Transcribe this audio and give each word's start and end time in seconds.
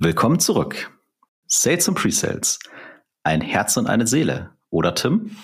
Willkommen 0.00 0.38
zurück. 0.38 0.96
Sales 1.48 1.88
und 1.88 1.96
Pre-Sales. 1.96 2.60
Ein 3.24 3.40
Herz 3.40 3.76
und 3.76 3.88
eine 3.88 4.06
Seele, 4.06 4.50
oder 4.70 4.94
Tim? 4.94 5.36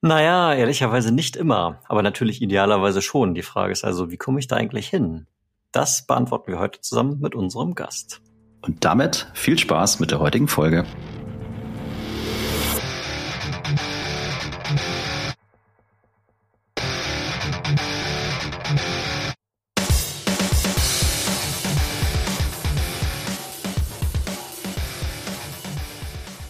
Naja, 0.00 0.54
ehrlicherweise 0.54 1.10
nicht 1.10 1.34
immer, 1.34 1.80
aber 1.88 2.02
natürlich 2.02 2.40
idealerweise 2.40 3.02
schon. 3.02 3.34
Die 3.34 3.42
Frage 3.42 3.72
ist 3.72 3.82
also, 3.82 4.08
wie 4.12 4.16
komme 4.16 4.38
ich 4.38 4.46
da 4.46 4.54
eigentlich 4.54 4.86
hin? 4.86 5.26
Das 5.72 6.06
beantworten 6.06 6.52
wir 6.52 6.60
heute 6.60 6.80
zusammen 6.80 7.18
mit 7.18 7.34
unserem 7.34 7.74
Gast. 7.74 8.22
Und 8.62 8.84
damit 8.84 9.26
viel 9.34 9.58
Spaß 9.58 9.98
mit 9.98 10.12
der 10.12 10.20
heutigen 10.20 10.46
Folge. 10.46 10.84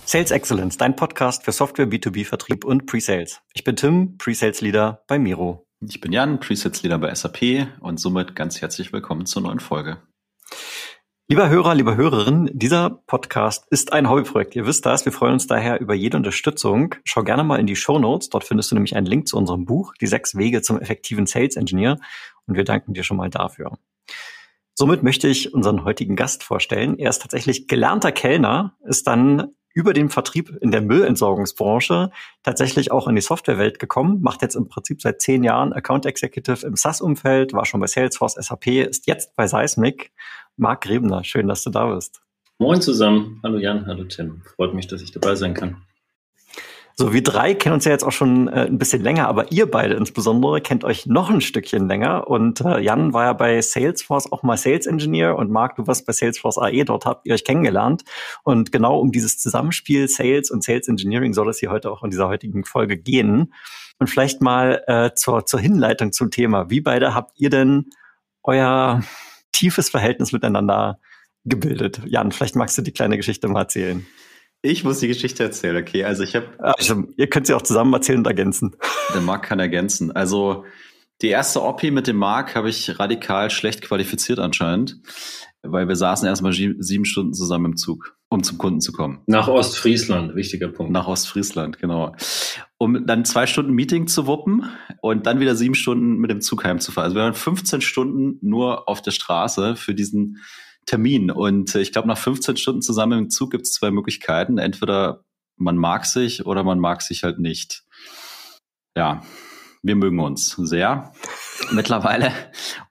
Sales 0.09 0.31
Excellence, 0.31 0.77
dein 0.77 0.95
Podcast 0.95 1.45
für 1.45 1.51
Software 1.51 1.89
B2B 1.89 2.25
Vertrieb 2.25 2.65
und 2.65 2.87
Pre-Sales. 2.87 3.41
Ich 3.55 3.65
bin 3.65 3.75
Tim, 3.75 4.17
Pre-Sales 4.19 4.61
Leader 4.61 5.03
bei 5.09 5.19
Miro. 5.19 5.67
Ich 5.81 6.01
bin 6.01 6.13
Jan, 6.13 6.39
Pre-Sales 6.39 6.85
Leader 6.85 6.99
bei 6.99 7.13
SAP 7.13 7.67
und 7.81 7.99
somit 7.99 8.37
ganz 8.37 8.61
herzlich 8.63 8.93
willkommen 8.93 9.27
zur 9.27 9.43
neuen 9.43 9.59
Folge. 9.59 9.97
Lieber 11.27 11.49
Hörer, 11.49 11.75
lieber 11.75 11.97
Hörerin, 11.97 12.49
dieser 12.53 13.03
Podcast 13.09 13.67
ist 13.71 13.93
ein 13.93 14.09
Hobbyprojekt. 14.09 14.55
Ihr 14.55 14.65
wisst 14.65 14.87
das. 14.87 15.05
Wir 15.05 15.11
freuen 15.11 15.33
uns 15.33 15.49
daher 15.49 15.81
über 15.81 15.95
jede 15.95 16.17
Unterstützung. 16.17 16.95
Schau 17.03 17.25
gerne 17.25 17.43
mal 17.43 17.59
in 17.59 17.67
die 17.67 17.75
Show 17.75 17.99
Notes. 17.99 18.29
Dort 18.29 18.45
findest 18.45 18.71
du 18.71 18.77
nämlich 18.77 18.95
einen 18.95 19.07
Link 19.07 19.27
zu 19.27 19.37
unserem 19.37 19.65
Buch, 19.65 19.93
Die 20.01 20.07
sechs 20.07 20.37
Wege 20.37 20.63
zum 20.63 20.81
effektiven 20.81 21.27
Sales 21.27 21.57
Engineer. 21.57 21.99
Und 22.47 22.55
wir 22.55 22.63
danken 22.63 22.95
dir 22.95 23.03
schon 23.03 23.17
mal 23.17 23.29
dafür. 23.29 23.77
Somit 24.77 25.03
möchte 25.03 25.27
ich 25.27 25.53
unseren 25.53 25.83
heutigen 25.83 26.15
Gast 26.15 26.45
vorstellen. 26.45 26.97
Er 26.97 27.11
ist 27.11 27.23
tatsächlich 27.23 27.67
gelernter 27.67 28.13
Kellner, 28.13 28.77
ist 28.85 29.09
dann 29.09 29.57
über 29.77 29.93
den 29.93 30.09
Vertrieb 30.09 30.57
in 30.63 30.71
der 30.71 30.81
Müllentsorgungsbranche 30.81 32.11
tatsächlich 32.43 32.91
auch 32.91 33.07
in 33.09 33.15
die 33.15 33.21
Softwarewelt 33.21 33.79
gekommen, 33.79 34.23
macht 34.23 34.41
jetzt 34.41 34.55
im 34.55 34.69
Prinzip 34.69 35.03
seit 35.03 35.21
zehn 35.21 35.45
Jahren 35.45 35.75
Account 35.75 36.07
Executive 36.07 36.67
im 36.67 36.77
SaaS-Umfeld, 36.77 37.53
war 37.53 37.67
schon 37.67 37.81
bei 37.81 37.87
Salesforce, 37.87 38.37
SAP, 38.41 38.69
ist 38.69 39.07
jetzt 39.07 39.37
bei 39.37 39.47
Seismic. 39.47 40.13
Marc 40.57 40.85
Grebner, 40.85 41.23
schön, 41.25 41.47
dass 41.47 41.63
du 41.63 41.69
da 41.69 41.95
bist. 41.95 42.23
Moin 42.59 42.81
zusammen. 42.81 43.39
Hallo 43.43 43.59
Jan, 43.59 43.85
hallo 43.87 44.05
Tim. 44.05 44.41
Freut 44.57 44.73
mich, 44.73 44.87
dass 44.87 45.03
ich 45.03 45.13
dabei 45.13 45.35
sein 45.35 45.53
kann. 45.53 45.77
So, 46.99 47.13
wir 47.13 47.23
drei 47.23 47.53
kennen 47.53 47.75
uns 47.75 47.85
ja 47.85 47.93
jetzt 47.93 48.05
auch 48.05 48.13
schon 48.13 48.49
äh, 48.49 48.65
ein 48.65 48.79
bisschen 48.79 49.03
länger, 49.03 49.29
aber 49.29 49.53
ihr 49.53 49.71
beide 49.71 49.93
insbesondere 49.97 50.63
kennt 50.63 50.83
euch 50.83 51.05
noch 51.05 51.29
ein 51.29 51.43
Stückchen 51.43 51.89
länger. 51.89 52.27
Und 52.27 52.63
äh, 52.63 52.81
Jan 52.81 53.13
war 53.13 53.25
ja 53.25 53.33
bei 53.35 53.61
Salesforce 53.61 54.33
auch 54.33 54.43
mal 54.43 54.57
Sales 54.57 54.87
Engineer 54.87 55.37
und 55.37 55.51
Marc, 55.51 55.77
du 55.77 55.87
warst 55.87 56.07
bei 56.07 56.15
Salesforce 56.15 56.57
AE, 56.57 56.85
dort 56.85 57.05
habt 57.05 57.27
ihr 57.27 57.35
euch 57.35 57.45
kennengelernt. 57.45 58.05
Und 58.45 58.73
genau 58.73 58.99
um 58.99 59.13
dieses 59.13 59.37
Zusammenspiel 59.37 60.09
Sales 60.09 60.51
und 60.51 60.65
Sales 60.65 60.89
Engineering 60.89 61.35
soll 61.35 61.51
es 61.51 61.59
hier 61.59 61.71
heute 61.71 61.91
auch 61.91 62.03
in 62.03 62.11
dieser 62.11 62.29
heutigen 62.29 62.65
Folge 62.65 62.97
gehen. 62.97 63.53
Und 63.99 64.07
vielleicht 64.07 64.41
mal 64.41 64.83
äh, 64.87 65.11
zur, 65.15 65.45
zur 65.45 65.61
Hinleitung 65.61 66.13
zum 66.13 66.31
Thema. 66.31 66.71
Wie 66.71 66.81
beide 66.81 67.15
habt 67.15 67.39
ihr 67.39 67.51
denn 67.51 67.91
euer 68.43 69.03
tiefes 69.53 69.91
Verhältnis 69.91 70.33
miteinander 70.33 70.99
gebildet? 71.45 72.01
Jan, 72.07 72.33
vielleicht 72.33 72.57
magst 72.57 72.79
du 72.79 72.83
die 72.83 72.93
kleine 72.93 73.19
Geschichte 73.19 73.49
mal 73.49 73.61
erzählen. 73.61 74.07
Ich 74.67 74.83
muss 74.83 74.99
die 74.99 75.07
Geschichte 75.07 75.45
erzählen, 75.45 75.77
okay. 75.77 76.05
Also 76.05 76.25
ich 76.25 76.35
habe. 76.35 76.49
Also, 76.59 77.05
ihr 77.17 77.29
könnt 77.29 77.47
sie 77.47 77.55
auch 77.55 77.63
zusammen 77.63 77.93
erzählen 77.93 78.19
und 78.19 78.27
ergänzen. 78.27 78.75
Der 79.15 79.21
Marc 79.21 79.45
kann 79.45 79.61
ergänzen. 79.61 80.11
Also 80.11 80.65
die 81.23 81.29
erste 81.29 81.63
Oppi 81.63 81.91
mit 81.91 82.09
dem 82.09 82.17
Marc 82.17 82.57
habe 82.57 82.69
ich 82.69 82.99
radikal 82.99 83.49
schlecht 83.51 83.81
qualifiziert 83.83 84.39
anscheinend, 84.39 85.01
weil 85.63 85.89
wir 85.89 85.97
saßen 85.97 86.29
erstmal 86.29 86.53
sieben 86.53 87.05
Stunden 87.05 87.33
zusammen 87.33 87.73
im 87.73 87.77
Zug, 87.77 88.19
um 88.29 88.43
zum 88.43 88.59
Kunden 88.59 88.81
zu 88.81 88.93
kommen. 88.93 89.23
Nach 89.27 89.49
Ostfriesland, 89.49 90.35
wichtiger 90.35 90.69
Punkt. 90.69 90.93
Nach 90.93 91.07
Ostfriesland, 91.07 91.79
genau. 91.79 92.15
Um 92.77 93.07
dann 93.07 93.25
zwei 93.25 93.47
Stunden 93.47 93.73
Meeting 93.73 94.09
zu 94.09 94.27
wuppen 94.27 94.69
und 95.01 95.27
dann 95.27 95.41
wieder 95.41 95.55
sieben 95.55 95.75
Stunden 95.75 96.19
mit 96.19 96.31
dem 96.31 96.43
Zug 96.43 96.65
heimzufahren. 96.65 97.07
Also 97.07 97.17
wir 97.17 97.23
waren 97.23 97.35
15 97.35 97.81
Stunden 97.81 98.39
nur 98.47 98.89
auf 98.89 99.01
der 99.01 99.13
Straße 99.13 99.77
für 99.77 99.95
diesen 99.95 100.39
Termin. 100.87 101.31
Und 101.31 101.75
äh, 101.75 101.81
ich 101.81 101.93
glaube, 101.93 102.09
nach 102.09 102.19
15 102.19 102.57
Stunden 102.57 102.83
zusammen 102.83 103.19
im 103.19 103.31
Zug 103.31 103.51
gibt 103.51 103.67
es 103.67 103.73
zwei 103.73 103.91
Möglichkeiten. 103.91 104.59
Entweder 104.59 105.25
man 105.57 105.77
mag 105.77 106.07
sich 106.07 106.47
oder 106.47 106.65
man 106.65 106.79
mag 106.79 107.03
sich 107.03 107.25
halt 107.25 107.39
nicht. 107.39 107.85
Ja, 108.97 109.23
wir 109.83 109.97
mögen 109.97 110.21
uns 110.21 110.51
sehr 110.51 111.13
mittlerweile. 111.71 112.33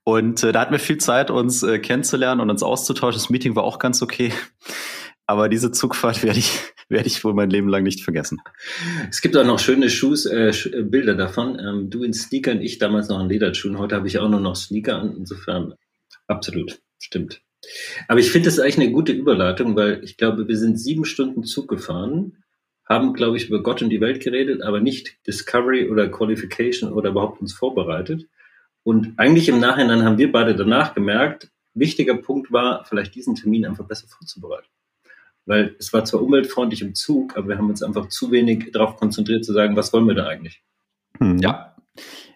Und 0.04 0.44
äh, 0.44 0.52
da 0.52 0.62
hatten 0.62 0.72
wir 0.72 0.80
viel 0.80 0.98
Zeit, 0.98 1.32
uns 1.32 1.64
äh, 1.64 1.80
kennenzulernen 1.80 2.42
und 2.42 2.50
uns 2.50 2.64
auszutauschen. 2.64 3.20
Das 3.20 3.30
Meeting 3.30 3.56
war 3.56 3.64
auch 3.64 3.80
ganz 3.80 4.02
okay. 4.02 4.32
Aber 5.28 5.50
diese 5.50 5.72
Zugfahrt 5.72 6.24
werde 6.24 6.40
ich, 6.40 6.60
werde 6.90 7.08
ich 7.08 7.24
wohl 7.24 7.34
mein 7.34 7.50
Leben 7.50 7.68
lang 7.68 7.84
nicht 7.84 8.04
vergessen. 8.04 8.40
Es 9.10 9.22
gibt 9.22 9.36
auch 9.36 9.46
noch 9.46 9.60
schöne 9.60 9.90
Schuhs, 9.90 10.26
äh, 10.26 10.50
äh, 10.50 10.84
Bilder 10.84 11.16
davon. 11.16 11.60
Ähm, 11.60 11.90
du 11.90 12.04
in 12.04 12.14
Sneakern, 12.14 12.62
ich 12.62 12.78
damals 12.78 13.10
noch 13.10 13.20
in 13.20 13.30
Lederschuhen. 13.30 13.80
Heute 13.80 13.96
habe 13.96 14.08
ich 14.08 14.20
auch 14.20 14.30
nur 14.30 14.40
noch 14.40 14.56
Sneaker 14.56 15.00
an. 15.00 15.16
Insofern 15.18 15.74
absolut, 16.28 16.80
stimmt. 17.00 17.42
Aber 18.08 18.20
ich 18.20 18.32
finde 18.32 18.50
das 18.50 18.60
eigentlich 18.60 18.80
eine 18.80 18.92
gute 18.92 19.12
Überleitung, 19.12 19.76
weil 19.76 20.04
ich 20.04 20.18
glaube, 20.18 20.48
wir 20.48 20.58
sind 20.58 20.80
sieben 20.80 21.06
Stunden 21.06 21.44
Zug 21.44 21.68
gefahren, 21.68 22.44
haben, 22.88 23.14
glaube 23.14 23.38
ich, 23.38 23.50
über 23.50 23.64
Gott 23.64 23.82
und 23.82 23.90
die 23.90 24.02
Welt 24.02 24.24
geredet, 24.24 24.62
aber 24.62 24.80
nicht 24.80 25.18
Discovery 25.26 25.90
oder 25.90 26.08
Qualification 26.10 26.94
oder 26.94 27.10
überhaupt 27.10 27.42
uns 27.42 27.54
vorbereitet. 27.54 28.28
Und 28.84 29.14
eigentlich 29.18 29.50
im 29.50 29.60
Nachhinein 29.60 30.04
haben 30.04 30.20
wir 30.20 30.32
beide 30.32 30.56
danach 30.56 30.94
gemerkt, 30.94 31.50
wichtiger 31.74 32.16
Punkt 32.16 32.52
war, 32.52 32.86
vielleicht 32.86 33.16
diesen 33.16 33.36
Termin 33.36 33.66
einfach 33.66 33.86
besser 33.86 34.08
vorzubereiten. 34.08 34.68
Weil 35.46 35.76
es 35.80 35.94
war 35.94 36.06
zwar 36.06 36.22
umweltfreundlich 36.22 36.82
im 36.82 36.96
Zug, 36.96 37.36
aber 37.38 37.50
wir 37.50 37.58
haben 37.58 37.70
uns 37.70 37.84
einfach 37.84 38.10
zu 38.10 38.32
wenig 38.32 38.72
darauf 38.72 38.96
konzentriert 38.98 39.46
zu 39.46 39.54
sagen, 39.54 39.76
was 39.76 39.92
wollen 39.94 40.08
wir 40.08 40.16
da 40.16 40.28
eigentlich? 40.28 40.64
Hm. 41.20 41.40
Ja, 41.40 41.76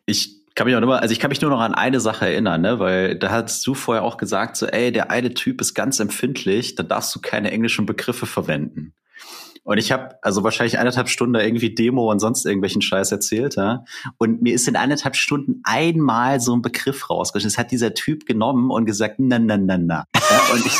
ich 0.05 0.38
kann 0.55 0.67
mich 0.67 0.75
auch 0.75 0.81
immer, 0.81 1.01
also 1.01 1.11
ich 1.11 1.19
kann 1.19 1.29
mich 1.29 1.41
nur 1.41 1.51
noch 1.51 1.59
an 1.59 1.73
eine 1.73 1.99
Sache 1.99 2.27
erinnern, 2.27 2.61
ne, 2.61 2.79
weil 2.79 3.17
da 3.17 3.29
hast 3.29 3.65
du 3.65 3.73
vorher 3.73 4.03
auch 4.03 4.17
gesagt, 4.17 4.57
so, 4.57 4.65
ey, 4.65 4.91
der 4.91 5.11
eine 5.11 5.33
Typ 5.33 5.61
ist 5.61 5.73
ganz 5.73 5.99
empfindlich, 5.99 6.75
da 6.75 6.83
darfst 6.83 7.15
du 7.15 7.19
keine 7.21 7.51
englischen 7.51 7.85
Begriffe 7.85 8.25
verwenden. 8.25 8.93
Und 9.63 9.77
ich 9.77 9.91
habe 9.91 10.15
also 10.21 10.43
wahrscheinlich 10.43 10.79
eineinhalb 10.79 11.09
Stunden 11.09 11.33
da 11.33 11.41
irgendwie 11.41 11.75
Demo 11.75 12.09
und 12.09 12.19
sonst 12.19 12.45
irgendwelchen 12.45 12.81
Scheiß 12.81 13.11
erzählt, 13.11 13.55
ja. 13.55 13.83
Und 14.17 14.41
mir 14.41 14.55
ist 14.55 14.67
in 14.67 14.75
eineinhalb 14.75 15.15
Stunden 15.15 15.61
einmal 15.63 16.39
so 16.39 16.55
ein 16.55 16.61
Begriff 16.61 17.09
rausgeschnitten. 17.09 17.53
Das 17.53 17.59
hat 17.59 17.71
dieser 17.71 17.93
Typ 17.93 18.25
genommen 18.25 18.71
und 18.71 18.85
gesagt, 18.85 19.15
na, 19.19 19.37
na, 19.37 19.57
na, 19.57 19.77
na. 19.77 20.05
Ja, 20.15 20.53
und 20.53 20.65
ich, 20.65 20.77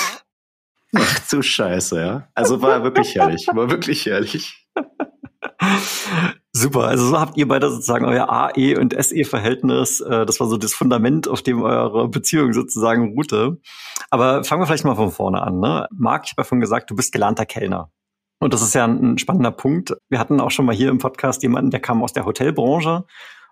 ach 0.95 1.19
du 1.29 1.41
Scheiße, 1.41 1.99
ja. 1.99 2.27
Also 2.33 2.61
war 2.61 2.83
wirklich 2.83 3.13
herrlich, 3.15 3.45
war 3.53 3.69
wirklich 3.69 4.05
herrlich. 4.05 4.65
Super, 6.51 6.85
also 6.85 7.07
so 7.07 7.19
habt 7.19 7.37
ihr 7.37 7.47
beide 7.47 7.69
sozusagen 7.69 8.05
euer 8.05 8.29
AE 8.29 8.77
und 8.77 8.93
SE-Verhältnis. 8.93 10.01
Äh, 10.01 10.25
das 10.25 10.39
war 10.39 10.47
so 10.47 10.57
das 10.57 10.73
Fundament, 10.73 11.27
auf 11.27 11.41
dem 11.41 11.61
eure 11.61 12.09
Beziehung 12.09 12.53
sozusagen 12.53 13.13
ruhte. 13.13 13.59
Aber 14.09 14.43
fangen 14.43 14.61
wir 14.61 14.67
vielleicht 14.67 14.85
mal 14.85 14.95
von 14.95 15.11
vorne 15.11 15.41
an. 15.41 15.59
Ne? 15.59 15.87
Marc, 15.91 16.25
ich 16.25 16.31
habe 16.31 16.41
ja 16.41 16.43
vorhin 16.45 16.61
gesagt, 16.61 16.89
du 16.89 16.95
bist 16.95 17.11
gelernter 17.11 17.45
Kellner. 17.45 17.91
Und 18.39 18.53
das 18.53 18.61
ist 18.61 18.73
ja 18.73 18.85
ein, 18.85 19.17
spannender 19.17 19.51
Punkt. 19.51 19.95
Wir 20.09 20.19
hatten 20.19 20.39
auch 20.39 20.51
schon 20.51 20.65
mal 20.65 20.75
hier 20.75 20.89
im 20.89 20.97
Podcast 20.97 21.43
jemanden, 21.43 21.71
der 21.71 21.81
kam 21.81 22.01
aus 22.03 22.13
der 22.13 22.25
Hotelbranche. 22.25 23.05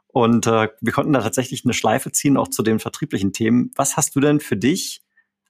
Und 0.08 0.48
äh, 0.48 0.70
wir 0.82 0.94
konnten 0.94 1.14
da 1.14 1.22
tatsächlich 1.22 1.64
eine 1.66 1.74
Schleife 1.74 2.12
ziehen, 2.12 2.38
auch 2.38 2.48
zu 2.48 2.64
den 2.64 2.80
vertrieblichen 2.80 3.34
Themen. 3.34 3.72
Was 3.76 3.98
hast 3.98 4.16
du 4.16 4.20
denn 4.20 4.40
für 4.40 4.58
dich 4.58 5.02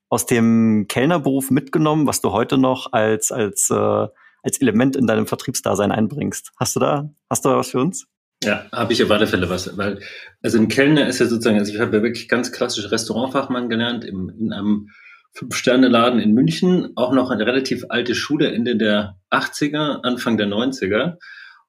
aus 0.09 0.25
dem 0.25 0.85
Kellnerberuf 0.87 1.51
mitgenommen, 1.51 2.07
was 2.07 2.21
du 2.21 2.31
heute 2.31 2.57
noch 2.57 2.93
als, 2.93 3.31
als 3.31 3.69
äh, 3.69 4.07
als 4.43 4.61
Element 4.61 4.95
in 4.95 5.07
deinem 5.07 5.27
Vertriebsdasein 5.27 5.91
einbringst. 5.91 6.51
Hast 6.57 6.75
du 6.75 6.79
da, 6.79 7.09
hast 7.29 7.45
du 7.45 7.49
da 7.49 7.57
was 7.57 7.71
für 7.71 7.79
uns? 7.79 8.07
Ja, 8.43 8.65
habe 8.71 8.93
ich 8.93 9.03
auf 9.03 9.09
alle 9.09 9.25
Fälle 9.25 9.49
was, 9.49 9.77
weil, 9.77 9.99
also 10.43 10.59
ein 10.59 10.67
Kellner 10.67 11.07
ist 11.07 11.19
ja 11.19 11.25
sozusagen, 11.25 11.57
also 11.57 11.73
ich 11.73 11.79
habe 11.79 11.97
ja 11.97 12.03
wirklich 12.03 12.27
ganz 12.27 12.51
klassisch 12.51 12.91
Restaurantfachmann 12.91 13.67
gelernt 13.67 14.05
im, 14.05 14.29
in 14.29 14.53
einem 14.53 14.89
Fünf-Sterne-Laden 15.33 16.19
in 16.19 16.33
München, 16.33 16.91
auch 16.95 17.13
noch 17.13 17.31
eine 17.31 17.45
relativ 17.45 17.85
alte 17.89 18.15
Schule, 18.15 18.51
Ende 18.51 18.75
der 18.75 19.17
80er, 19.31 20.01
Anfang 20.03 20.37
der 20.37 20.47
90er. 20.47 21.17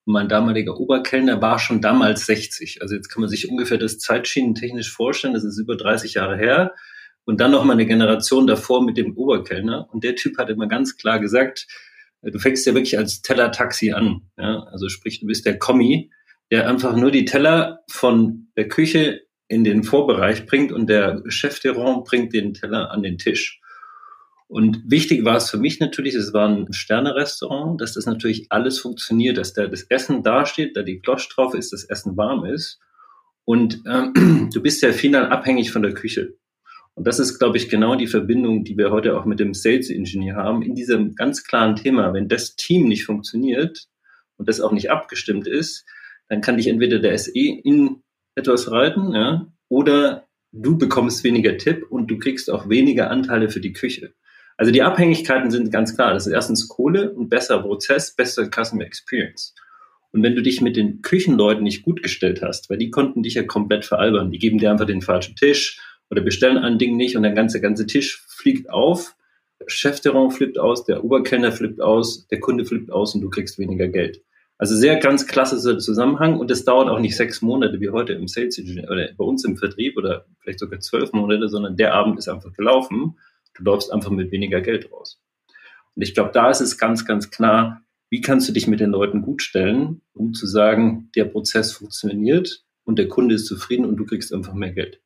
Und 0.05 0.13
mein 0.13 0.29
damaliger 0.29 0.79
Oberkellner 0.79 1.43
war 1.43 1.59
schon 1.59 1.81
damals 1.81 2.27
60. 2.27 2.81
Also 2.83 2.95
jetzt 2.95 3.09
kann 3.09 3.21
man 3.21 3.31
sich 3.31 3.51
ungefähr 3.51 3.79
das 3.79 3.99
Zeitschienen 3.99 4.55
technisch 4.55 4.91
vorstellen, 4.91 5.35
das 5.35 5.45
ist 5.45 5.59
über 5.59 5.77
30 5.77 6.15
Jahre 6.15 6.37
her. 6.37 6.75
Und 7.25 7.41
dann 7.41 7.51
noch 7.51 7.65
mal 7.65 7.75
eine 7.75 7.87
Generation 7.87 8.47
davor 8.47 8.83
mit 8.83 8.97
dem 8.97 9.15
Oberkellner. 9.17 9.87
Und 9.93 10.03
der 10.03 10.17
Typ 10.17 10.39
hat 10.39 10.49
immer 10.49 10.67
ganz 10.67 10.97
klar 10.97 11.19
gesagt, 11.21 11.67
du 12.23 12.39
fängst 12.39 12.67
ja 12.67 12.75
wirklich 12.75 12.99
als 12.99 13.23
Teller-Taxi 13.23 13.93
an. 13.93 14.23
Ja? 14.37 14.65
Also 14.71 14.89
sprich, 14.89 15.21
du 15.21 15.27
bist 15.27 15.47
der 15.47 15.59
Kommi, 15.59 16.11
der 16.51 16.69
einfach 16.69 16.97
nur 16.97 17.11
die 17.11 17.25
Teller 17.25 17.81
von 17.91 18.49
der 18.57 18.69
Küche 18.69 19.23
in 19.49 19.65
den 19.65 19.83
Vorbereich 19.83 20.47
bringt 20.47 20.73
und 20.73 20.89
der 20.89 21.23
Chef 21.29 21.59
de 21.61 21.73
Rang 21.73 22.05
bringt 22.05 22.33
den 22.35 22.55
Teller 22.55 22.91
an 22.91 23.03
den 23.03 23.19
Tisch. 23.19 23.61
Und 24.47 24.83
wichtig 24.87 25.25
war 25.25 25.37
es 25.37 25.51
für 25.51 25.59
mich 25.59 25.79
natürlich, 25.79 26.15
es 26.15 26.33
war 26.33 26.49
ein 26.49 26.73
Sterne-Restaurant, 26.73 27.81
dass 27.81 27.95
das 27.95 28.07
natürlich 28.07 28.47
alles 28.51 28.79
funktioniert, 28.79 29.37
dass 29.37 29.53
da 29.53 29.67
das 29.67 29.83
Essen 29.83 30.23
dasteht, 30.23 30.75
da 30.75 30.83
die 30.83 31.01
Glosch 31.01 31.29
drauf 31.29 31.55
ist, 31.55 31.73
das 31.73 31.85
Essen 31.85 32.17
warm 32.17 32.47
ist. 32.47 32.79
Und 33.45 33.83
ähm, 33.87 34.51
du 34.53 34.63
bist 34.63 34.83
ja 34.83 34.93
final 34.93 35.27
abhängig 35.27 35.71
von 35.71 35.83
der 35.83 35.93
Küche. 35.93 36.38
Und 36.99 37.07
das 37.07 37.21
ist, 37.21 37.39
glaube 37.39 37.57
ich, 37.59 37.69
genau 37.69 37.95
die 37.95 38.09
Verbindung, 38.09 38.65
die 38.65 38.77
wir 38.77 38.91
heute 38.91 39.17
auch 39.17 39.25
mit 39.25 39.39
dem 39.39 39.55
Sales 39.55 39.89
Engineer 39.89 40.35
haben, 40.35 40.63
in 40.63 40.75
diesem 40.75 41.15
ganz 41.15 41.45
klaren 41.45 41.77
Thema. 41.77 42.13
Wenn 42.13 42.27
das 42.27 42.57
Team 42.57 42.89
nicht 42.89 43.05
funktioniert 43.05 43.87
und 44.37 44.49
das 44.49 44.61
auch 44.61 44.73
nicht 44.73 44.91
abgestimmt 44.91 45.47
ist, 45.47 45.87
dann 46.29 46.41
kann 46.41 46.57
dich 46.57 46.67
entweder 46.67 46.99
der 46.99 47.17
SE 47.17 47.31
in 47.39 48.03
etwas 48.35 48.73
reiten, 48.73 49.15
ja, 49.15 49.47
oder 49.69 50.27
du 50.51 50.77
bekommst 50.77 51.23
weniger 51.23 51.57
Tipp 51.57 51.87
und 51.89 52.09
du 52.09 52.19
kriegst 52.19 52.51
auch 52.51 52.69
weniger 52.69 53.13
Anteile 53.13 53.49
für 53.49 53.61
die 53.61 53.73
Küche. 53.73 54.13
Also 54.57 54.73
die 54.73 54.83
Abhängigkeiten 54.83 55.53
sind 55.53 55.71
ganz 55.71 55.95
klar. 55.95 56.15
Das 56.15 56.27
ist 56.27 56.33
erstens 56.33 56.67
Kohle 56.67 57.13
und 57.13 57.29
besser 57.29 57.61
Prozess, 57.61 58.17
besser 58.17 58.51
Customer 58.51 58.85
Experience. 58.85 59.55
Und 60.11 60.25
wenn 60.25 60.35
du 60.35 60.43
dich 60.43 60.61
mit 60.63 60.75
den 60.75 61.01
Küchenleuten 61.03 61.63
nicht 61.63 61.85
gut 61.85 62.03
gestellt 62.03 62.43
hast, 62.43 62.69
weil 62.71 62.79
die 62.79 62.91
konnten 62.91 63.23
dich 63.23 63.35
ja 63.35 63.45
komplett 63.45 63.85
veralbern, 63.85 64.33
die 64.33 64.41
geben 64.41 64.59
dir 64.59 64.73
einfach 64.73 64.87
den 64.87 65.03
falschen 65.03 65.37
Tisch 65.37 65.81
oder 66.11 66.23
bestellen 66.23 66.59
ein 66.59 66.79
Ding 66.79 66.97
nicht 66.97 67.17
und 67.17 67.23
der 67.23 67.33
ganze, 67.33 67.61
ganze 67.61 67.87
Tisch 67.87 68.25
fliegt 68.29 68.71
auf, 68.71 69.15
Chefterrain 69.67 70.31
flippt 70.31 70.59
aus, 70.59 70.85
der 70.85 71.05
Oberkellner 71.05 71.53
flippt 71.53 71.81
aus, 71.81 72.27
der 72.29 72.41
Kunde 72.41 72.65
flippt 72.65 72.91
aus 72.91 73.15
und 73.15 73.21
du 73.21 73.31
kriegst 73.31 73.59
weniger 73.59 73.89
Geld. 73.89 74.23
Also 74.57 74.75
sehr 74.75 74.97
ganz 74.97 75.27
klassischer 75.27 75.79
Zusammenhang 75.79 76.39
und 76.39 76.51
das 76.51 76.65
dauert 76.65 76.89
auch 76.89 76.99
nicht 76.99 77.17
sechs 77.17 77.43
Monate 77.43 77.81
wie 77.81 77.91
heute 77.91 78.15
im 78.15 78.27
Sales 78.27 78.59
Engineer 78.59 78.91
oder 78.91 79.09
bei 79.17 79.25
uns 79.25 79.45
im 79.45 79.57
Vertrieb 79.57 79.97
oder 79.97 80.27
vielleicht 80.41 80.59
sogar 80.59 80.81
zwölf 80.81 81.13
Monate, 81.13 81.49
sondern 81.49 81.77
der 81.77 81.95
Abend 81.95 82.19
ist 82.19 82.29
einfach 82.29 82.53
gelaufen. 82.53 83.19
Du 83.55 83.63
läufst 83.63 83.93
einfach 83.93 84.11
mit 84.11 84.33
weniger 84.33 84.61
Geld 84.61 84.91
raus. 84.91 85.21
Und 85.95 86.03
ich 86.03 86.15
glaube, 86.15 86.31
da 86.33 86.51
ist 86.51 86.61
es 86.61 86.77
ganz, 86.77 87.05
ganz 87.05 87.31
klar, 87.31 87.83
wie 88.11 88.21
kannst 88.21 88.49
du 88.49 88.53
dich 88.53 88.67
mit 88.67 88.81
den 88.81 88.91
Leuten 88.91 89.23
gut 89.23 89.43
stellen, 89.43 90.01
um 90.13 90.33
zu 90.33 90.47
sagen, 90.47 91.11
der 91.15 91.27
Prozess 91.27 91.73
funktioniert 91.73 92.65
und 92.85 92.99
der 92.99 93.09
Kunde 93.09 93.35
ist 93.37 93.47
zufrieden 93.47 93.85
und 93.85 93.97
du 93.97 94.07
kriegst 94.07 94.33
einfach 94.33 94.55
mehr 94.55 94.73
Geld. 94.73 95.01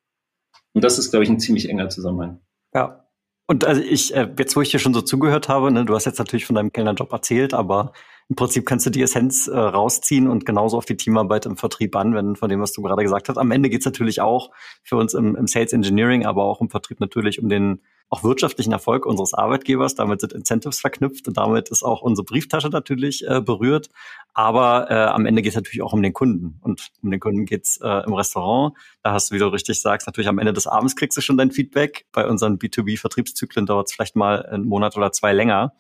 Und 0.74 0.84
das 0.84 0.98
ist, 0.98 1.10
glaube 1.10 1.24
ich, 1.24 1.30
ein 1.30 1.40
ziemlich 1.40 1.69
enger 1.69 1.88
Zusammenhang. 1.88 2.40
Ja. 2.74 3.06
Und 3.46 3.64
also 3.64 3.82
ich, 3.82 4.14
äh, 4.14 4.28
jetzt 4.38 4.56
wo 4.56 4.62
ich 4.62 4.70
dir 4.70 4.78
schon 4.78 4.94
so 4.94 5.02
zugehört 5.02 5.48
habe, 5.48 5.70
ne, 5.70 5.84
du 5.84 5.94
hast 5.94 6.06
jetzt 6.06 6.19
natürlich 6.19 6.46
von 6.46 6.56
deinem 6.56 6.72
Kellnerjob 6.72 7.12
erzählt, 7.12 7.54
aber 7.54 7.92
im 8.32 8.37
Prinzip 8.37 8.64
kannst 8.64 8.87
du 8.87 8.90
die 8.90 9.02
Essenz 9.02 9.46
äh, 9.46 9.58
rausziehen 9.58 10.26
und 10.26 10.46
genauso 10.46 10.79
auf 10.79 10.87
die 10.87 10.96
Teamarbeit 10.96 11.44
im 11.44 11.58
Vertrieb 11.58 11.94
anwenden, 11.94 12.34
von 12.34 12.49
dem, 12.49 12.62
was 12.62 12.73
du 12.73 12.81
gerade 12.81 13.02
gesagt 13.02 13.29
hast. 13.29 13.37
Am 13.37 13.50
Ende 13.50 13.69
geht 13.69 13.81
es 13.81 13.84
natürlich 13.84 14.23
auch 14.23 14.50
für 14.82 14.96
uns 14.96 15.12
im, 15.12 15.37
im 15.37 15.46
Sales 15.46 15.75
Engineering, 15.75 16.25
aber 16.25 16.44
auch 16.44 16.62
im 16.62 16.70
Vertrieb 16.70 16.99
natürlich 16.99 17.43
um 17.43 17.50
den 17.50 17.82
auch 18.08 18.25
wirtschaftlichen 18.25 18.73
Erfolg 18.73 19.05
unseres 19.05 19.34
Arbeitgebers. 19.34 19.96
Damit 19.96 20.23
sind 20.23 20.32
Incentives 20.32 20.81
verknüpft 20.81 21.29
und 21.29 21.37
damit 21.37 21.69
ist 21.69 21.82
auch 21.82 22.00
unsere 22.00 22.25
Brieftasche 22.25 22.70
natürlich 22.70 23.23
äh, 23.29 23.43
berührt. 23.43 23.90
Aber 24.32 24.90
äh, 24.90 24.94
am 24.94 25.26
Ende 25.26 25.43
geht 25.43 25.50
es 25.50 25.56
natürlich 25.56 25.82
auch 25.82 25.93
um 25.93 26.02
den 26.02 26.14
Kunden. 26.14 26.58
Und 26.62 26.88
um 27.02 27.11
den 27.11 27.20
Kunden 27.20 27.44
geht's 27.44 27.81
äh, 27.82 28.02
im 28.06 28.14
Restaurant. 28.14 28.75
Da 29.02 29.12
hast 29.12 29.31
du, 29.31 29.35
wie 29.35 29.40
du 29.40 29.49
richtig 29.49 29.78
sagst, 29.78 30.06
natürlich 30.06 30.28
am 30.28 30.38
Ende 30.38 30.55
des 30.55 30.67
Abends 30.67 30.96
kriegst 30.96 31.19
du 31.19 31.20
schon 31.20 31.37
dein 31.37 31.50
Feedback. 31.50 32.06
Bei 32.12 32.26
unseren 32.26 32.56
B2B-Vertriebszyklen 32.56 33.67
dauert 33.67 33.88
es 33.88 33.93
vielleicht 33.93 34.17
mal 34.17 34.46
einen 34.46 34.64
Monat 34.64 34.96
oder 34.96 35.12
zwei 35.12 35.35
länger. 35.35 35.75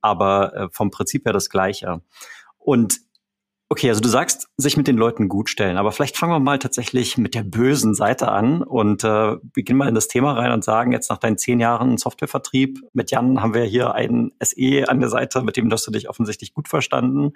Aber 0.00 0.54
äh, 0.54 0.68
vom 0.70 0.90
Prinzip 0.90 1.24
her 1.24 1.32
das 1.32 1.50
Gleiche. 1.50 2.02
Und 2.58 3.00
Okay, 3.70 3.90
also 3.90 4.00
du 4.00 4.08
sagst, 4.08 4.48
sich 4.56 4.78
mit 4.78 4.88
den 4.88 4.96
Leuten 4.96 5.28
gut 5.28 5.50
stellen, 5.50 5.76
aber 5.76 5.92
vielleicht 5.92 6.16
fangen 6.16 6.32
wir 6.32 6.38
mal 6.38 6.58
tatsächlich 6.58 7.18
mit 7.18 7.34
der 7.34 7.42
bösen 7.42 7.94
Seite 7.94 8.32
an 8.32 8.62
und 8.62 9.04
äh, 9.04 9.36
beginnen 9.42 9.78
mal 9.78 9.88
in 9.90 9.94
das 9.94 10.08
Thema 10.08 10.32
rein 10.32 10.52
und 10.52 10.64
sagen, 10.64 10.90
jetzt 10.90 11.10
nach 11.10 11.18
deinen 11.18 11.36
zehn 11.36 11.60
Jahren 11.60 11.98
Softwarevertrieb, 11.98 12.80
mit 12.94 13.10
Jan 13.10 13.42
haben 13.42 13.52
wir 13.52 13.64
hier 13.64 13.94
einen 13.94 14.32
SE 14.40 14.88
an 14.88 15.00
der 15.00 15.10
Seite, 15.10 15.42
mit 15.42 15.58
dem 15.58 15.70
hast 15.70 15.86
du 15.86 15.90
dich 15.90 16.08
offensichtlich 16.08 16.54
gut 16.54 16.66
verstanden. 16.66 17.34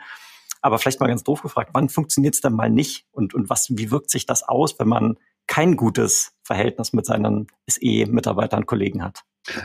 Aber 0.62 0.78
vielleicht 0.78 1.00
mal 1.00 1.08
ganz 1.08 1.22
doof 1.22 1.42
gefragt, 1.42 1.70
wann 1.74 1.90
funktioniert 1.90 2.34
es 2.34 2.40
denn 2.40 2.54
mal 2.54 2.70
nicht? 2.70 3.04
Und, 3.10 3.34
und 3.34 3.50
was, 3.50 3.68
wie 3.68 3.90
wirkt 3.90 4.10
sich 4.10 4.24
das 4.24 4.42
aus, 4.42 4.78
wenn 4.78 4.88
man 4.88 5.18
kein 5.52 5.76
gutes 5.76 6.32
Verhältnis 6.44 6.94
mit 6.94 7.04
seinen 7.04 7.46
SE-Mitarbeitern, 7.66 8.64
Kollegen 8.64 9.04
hat? 9.04 9.20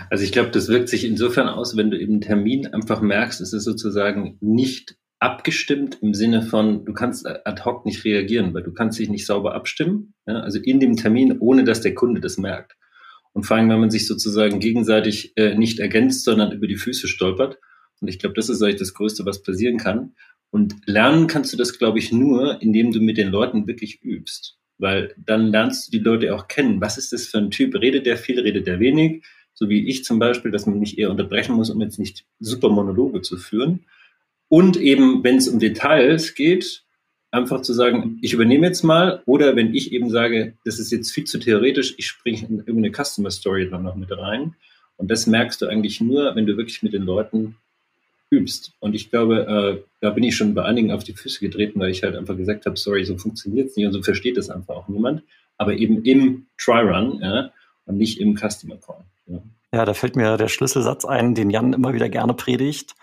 Also 0.10 0.26
ich 0.26 0.34
glaube, 0.34 0.52
das 0.52 0.68
wirkt 0.68 0.90
sich 0.90 1.06
insofern 1.06 1.48
aus, 1.48 1.78
wenn 1.78 1.90
du 1.90 1.98
eben 1.98 2.20
Termin 2.20 2.68
einfach 2.68 3.00
merkst, 3.00 3.40
es 3.40 3.54
ist 3.54 3.64
sozusagen 3.64 4.38
nicht 4.42 4.98
abgestimmt 5.20 6.00
im 6.02 6.14
Sinne 6.14 6.42
von, 6.42 6.84
du 6.84 6.92
kannst 6.92 7.26
ad 7.26 7.64
hoc 7.64 7.86
nicht 7.86 8.04
reagieren, 8.04 8.54
weil 8.54 8.64
du 8.64 8.74
kannst 8.74 9.00
dich 9.00 9.08
nicht 9.08 9.26
sauber 9.26 9.56
abstimmen, 9.56 10.14
ja, 10.26 10.42
also 10.42 10.60
in 10.60 10.82
dem 10.82 10.98
Termin, 10.98 11.38
ohne 11.40 11.64
dass 11.64 11.80
der 11.80 11.96
Kunde 11.96 12.20
das 12.20 12.38
merkt. 12.38 12.76
Und 13.32 13.46
vor 13.46 13.56
allem, 13.56 13.70
wenn 13.70 13.80
man 13.80 13.90
sich 13.90 14.08
sozusagen 14.08 14.60
gegenseitig 14.60 15.38
äh, 15.38 15.56
nicht 15.56 15.80
ergänzt, 15.80 16.26
sondern 16.26 16.52
über 16.52 16.68
die 16.68 16.76
Füße 16.76 17.08
stolpert. 17.08 17.60
Und 18.02 18.10
ich 18.10 18.20
glaube, 18.20 18.36
das 18.36 18.50
ist 18.50 18.62
eigentlich 18.62 18.80
das 18.80 18.94
Größte, 18.94 19.26
was 19.26 19.42
passieren 19.42 19.78
kann. 19.78 20.16
Und 20.50 20.76
lernen 20.86 21.28
kannst 21.28 21.54
du 21.54 21.58
das, 21.58 21.80
glaube 21.80 22.00
ich, 22.00 22.12
nur, 22.12 22.62
indem 22.62 22.92
du 22.92 23.00
mit 23.00 23.18
den 23.18 23.30
Leuten 23.30 23.68
wirklich 23.68 24.04
übst. 24.04 24.58
Weil 24.78 25.16
dann 25.18 25.52
lernst 25.52 25.88
du 25.88 25.98
die 25.98 26.04
Leute 26.04 26.34
auch 26.36 26.48
kennen. 26.48 26.82
Was 26.82 26.98
ist 26.98 27.14
das 27.14 27.28
für 27.28 27.40
ein 27.40 27.52
Typ? 27.52 27.76
Redet 27.76 28.06
der 28.06 28.18
viel, 28.18 28.40
redet 28.40 28.68
der 28.68 28.80
wenig? 28.80 29.24
So 29.54 29.70
wie 29.70 29.88
ich 29.88 30.04
zum 30.04 30.20
Beispiel, 30.20 30.52
dass 30.52 30.68
man 30.68 30.80
mich 30.80 31.00
eher 31.00 31.10
unterbrechen 31.10 31.56
muss, 31.56 31.72
um 31.72 31.82
jetzt 31.82 31.98
nicht 31.98 32.26
super 32.40 32.70
Monologe 32.70 33.22
zu 33.22 33.38
führen. 33.38 33.86
Und 34.50 34.78
eben, 34.78 35.24
wenn 35.24 35.38
es 35.38 35.48
um 35.48 35.60
Details 35.60 36.36
geht, 36.36 36.84
einfach 37.32 37.62
zu 37.62 37.74
sagen, 37.74 38.20
ich 38.22 38.34
übernehme 38.34 38.68
jetzt 38.68 38.84
mal, 38.84 39.22
oder 39.26 39.56
wenn 39.56 39.74
ich 39.74 39.92
eben 39.92 40.10
sage, 40.10 40.54
das 40.64 40.80
ist 40.80 40.92
jetzt 40.92 41.12
viel 41.12 41.26
zu 41.26 41.40
theoretisch, 41.40 41.96
ich 41.98 42.08
springe 42.08 42.48
in 42.48 42.58
irgendeine 42.60 42.92
Customer 42.92 43.32
Story 43.32 43.70
dann 43.70 43.84
noch 43.84 43.96
mit 43.96 44.12
rein. 44.12 44.56
Und 44.96 45.12
das 45.12 45.28
merkst 45.28 45.62
du 45.62 45.68
eigentlich 45.68 46.02
nur, 46.02 46.36
wenn 46.36 46.46
du 46.46 46.58
wirklich 46.58 46.82
mit 46.84 46.94
den 46.94 47.04
Leuten 47.04 47.56
übst. 48.30 48.74
Und 48.80 48.94
ich 48.94 49.10
glaube, 49.10 49.82
äh, 49.82 49.84
da 50.02 50.10
bin 50.12 50.24
ich 50.24 50.36
schon 50.36 50.54
bei 50.54 50.64
einigen 50.64 50.92
auf 50.92 51.04
die 51.04 51.14
Füße 51.14 51.40
getreten, 51.40 51.80
weil 51.80 51.92
ich 51.92 52.04
halt 52.04 52.16
einfach 52.16 52.36
gesagt 52.36 52.66
habe, 52.66 52.78
sorry, 52.78 53.06
so 53.06 53.18
funktioniert 53.18 53.70
es 53.70 53.78
nicht 53.78 53.86
und 53.86 53.94
so 53.94 54.02
versteht 54.02 54.38
das 54.38 54.50
einfach 54.50 54.76
auch 54.76 54.88
niemand. 54.88 55.24
Aber 55.58 55.74
eben 55.74 56.04
im 56.04 56.48
Try-Run 56.58 57.20
ja, 57.22 57.52
und 57.86 57.98
nicht 57.98 58.20
im 58.20 58.36
Customer 58.38 58.78
Call. 58.78 59.04
Ja. 59.28 59.40
ja, 59.74 59.86
da 59.86 59.94
fällt 59.94 60.16
mir 60.16 60.38
der 60.38 60.50
Schlüsselsatz 60.50 61.06
ein, 61.06 61.36
den 61.36 61.50
Jan 61.50 61.74
immer 61.74 61.94
wieder 61.94 62.10
gerne 62.10 62.34
predigt. 62.34 62.96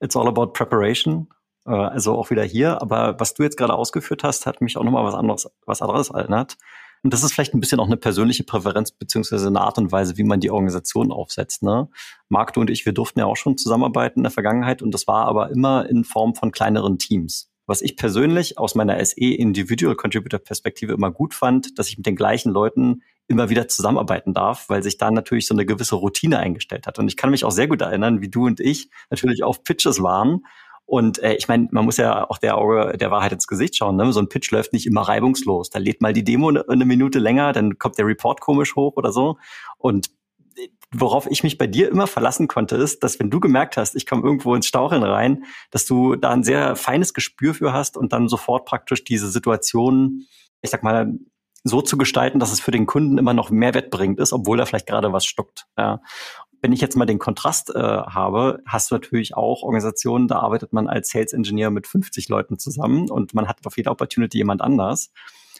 It's 0.00 0.16
all 0.16 0.28
about 0.28 0.48
preparation. 0.48 1.28
Äh, 1.66 1.70
also 1.70 2.14
auch 2.14 2.30
wieder 2.30 2.44
hier. 2.44 2.82
Aber 2.82 3.18
was 3.18 3.34
du 3.34 3.42
jetzt 3.42 3.56
gerade 3.56 3.74
ausgeführt 3.74 4.24
hast, 4.24 4.46
hat 4.46 4.60
mich 4.60 4.76
auch 4.76 4.84
nochmal 4.84 5.04
was 5.04 5.14
anderes, 5.14 5.48
was 5.66 5.82
anderes 5.82 6.10
erinnert. 6.10 6.56
Und 7.04 7.12
das 7.12 7.22
ist 7.22 7.34
vielleicht 7.34 7.52
ein 7.52 7.60
bisschen 7.60 7.80
auch 7.80 7.86
eine 7.86 7.98
persönliche 7.98 8.44
Präferenz 8.44 8.90
beziehungsweise 8.90 9.46
eine 9.46 9.60
Art 9.60 9.76
und 9.76 9.92
Weise, 9.92 10.16
wie 10.16 10.24
man 10.24 10.40
die 10.40 10.50
Organisation 10.50 11.12
aufsetzt. 11.12 11.62
Ne? 11.62 11.90
Marc, 12.30 12.54
du 12.54 12.60
und 12.62 12.70
ich, 12.70 12.86
wir 12.86 12.94
durften 12.94 13.18
ja 13.18 13.26
auch 13.26 13.36
schon 13.36 13.58
zusammenarbeiten 13.58 14.20
in 14.20 14.24
der 14.24 14.32
Vergangenheit 14.32 14.80
und 14.80 14.92
das 14.92 15.06
war 15.06 15.26
aber 15.26 15.50
immer 15.50 15.86
in 15.86 16.04
Form 16.04 16.34
von 16.34 16.50
kleineren 16.50 16.98
Teams. 16.98 17.50
Was 17.66 17.82
ich 17.82 17.96
persönlich 17.96 18.56
aus 18.56 18.74
meiner 18.74 19.04
SE 19.04 19.20
Individual 19.20 19.96
Contributor 19.96 20.40
Perspektive 20.40 20.94
immer 20.94 21.10
gut 21.10 21.34
fand, 21.34 21.78
dass 21.78 21.88
ich 21.88 21.98
mit 21.98 22.06
den 22.06 22.16
gleichen 22.16 22.50
Leuten 22.50 23.02
immer 23.26 23.50
wieder 23.50 23.68
zusammenarbeiten 23.68 24.32
darf, 24.32 24.68
weil 24.70 24.82
sich 24.82 24.96
da 24.96 25.10
natürlich 25.10 25.46
so 25.46 25.54
eine 25.54 25.66
gewisse 25.66 25.96
Routine 25.96 26.38
eingestellt 26.38 26.86
hat. 26.86 26.98
Und 26.98 27.08
ich 27.08 27.16
kann 27.16 27.30
mich 27.30 27.44
auch 27.44 27.50
sehr 27.50 27.68
gut 27.68 27.82
erinnern, 27.82 28.22
wie 28.22 28.28
du 28.28 28.46
und 28.46 28.60
ich 28.60 28.90
natürlich 29.10 29.44
auf 29.44 29.62
Pitches 29.62 30.02
waren. 30.02 30.44
Und 30.86 31.18
äh, 31.22 31.34
ich 31.34 31.48
meine, 31.48 31.68
man 31.70 31.84
muss 31.84 31.96
ja 31.96 32.28
auch 32.28 32.38
der 32.38 32.58
Auge 32.58 32.96
der 32.98 33.10
Wahrheit 33.10 33.32
ins 33.32 33.46
Gesicht 33.46 33.76
schauen. 33.76 33.96
Ne? 33.96 34.12
So 34.12 34.20
ein 34.20 34.28
Pitch 34.28 34.50
läuft 34.50 34.72
nicht 34.72 34.86
immer 34.86 35.02
reibungslos. 35.02 35.70
Da 35.70 35.78
lädt 35.78 36.02
mal 36.02 36.12
die 36.12 36.24
Demo 36.24 36.48
eine, 36.48 36.68
eine 36.68 36.84
Minute 36.84 37.18
länger, 37.18 37.52
dann 37.52 37.78
kommt 37.78 37.98
der 37.98 38.06
Report 38.06 38.40
komisch 38.40 38.76
hoch 38.76 38.96
oder 38.96 39.10
so. 39.10 39.38
Und 39.78 40.10
äh, 40.56 40.68
worauf 40.92 41.26
ich 41.30 41.42
mich 41.42 41.56
bei 41.56 41.66
dir 41.66 41.88
immer 41.88 42.06
verlassen 42.06 42.48
konnte, 42.48 42.76
ist, 42.76 43.02
dass 43.02 43.18
wenn 43.18 43.30
du 43.30 43.40
gemerkt 43.40 43.76
hast, 43.76 43.96
ich 43.96 44.06
komme 44.06 44.22
irgendwo 44.22 44.54
ins 44.54 44.66
Staucheln 44.66 45.02
rein, 45.02 45.44
dass 45.70 45.86
du 45.86 46.16
da 46.16 46.30
ein 46.30 46.44
sehr 46.44 46.76
feines 46.76 47.14
Gespür 47.14 47.54
für 47.54 47.72
hast 47.72 47.96
und 47.96 48.12
dann 48.12 48.28
sofort 48.28 48.66
praktisch 48.66 49.04
diese 49.04 49.28
Situation, 49.28 50.26
ich 50.60 50.70
sag 50.70 50.82
mal, 50.82 51.14
so 51.64 51.80
zu 51.80 51.96
gestalten, 51.96 52.38
dass 52.38 52.52
es 52.52 52.60
für 52.60 52.70
den 52.70 52.84
Kunden 52.84 53.16
immer 53.16 53.32
noch 53.32 53.50
Mehrwert 53.50 53.90
bringt 53.90 54.20
ist, 54.20 54.34
obwohl 54.34 54.60
er 54.60 54.66
vielleicht 54.66 54.86
gerade 54.86 55.12
was 55.14 55.24
stockt. 55.24 55.64
Ja. 55.78 56.02
Wenn 56.64 56.72
ich 56.72 56.80
jetzt 56.80 56.96
mal 56.96 57.04
den 57.04 57.18
Kontrast 57.18 57.74
äh, 57.74 57.78
habe, 57.78 58.62
hast 58.64 58.90
du 58.90 58.94
natürlich 58.94 59.36
auch 59.36 59.62
Organisationen, 59.62 60.28
da 60.28 60.38
arbeitet 60.38 60.72
man 60.72 60.88
als 60.88 61.10
Sales 61.10 61.34
Engineer 61.34 61.68
mit 61.68 61.86
50 61.86 62.30
Leuten 62.30 62.58
zusammen 62.58 63.10
und 63.10 63.34
man 63.34 63.48
hat 63.48 63.58
auf 63.66 63.76
jeder 63.76 63.90
Opportunity 63.90 64.38
jemand 64.38 64.62
anders 64.62 65.12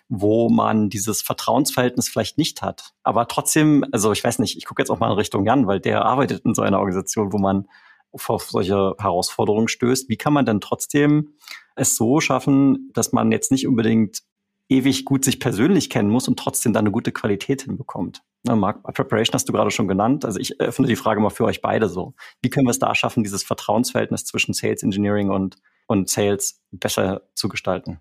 wo 0.09 0.49
man 0.51 0.91
dieses 0.91 1.23
Vertrauensverhältnis 1.23 2.09
vielleicht 2.09 2.37
nicht 2.39 2.63
hat. 2.63 2.93
Aber 3.03 3.27
trotzdem, 3.27 3.85
also 3.91 4.13
ich 4.13 4.23
weiß 4.23 4.39
nicht, 4.39 4.57
ich 4.57 4.67
gucke 4.67 4.81
jetzt 4.81 4.91
auch 4.91 4.99
mal 5.01 5.11
in 5.11 5.17
Richtung 5.17 5.47
Jan, 5.47 5.67
weil 5.67 5.81
der 5.81 6.05
arbeitet 6.05 6.45
in 6.45 6.55
so 6.55 6.63
einer 6.63 6.79
Organisation, 6.79 7.33
wo 7.33 7.39
man 7.39 7.69
auf 8.13 8.49
solche 8.49 8.95
Herausforderungen 8.99 9.69
stößt. 9.69 10.09
Wie 10.09 10.17
kann 10.17 10.35
man 10.35 10.45
denn 10.45 10.61
trotzdem 10.61 11.35
es 11.75 11.97
so 11.97 12.21
schaffen, 12.21 12.91
dass 12.93 13.13
man 13.13 13.33
jetzt 13.33 13.51
nicht 13.51 13.67
unbedingt 13.67 14.23
ewig 14.69 15.05
gut 15.05 15.25
sich 15.25 15.41
persönlich 15.41 15.91
kennen 15.91 16.11
muss 16.11 16.29
und 16.29 16.39
trotzdem 16.39 16.73
dann 16.73 16.85
eine 16.85 16.93
gute 16.93 17.13
Qualität 17.13 17.63
hinbekommt. 17.63 18.23
Ne, 18.47 18.57
Mark, 18.57 18.83
Preparation 18.83 19.33
hast 19.35 19.49
du 19.49 19.53
gerade 19.55 19.71
schon 19.71 19.89
genannt. 19.89 20.27
Also 20.27 20.39
ich 20.39 20.61
öffne 20.61 20.87
die 20.87 20.97
Frage 20.97 21.21
mal 21.21 21.31
für 21.31 21.45
euch 21.45 21.63
beide 21.63 21.89
so. 21.89 22.15
Wie 22.43 22.51
können 22.51 22.67
wir 22.67 22.73
es 22.73 22.79
da 22.79 22.95
schaffen, 22.95 23.23
dieses 23.23 23.43
Vertrauensverhältnis 23.43 24.27
zwischen 24.27 24.53
Sales 24.53 24.83
Engineering 24.83 25.31
und, 25.31 25.57
und 25.87 26.11
Sales 26.11 26.63
besser 26.71 27.23
zu 27.35 27.49
gestalten? 27.49 28.01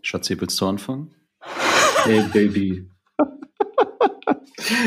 Schatzi, 0.00 0.40
willst 0.40 0.58
du 0.60 0.66
anfangen? 0.66 1.14
Hey, 2.04 2.24
Baby. 2.32 2.88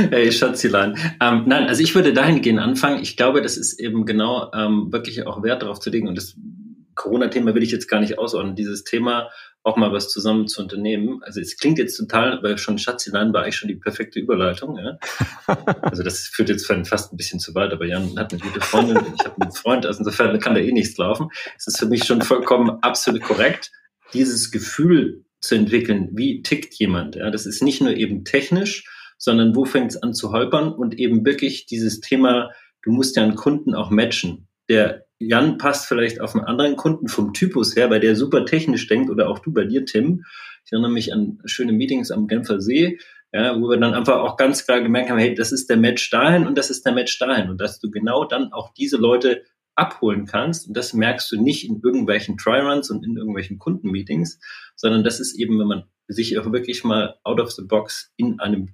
Hey, 0.09 0.31
Schatzilein. 0.31 0.97
Ähm, 1.21 1.43
nein, 1.47 1.67
also 1.67 1.83
ich 1.83 1.93
würde 1.95 2.13
dahingehend 2.13 2.59
anfangen. 2.59 3.01
Ich 3.03 3.17
glaube, 3.17 3.41
das 3.41 3.57
ist 3.57 3.79
eben 3.79 4.05
genau 4.05 4.49
ähm, 4.53 4.91
wirklich 4.91 5.27
auch 5.27 5.43
Wert 5.43 5.63
darauf 5.63 5.79
zu 5.79 5.89
legen. 5.89 6.07
Und 6.07 6.15
das 6.17 6.35
Corona-Thema 6.95 7.53
will 7.53 7.61
ich 7.61 7.71
jetzt 7.71 7.87
gar 7.87 7.99
nicht 7.99 8.17
ausordnen. 8.17 8.55
Dieses 8.55 8.83
Thema 8.83 9.29
auch 9.65 9.77
mal 9.77 9.91
was 9.91 10.09
zusammen 10.09 10.47
zu 10.47 10.61
unternehmen. 10.61 11.23
Also 11.23 11.41
es 11.41 11.57
klingt 11.57 11.79
jetzt 11.79 11.97
total, 11.97 12.41
weil 12.43 12.59
schon 12.59 12.77
Schatzilein 12.77 13.33
war 13.33 13.43
eigentlich 13.43 13.55
schon 13.55 13.67
die 13.67 13.75
perfekte 13.75 14.19
Überleitung. 14.19 14.77
Ja? 14.77 14.97
Also 15.81 16.03
das 16.03 16.27
führt 16.27 16.49
jetzt 16.49 16.67
fast 16.67 17.11
ein 17.11 17.17
bisschen 17.17 17.39
zu 17.39 17.55
weit, 17.55 17.71
aber 17.71 17.85
Jan 17.85 18.17
hat 18.17 18.31
eine 18.31 18.41
gute 18.41 18.61
Freundin, 18.61 18.97
ich 18.97 19.25
habe 19.25 19.41
einen 19.41 19.51
Freund, 19.51 19.85
also 19.85 19.99
insofern 19.99 20.39
kann 20.39 20.53
da 20.53 20.61
eh 20.61 20.71
nichts 20.71 20.97
laufen. 20.97 21.29
Es 21.57 21.67
ist 21.67 21.79
für 21.79 21.87
mich 21.87 22.03
schon 22.03 22.21
vollkommen 22.21 22.77
absolut 22.81 23.23
korrekt, 23.23 23.71
dieses 24.13 24.51
Gefühl 24.51 25.25
zu 25.41 25.55
entwickeln, 25.55 26.09
wie 26.13 26.43
tickt 26.43 26.75
jemand. 26.75 27.15
Ja? 27.15 27.31
Das 27.31 27.45
ist 27.45 27.63
nicht 27.63 27.81
nur 27.81 27.95
eben 27.95 28.23
technisch, 28.23 28.85
sondern 29.17 29.55
wo 29.55 29.65
fängt 29.65 29.91
es 29.91 30.03
an 30.03 30.13
zu 30.13 30.31
holpern 30.31 30.73
und 30.73 30.99
eben 30.99 31.25
wirklich 31.25 31.65
dieses 31.65 32.01
Thema, 32.01 32.51
du 32.83 32.91
musst 32.91 33.15
ja 33.15 33.23
einen 33.23 33.35
Kunden 33.35 33.73
auch 33.73 33.89
matchen. 33.89 34.47
Der 34.69 35.04
Jan 35.19 35.57
passt 35.57 35.87
vielleicht 35.87 36.19
auf 36.19 36.35
einen 36.35 36.45
anderen 36.45 36.75
Kunden 36.75 37.07
vom 37.07 37.33
Typus 37.33 37.75
her, 37.75 37.89
weil 37.89 37.99
der 37.99 38.15
super 38.15 38.45
technisch 38.45 38.87
denkt 38.87 39.09
oder 39.09 39.29
auch 39.29 39.39
du 39.39 39.53
bei 39.53 39.65
dir, 39.65 39.85
Tim. 39.85 40.25
Ich 40.65 40.71
erinnere 40.71 40.91
mich 40.91 41.13
an 41.13 41.39
schöne 41.45 41.71
Meetings 41.71 42.11
am 42.11 42.27
Genfer 42.27 42.59
See, 42.59 42.99
ja, 43.31 43.59
wo 43.59 43.69
wir 43.69 43.77
dann 43.77 43.93
einfach 43.93 44.17
auch 44.17 44.35
ganz 44.37 44.65
klar 44.65 44.81
gemerkt 44.81 45.09
haben, 45.09 45.19
hey, 45.19 45.33
das 45.33 45.51
ist 45.51 45.69
der 45.69 45.77
Match 45.77 46.09
dahin 46.09 46.47
und 46.47 46.57
das 46.57 46.69
ist 46.69 46.85
der 46.85 46.93
Match 46.93 47.17
dahin 47.19 47.49
und 47.49 47.61
dass 47.61 47.79
du 47.79 47.91
genau 47.91 48.25
dann 48.25 48.51
auch 48.51 48.73
diese 48.73 48.97
Leute 48.97 49.43
abholen 49.75 50.25
kannst. 50.25 50.67
Und 50.67 50.75
das 50.75 50.93
merkst 50.93 51.31
du 51.31 51.41
nicht 51.41 51.67
in 51.67 51.81
irgendwelchen 51.83 52.37
Tryruns 52.37 52.89
und 52.89 53.05
in 53.05 53.17
irgendwelchen 53.17 53.59
Kundenmeetings, 53.59 54.39
sondern 54.75 55.03
das 55.03 55.19
ist 55.19 55.37
eben, 55.37 55.59
wenn 55.59 55.67
man 55.67 55.83
sich 56.07 56.37
auch 56.39 56.51
wirklich 56.51 56.83
mal 56.83 57.15
out 57.23 57.39
of 57.39 57.51
the 57.51 57.63
box 57.63 58.13
in 58.15 58.39
einem 58.39 58.69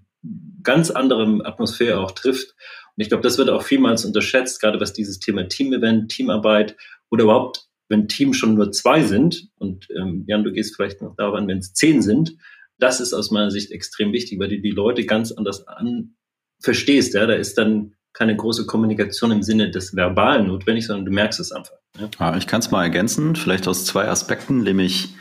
ganz 0.63 0.91
anderen 0.91 1.43
Atmosphäre 1.43 1.99
auch 1.99 2.11
trifft 2.11 2.55
und 2.95 3.01
ich 3.01 3.09
glaube, 3.09 3.23
das 3.23 3.37
wird 3.37 3.49
auch 3.49 3.63
vielmals 3.63 4.05
unterschätzt, 4.05 4.61
gerade 4.61 4.79
was 4.79 4.93
dieses 4.93 5.19
Thema 5.19 5.47
Team-Event, 5.47 6.11
Teamarbeit 6.11 6.75
oder 7.09 7.23
überhaupt, 7.23 7.67
wenn 7.89 8.07
Teams 8.07 8.37
schon 8.37 8.55
nur 8.55 8.71
zwei 8.71 9.03
sind, 9.03 9.49
und 9.57 9.87
ähm, 9.95 10.23
Jan, 10.27 10.43
du 10.43 10.51
gehst 10.51 10.75
vielleicht 10.75 11.01
noch 11.01 11.15
daran, 11.15 11.47
wenn 11.47 11.59
es 11.59 11.73
zehn 11.73 12.01
sind, 12.01 12.35
das 12.79 12.99
ist 12.99 13.13
aus 13.13 13.31
meiner 13.31 13.51
Sicht 13.51 13.71
extrem 13.71 14.11
wichtig, 14.11 14.39
weil 14.39 14.49
du 14.49 14.59
die 14.59 14.71
Leute 14.71 15.05
ganz 15.05 15.31
anders 15.31 15.67
an 15.67 16.15
verstehst. 16.59 17.13
Ja? 17.13 17.25
Da 17.27 17.33
ist 17.33 17.57
dann 17.57 17.93
keine 18.13 18.35
große 18.35 18.65
Kommunikation 18.65 19.31
im 19.31 19.43
Sinne 19.43 19.71
des 19.71 19.95
Verbalen 19.95 20.47
notwendig, 20.47 20.87
sondern 20.87 21.05
du 21.05 21.11
merkst 21.11 21.39
es 21.39 21.51
einfach. 21.51 21.75
Ja? 22.19 22.37
ich 22.37 22.47
kann 22.47 22.59
es 22.59 22.71
mal 22.71 22.83
ergänzen, 22.83 23.35
vielleicht 23.35 23.67
aus 23.67 23.85
zwei 23.85 24.07
Aspekten, 24.07 24.63
nämlich 24.63 25.13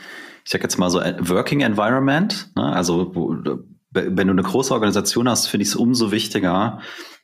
ich 0.43 0.49
sage 0.49 0.63
jetzt 0.63 0.77
mal 0.77 0.89
so 0.89 0.99
Working 0.99 1.61
Environment, 1.61 2.49
ne? 2.55 2.63
also 2.73 3.13
wo, 3.13 3.35
wenn 3.91 4.27
du 4.27 4.33
eine 4.33 4.41
große 4.41 4.73
Organisation 4.73 5.29
hast, 5.29 5.47
finde 5.47 5.63
ich 5.63 5.69
es 5.69 5.75
umso 5.75 6.11
wichtiger, 6.11 6.79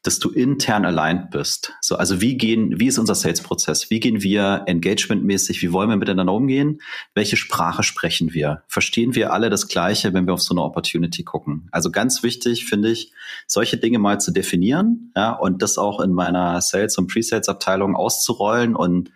dass 0.07 0.19
du 0.19 0.29
intern 0.29 0.85
aligned 0.85 1.31
bist. 1.31 1.73
So, 1.81 1.97
also 1.97 2.21
wie 2.21 2.37
gehen, 2.37 2.79
wie 2.79 2.87
ist 2.87 2.97
unser 2.97 3.13
Sales-Prozess? 3.13 3.89
Wie 3.89 3.99
gehen 3.99 4.23
wir 4.23 4.63
engagementmäßig? 4.65 5.61
Wie 5.61 5.73
wollen 5.73 5.89
wir 5.89 5.97
miteinander 5.97 6.31
umgehen? 6.31 6.79
Welche 7.13 7.35
Sprache 7.35 7.83
sprechen 7.83 8.33
wir? 8.33 8.63
Verstehen 8.69 9.15
wir 9.15 9.33
alle 9.33 9.49
das 9.49 9.67
Gleiche, 9.67 10.13
wenn 10.13 10.25
wir 10.25 10.33
auf 10.33 10.41
so 10.41 10.53
eine 10.53 10.63
Opportunity 10.63 11.25
gucken? 11.25 11.67
Also 11.73 11.91
ganz 11.91 12.23
wichtig 12.23 12.67
finde 12.67 12.89
ich, 12.89 13.11
solche 13.47 13.75
Dinge 13.75 13.99
mal 13.99 14.17
zu 14.21 14.31
definieren, 14.31 15.11
ja, 15.13 15.33
und 15.33 15.61
das 15.61 15.77
auch 15.77 15.99
in 15.99 16.13
meiner 16.13 16.61
Sales- 16.61 16.97
und 16.97 17.07
Pre-Sales-Abteilung 17.07 17.97
auszurollen 17.97 18.77
und 18.77 19.11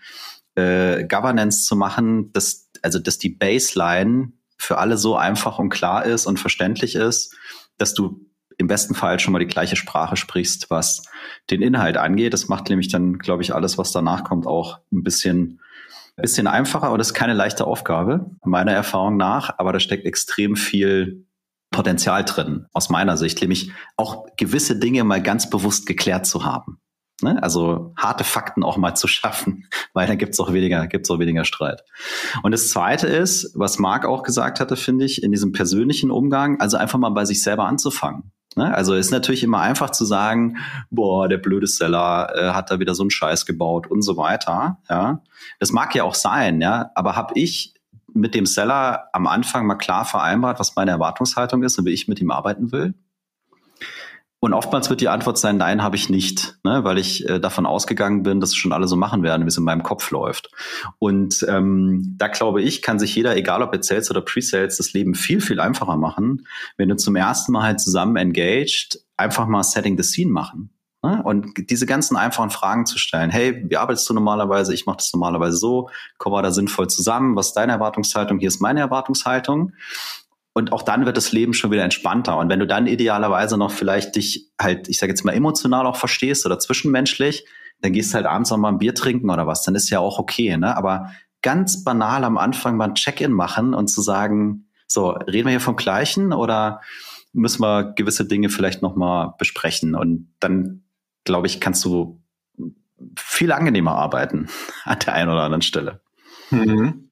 äh, 0.55 1.05
Governance 1.05 1.63
zu 1.63 1.77
machen, 1.77 2.33
dass, 2.33 2.69
also, 2.81 2.99
dass 2.99 3.17
die 3.17 3.29
Baseline 3.29 4.33
für 4.57 4.77
alle 4.77 4.97
so 4.97 5.15
einfach 5.15 5.57
und 5.57 5.69
klar 5.69 6.03
ist 6.03 6.25
und 6.25 6.37
verständlich 6.37 6.95
ist, 6.95 7.33
dass 7.77 7.93
du 7.93 8.25
im 8.61 8.67
besten 8.67 8.95
Fall 8.95 9.19
schon 9.19 9.33
mal 9.33 9.39
die 9.39 9.47
gleiche 9.47 9.75
Sprache 9.75 10.15
sprichst, 10.15 10.69
was 10.69 11.03
den 11.49 11.61
Inhalt 11.61 11.97
angeht. 11.97 12.33
Das 12.33 12.47
macht 12.47 12.69
nämlich 12.69 12.87
dann, 12.87 13.17
glaube 13.17 13.43
ich, 13.43 13.53
alles, 13.53 13.77
was 13.77 13.91
danach 13.91 14.23
kommt, 14.23 14.47
auch 14.47 14.79
ein 14.91 15.03
bisschen, 15.03 15.59
bisschen 16.15 16.47
einfacher. 16.47 16.87
Aber 16.87 16.97
das 16.97 17.07
ist 17.07 17.13
keine 17.13 17.33
leichte 17.33 17.65
Aufgabe, 17.65 18.31
meiner 18.45 18.71
Erfahrung 18.71 19.17
nach. 19.17 19.57
Aber 19.57 19.73
da 19.73 19.79
steckt 19.79 20.05
extrem 20.05 20.55
viel 20.55 21.25
Potenzial 21.71 22.23
drin, 22.23 22.67
aus 22.73 22.89
meiner 22.89 23.17
Sicht, 23.17 23.41
nämlich 23.41 23.71
auch 23.97 24.27
gewisse 24.37 24.77
Dinge 24.77 25.03
mal 25.03 25.23
ganz 25.23 25.49
bewusst 25.49 25.85
geklärt 25.85 26.25
zu 26.25 26.43
haben. 26.43 26.81
Ne? 27.23 27.41
Also 27.41 27.93
harte 27.97 28.23
Fakten 28.23 28.63
auch 28.63 28.77
mal 28.77 28.95
zu 28.95 29.07
schaffen, 29.07 29.67
weil 29.93 30.07
dann 30.07 30.17
gibt's 30.17 30.39
auch 30.39 30.51
auch 31.09 31.19
weniger 31.19 31.45
Streit. 31.45 31.83
Und 32.43 32.51
das 32.51 32.69
Zweite 32.69 33.07
ist, 33.07 33.51
was 33.55 33.79
Marc 33.79 34.05
auch 34.05 34.23
gesagt 34.23 34.59
hatte, 34.59 34.75
finde 34.75 35.05
ich, 35.05 35.23
in 35.23 35.31
diesem 35.31 35.51
persönlichen 35.51 36.11
Umgang, 36.11 36.59
also 36.59 36.77
einfach 36.77 36.99
mal 36.99 37.09
bei 37.09 37.25
sich 37.25 37.41
selber 37.41 37.65
anzufangen. 37.65 38.31
Ne? 38.55 38.73
Also 38.73 38.93
ist 38.93 39.11
natürlich 39.11 39.43
immer 39.43 39.61
einfach 39.61 39.91
zu 39.91 40.05
sagen, 40.05 40.57
boah, 40.89 41.29
der 41.29 41.37
blöde 41.37 41.67
Seller 41.67 42.33
äh, 42.35 42.51
hat 42.51 42.69
da 42.69 42.79
wieder 42.79 42.95
so 42.95 43.03
einen 43.03 43.11
Scheiß 43.11 43.45
gebaut 43.45 43.87
und 43.87 44.01
so 44.01 44.17
weiter. 44.17 44.77
Ja, 44.89 45.21
das 45.59 45.71
mag 45.71 45.95
ja 45.95 46.03
auch 46.03 46.15
sein, 46.15 46.61
ja, 46.61 46.91
aber 46.95 47.15
habe 47.15 47.33
ich 47.39 47.73
mit 48.13 48.35
dem 48.35 48.45
Seller 48.45 49.07
am 49.13 49.25
Anfang 49.25 49.65
mal 49.65 49.75
klar 49.75 50.03
vereinbart, 50.03 50.59
was 50.59 50.75
meine 50.75 50.91
Erwartungshaltung 50.91 51.63
ist 51.63 51.79
und 51.79 51.85
wie 51.85 51.91
ich 51.91 52.07
mit 52.07 52.19
ihm 52.19 52.31
arbeiten 52.31 52.71
will? 52.71 52.93
Und 54.43 54.53
oftmals 54.53 54.89
wird 54.89 55.01
die 55.01 55.07
Antwort 55.07 55.37
sein, 55.37 55.57
nein, 55.57 55.83
habe 55.83 55.95
ich 55.95 56.09
nicht, 56.09 56.57
ne? 56.63 56.83
weil 56.83 56.97
ich 56.97 57.29
äh, 57.29 57.39
davon 57.39 57.67
ausgegangen 57.67 58.23
bin, 58.23 58.39
dass 58.39 58.55
schon 58.55 58.73
alle 58.73 58.87
so 58.87 58.95
machen 58.95 59.21
werden, 59.21 59.43
wie 59.45 59.49
es 59.49 59.57
in 59.57 59.63
meinem 59.63 59.83
Kopf 59.83 60.09
läuft. 60.09 60.49
Und 60.97 61.45
ähm, 61.47 62.15
da 62.17 62.27
glaube 62.27 62.63
ich, 62.63 62.81
kann 62.81 62.97
sich 62.97 63.15
jeder, 63.15 63.37
egal 63.37 63.61
ob 63.61 63.71
jetzt 63.71 63.87
Sales 63.87 64.09
oder 64.09 64.21
Pre-Sales, 64.21 64.77
das 64.77 64.93
Leben 64.93 65.13
viel, 65.13 65.41
viel 65.41 65.59
einfacher 65.59 65.95
machen, 65.95 66.47
wenn 66.75 66.89
du 66.89 66.95
zum 66.95 67.15
ersten 67.15 67.51
Mal 67.51 67.61
halt 67.61 67.81
zusammen 67.81 68.15
engaged, 68.15 68.99
einfach 69.15 69.45
mal 69.45 69.61
Setting 69.61 69.95
the 69.95 70.03
Scene 70.03 70.31
machen. 70.31 70.71
Ne? 71.03 71.21
Und 71.23 71.69
diese 71.69 71.85
ganzen 71.85 72.17
einfachen 72.17 72.49
Fragen 72.49 72.87
zu 72.87 72.97
stellen. 72.97 73.29
Hey, 73.29 73.63
wie 73.69 73.77
arbeitest 73.77 74.09
du 74.09 74.15
normalerweise? 74.15 74.73
Ich 74.73 74.87
mache 74.87 74.97
das 74.97 75.13
normalerweise 75.13 75.57
so. 75.57 75.89
Kommen 76.17 76.35
wir 76.35 76.41
da 76.41 76.51
sinnvoll 76.51 76.89
zusammen? 76.89 77.35
Was 77.35 77.49
ist 77.49 77.53
deine 77.53 77.73
Erwartungshaltung? 77.73 78.39
Hier 78.39 78.47
ist 78.47 78.59
meine 78.59 78.79
Erwartungshaltung. 78.79 79.73
Und 80.53 80.73
auch 80.73 80.83
dann 80.83 81.05
wird 81.05 81.15
das 81.17 81.31
Leben 81.31 81.53
schon 81.53 81.71
wieder 81.71 81.83
entspannter. 81.83 82.37
Und 82.37 82.49
wenn 82.49 82.59
du 82.59 82.67
dann 82.67 82.87
idealerweise 82.87 83.57
noch 83.57 83.71
vielleicht 83.71 84.15
dich 84.15 84.51
halt, 84.59 84.89
ich 84.89 84.99
sage 84.99 85.11
jetzt 85.11 85.23
mal, 85.23 85.33
emotional 85.33 85.85
auch 85.85 85.95
verstehst 85.95 86.45
oder 86.45 86.59
zwischenmenschlich, 86.59 87.45
dann 87.81 87.93
gehst 87.93 88.11
du 88.11 88.15
halt 88.15 88.25
abends 88.25 88.49
noch 88.51 88.57
mal 88.57 88.69
ein 88.69 88.77
Bier 88.77 88.93
trinken 88.93 89.29
oder 89.29 89.47
was, 89.47 89.63
dann 89.63 89.75
ist 89.75 89.89
ja 89.89 89.99
auch 89.99 90.19
okay. 90.19 90.55
Ne? 90.57 90.75
Aber 90.75 91.11
ganz 91.41 91.83
banal 91.83 92.23
am 92.23 92.37
Anfang 92.37 92.77
mal 92.77 92.89
ein 92.89 92.95
Check-in 92.95 93.31
machen 93.31 93.73
und 93.73 93.87
zu 93.87 94.01
sagen, 94.01 94.67
so, 94.87 95.11
reden 95.11 95.45
wir 95.45 95.51
hier 95.51 95.59
vom 95.59 95.77
Gleichen 95.77 96.33
oder 96.33 96.81
müssen 97.33 97.61
wir 97.61 97.93
gewisse 97.95 98.25
Dinge 98.25 98.49
vielleicht 98.49 98.81
noch 98.81 98.95
mal 98.95 99.33
besprechen? 99.37 99.95
Und 99.95 100.33
dann, 100.39 100.83
glaube 101.23 101.47
ich, 101.47 101.59
kannst 101.59 101.83
du 101.85 102.21
viel 103.17 103.51
angenehmer 103.51 103.95
arbeiten 103.95 104.49
an 104.83 104.99
der 104.99 105.13
einen 105.13 105.29
oder 105.29 105.43
anderen 105.43 105.61
Stelle. 105.61 106.01
Mhm. 106.51 107.10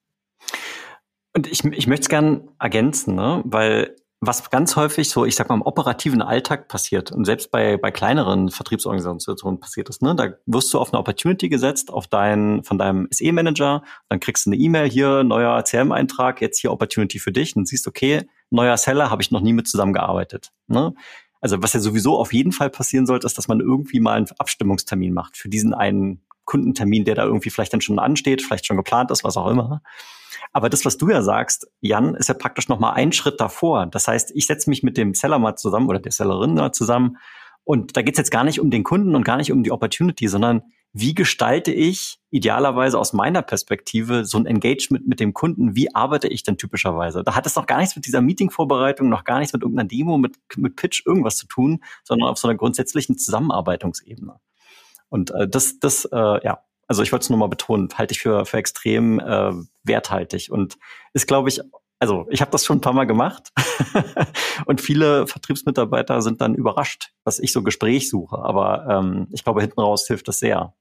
Und 1.34 1.48
ich, 1.48 1.64
ich 1.64 1.88
möchte 1.88 2.04
es 2.04 2.10
gern 2.10 2.50
ergänzen, 2.60 3.16
ne? 3.16 3.42
weil 3.46 3.96
was 4.22 4.50
ganz 4.50 4.76
häufig 4.76 5.10
so, 5.10 5.24
ich 5.26 5.36
sag 5.36 5.48
mal, 5.48 5.56
im 5.56 5.62
operativen 5.62 6.22
Alltag 6.22 6.68
passiert 6.68 7.12
und 7.12 7.24
selbst 7.24 7.52
bei, 7.52 7.78
bei 7.78 7.90
kleineren 7.90 8.50
Vertriebsorganisationen 8.50 9.62
passiert 9.62 9.88
ist, 9.88 10.02
ne? 10.02 10.14
da 10.14 10.32
wirst 10.46 10.74
du 10.74 10.80
auf 10.80 10.92
eine 10.92 11.00
Opportunity 11.00 11.48
gesetzt, 11.48 11.92
auf 11.92 12.08
dein, 12.08 12.64
von 12.64 12.78
deinem 12.78 13.08
SE-Manager, 13.12 13.84
dann 14.10 14.20
kriegst 14.20 14.46
du 14.46 14.50
eine 14.50 14.58
E-Mail 14.58 14.90
hier, 14.90 15.24
neuer 15.24 15.64
CM-Eintrag, 15.64 16.42
jetzt 16.42 16.60
hier 16.60 16.72
Opportunity 16.72 17.20
für 17.20 17.32
dich 17.32 17.56
und 17.56 17.68
siehst, 17.68 17.88
okay, 17.88 18.28
neuer 18.50 18.76
Seller, 18.76 19.10
habe 19.10 19.22
ich 19.22 19.32
noch 19.32 19.42
nie 19.42 19.54
mit 19.54 19.70
zusammengearbeitet. 19.70 20.52
Ne? 20.68 20.94
Also 21.40 21.64
was 21.64 21.72
ja 21.72 21.80
sowieso 21.80 22.18
auf 22.18 22.34
jeden 22.34 22.52
Fall 22.52 22.70
passieren 22.70 23.06
sollte, 23.06 23.26
ist, 23.26 23.38
dass 23.38 23.48
man 23.48 23.62
irgendwie 23.62 24.02
mal 24.02 24.18
einen 24.18 24.28
Abstimmungstermin 24.38 25.14
macht 25.14 25.38
für 25.38 25.48
diesen 25.48 25.74
einen 25.74 26.26
Kundentermin, 26.44 27.06
der 27.06 27.16
da 27.16 27.24
irgendwie 27.24 27.52
vielleicht 27.52 27.72
dann 27.72 27.82
schon 27.82 28.00
ansteht, 28.00 28.42
vielleicht 28.42 28.66
schon 28.66 28.76
geplant 28.76 29.12
ist, 29.12 29.24
was 29.24 29.38
auch 29.38 29.48
immer. 29.48 29.82
Aber 30.52 30.70
das, 30.70 30.86
was 30.86 30.98
du 30.98 31.10
ja 31.10 31.22
sagst, 31.22 31.68
Jan, 31.82 32.16
ist 32.16 32.30
ja 32.30 32.36
praktisch 32.36 32.68
noch 32.68 32.80
mal 32.80 32.92
ein 32.92 33.12
Schritt 33.12 33.40
davor. 33.40 33.86
Das 33.88 34.08
heißt, 34.08 34.32
ich 34.36 34.48
setze 34.48 34.70
mich 34.70 34.84
mit 34.84 34.98
dem 34.98 35.14
Seller 35.14 35.40
mal 35.40 35.56
zusammen 35.56 35.88
oder 35.88 36.00
der 36.00 36.12
Sellerin 36.12 36.56
mal 36.56 36.72
zusammen 36.72 37.18
und 37.64 37.96
da 37.96 38.02
geht's 38.02 38.18
jetzt 38.18 38.32
gar 38.32 38.44
nicht 38.44 38.60
um 38.60 38.72
den 38.72 38.84
Kunden 38.84 39.16
und 39.16 39.24
gar 39.24 39.38
nicht 39.38 39.52
um 39.52 39.62
die 39.62 39.72
Opportunity, 39.72 40.28
sondern 40.28 40.64
wie 40.92 41.14
gestalte 41.14 41.72
ich 41.72 42.20
idealerweise 42.32 42.98
aus 42.98 43.14
meiner 43.14 43.44
Perspektive 43.44 44.26
so 44.26 44.40
ein 44.40 44.48
Engagement 44.48 45.08
mit 45.08 45.20
dem 45.20 45.36
Kunden? 45.36 45.76
Wie 45.76 45.94
arbeite 45.94 46.28
ich 46.28 46.42
denn 46.42 46.58
typischerweise? 46.58 47.24
Da 47.24 47.36
hat 47.36 47.46
es 47.46 47.56
noch 47.56 47.68
gar 47.68 47.78
nichts 47.78 47.96
mit 47.96 48.08
dieser 48.08 48.22
Meeting-Vorbereitung, 48.22 49.08
noch 49.08 49.24
gar 49.24 49.38
nichts 49.38 49.54
mit 49.54 49.62
irgendeiner 49.62 49.88
Demo, 49.88 50.18
mit, 50.18 50.36
mit 50.58 50.78
Pitch, 50.78 51.06
irgendwas 51.06 51.38
zu 51.38 51.46
tun, 51.46 51.84
sondern 52.04 52.30
auf 52.30 52.40
so 52.40 52.48
einer 52.48 52.58
grundsätzlichen 52.58 53.20
Zusammenarbeitungsebene. 53.20 54.40
Und 55.10 55.30
äh, 55.32 55.48
das, 55.48 55.78
das, 55.78 56.06
äh, 56.06 56.44
ja, 56.44 56.64
also 56.90 57.04
ich 57.04 57.12
wollte 57.12 57.24
es 57.24 57.30
nur 57.30 57.38
mal 57.38 57.48
betonen, 57.48 57.88
halte 57.96 58.14
ich 58.14 58.20
für, 58.20 58.46
für 58.46 58.58
extrem 58.58 59.20
äh, 59.20 59.54
werthaltig 59.84 60.52
und 60.52 60.78
ist, 61.14 61.28
glaube 61.28 61.48
ich, 61.48 61.62
also 62.00 62.26
ich 62.32 62.42
habe 62.42 62.52
das 62.52 62.66
schon 62.66 62.78
ein 62.78 62.82
paar 62.82 62.94
Mal 62.94 63.06
gemacht 63.06 63.50
und 64.66 64.82
viele 64.82 65.28
Vertriebsmitarbeiter 65.28 66.22
sind 66.22 66.42
dann 66.42 66.56
überrascht, 66.56 67.12
dass 67.24 67.40
ich 67.40 67.52
so 67.52 67.62
Gespräch 67.62 68.10
suche. 68.10 68.40
Aber 68.40 68.88
ähm, 68.90 69.28
ich 69.32 69.44
glaube, 69.44 69.62
hinten 69.62 69.80
raus 69.80 70.08
hilft 70.08 70.28
das 70.28 70.40
sehr. 70.40 70.74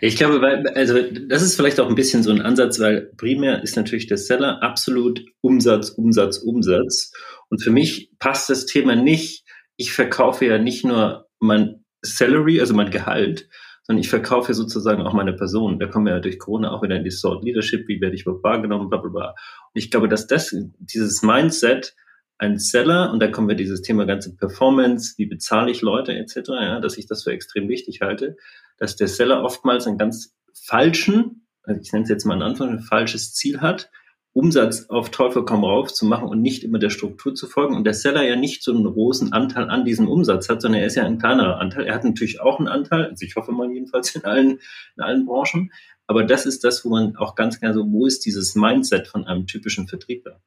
Ich 0.00 0.16
glaube, 0.16 0.42
weil, 0.42 0.66
also 0.68 1.00
das 1.28 1.42
ist 1.42 1.56
vielleicht 1.56 1.80
auch 1.80 1.88
ein 1.88 1.94
bisschen 1.94 2.22
so 2.22 2.30
ein 2.30 2.42
Ansatz, 2.42 2.78
weil 2.78 3.12
primär 3.16 3.62
ist 3.62 3.76
natürlich 3.76 4.08
der 4.08 4.18
Seller 4.18 4.62
absolut 4.62 5.24
Umsatz, 5.40 5.90
Umsatz, 5.90 6.38
Umsatz. 6.38 7.12
Und 7.48 7.62
für 7.62 7.70
mich 7.70 8.10
passt 8.18 8.50
das 8.50 8.66
Thema 8.66 8.94
nicht. 8.94 9.44
Ich 9.76 9.92
verkaufe 9.92 10.44
ja 10.44 10.58
nicht 10.58 10.84
nur 10.84 11.28
mein 11.38 11.84
Salary, 12.02 12.60
also 12.60 12.74
mein 12.74 12.90
Gehalt, 12.90 13.48
sondern 13.90 14.04
ich 14.04 14.08
verkaufe 14.08 14.54
sozusagen 14.54 15.02
auch 15.02 15.14
meine 15.14 15.32
Person. 15.32 15.80
Da 15.80 15.88
kommen 15.88 16.06
wir 16.06 16.12
ja 16.12 16.20
durch 16.20 16.38
Corona 16.38 16.70
auch 16.70 16.80
wieder 16.84 16.94
in 16.94 17.02
die 17.02 17.10
Sort 17.10 17.42
Leadership, 17.42 17.88
wie 17.88 18.00
werde 18.00 18.14
ich 18.14 18.22
überhaupt 18.22 18.44
wahrgenommen, 18.44 18.88
bla 18.88 18.98
bla 18.98 19.10
bla. 19.10 19.28
Und 19.30 19.34
ich 19.74 19.90
glaube, 19.90 20.08
dass 20.08 20.28
das, 20.28 20.54
dieses 20.78 21.24
Mindset, 21.24 21.96
ein 22.38 22.60
Seller, 22.60 23.12
und 23.12 23.18
da 23.18 23.26
kommen 23.26 23.48
wir 23.48 23.56
dieses 23.56 23.82
Thema 23.82 24.06
ganze 24.06 24.36
Performance, 24.36 25.14
wie 25.16 25.26
bezahle 25.26 25.72
ich 25.72 25.82
Leute 25.82 26.12
etc., 26.12 26.50
ja, 26.50 26.78
dass 26.78 26.98
ich 26.98 27.08
das 27.08 27.24
für 27.24 27.32
extrem 27.32 27.68
wichtig 27.68 28.00
halte, 28.00 28.36
dass 28.78 28.94
der 28.94 29.08
Seller 29.08 29.42
oftmals 29.42 29.88
einen 29.88 29.98
ganz 29.98 30.36
falschen, 30.54 31.48
also 31.64 31.80
ich 31.80 31.92
nenne 31.92 32.04
es 32.04 32.10
jetzt 32.10 32.24
mal 32.26 32.36
in 32.36 32.42
Anfang, 32.42 32.68
ein 32.68 32.78
falsches 32.82 33.34
Ziel 33.34 33.60
hat, 33.60 33.90
Umsatz 34.32 34.86
auf 34.88 35.10
Teufel 35.10 35.44
komm 35.44 35.64
rauf 35.64 35.92
zu 35.92 36.06
machen 36.06 36.28
und 36.28 36.40
nicht 36.40 36.62
immer 36.62 36.78
der 36.78 36.90
Struktur 36.90 37.34
zu 37.34 37.48
folgen. 37.48 37.74
Und 37.74 37.84
der 37.84 37.94
Seller 37.94 38.22
ja 38.22 38.36
nicht 38.36 38.62
so 38.62 38.72
einen 38.72 38.84
großen 38.84 39.32
Anteil 39.32 39.68
an 39.70 39.84
diesem 39.84 40.08
Umsatz 40.08 40.48
hat, 40.48 40.62
sondern 40.62 40.80
er 40.80 40.86
ist 40.86 40.94
ja 40.94 41.04
ein 41.04 41.18
kleinerer 41.18 41.58
Anteil. 41.58 41.86
Er 41.86 41.94
hat 41.94 42.04
natürlich 42.04 42.40
auch 42.40 42.58
einen 42.58 42.68
Anteil, 42.68 43.06
also 43.06 43.24
ich 43.24 43.34
hoffe 43.34 43.50
mal 43.50 43.70
jedenfalls 43.72 44.14
in 44.14 44.24
allen, 44.24 44.60
in 44.96 45.02
allen 45.02 45.26
Branchen. 45.26 45.72
Aber 46.06 46.24
das 46.24 46.46
ist 46.46 46.64
das, 46.64 46.84
wo 46.84 46.90
man 46.90 47.16
auch 47.16 47.34
ganz 47.34 47.60
gerne 47.60 47.74
so, 47.74 47.84
wo 47.90 48.06
ist 48.06 48.24
dieses 48.24 48.54
Mindset 48.54 49.08
von 49.08 49.26
einem 49.26 49.46
typischen 49.46 49.88
Vertriebler? 49.88 50.40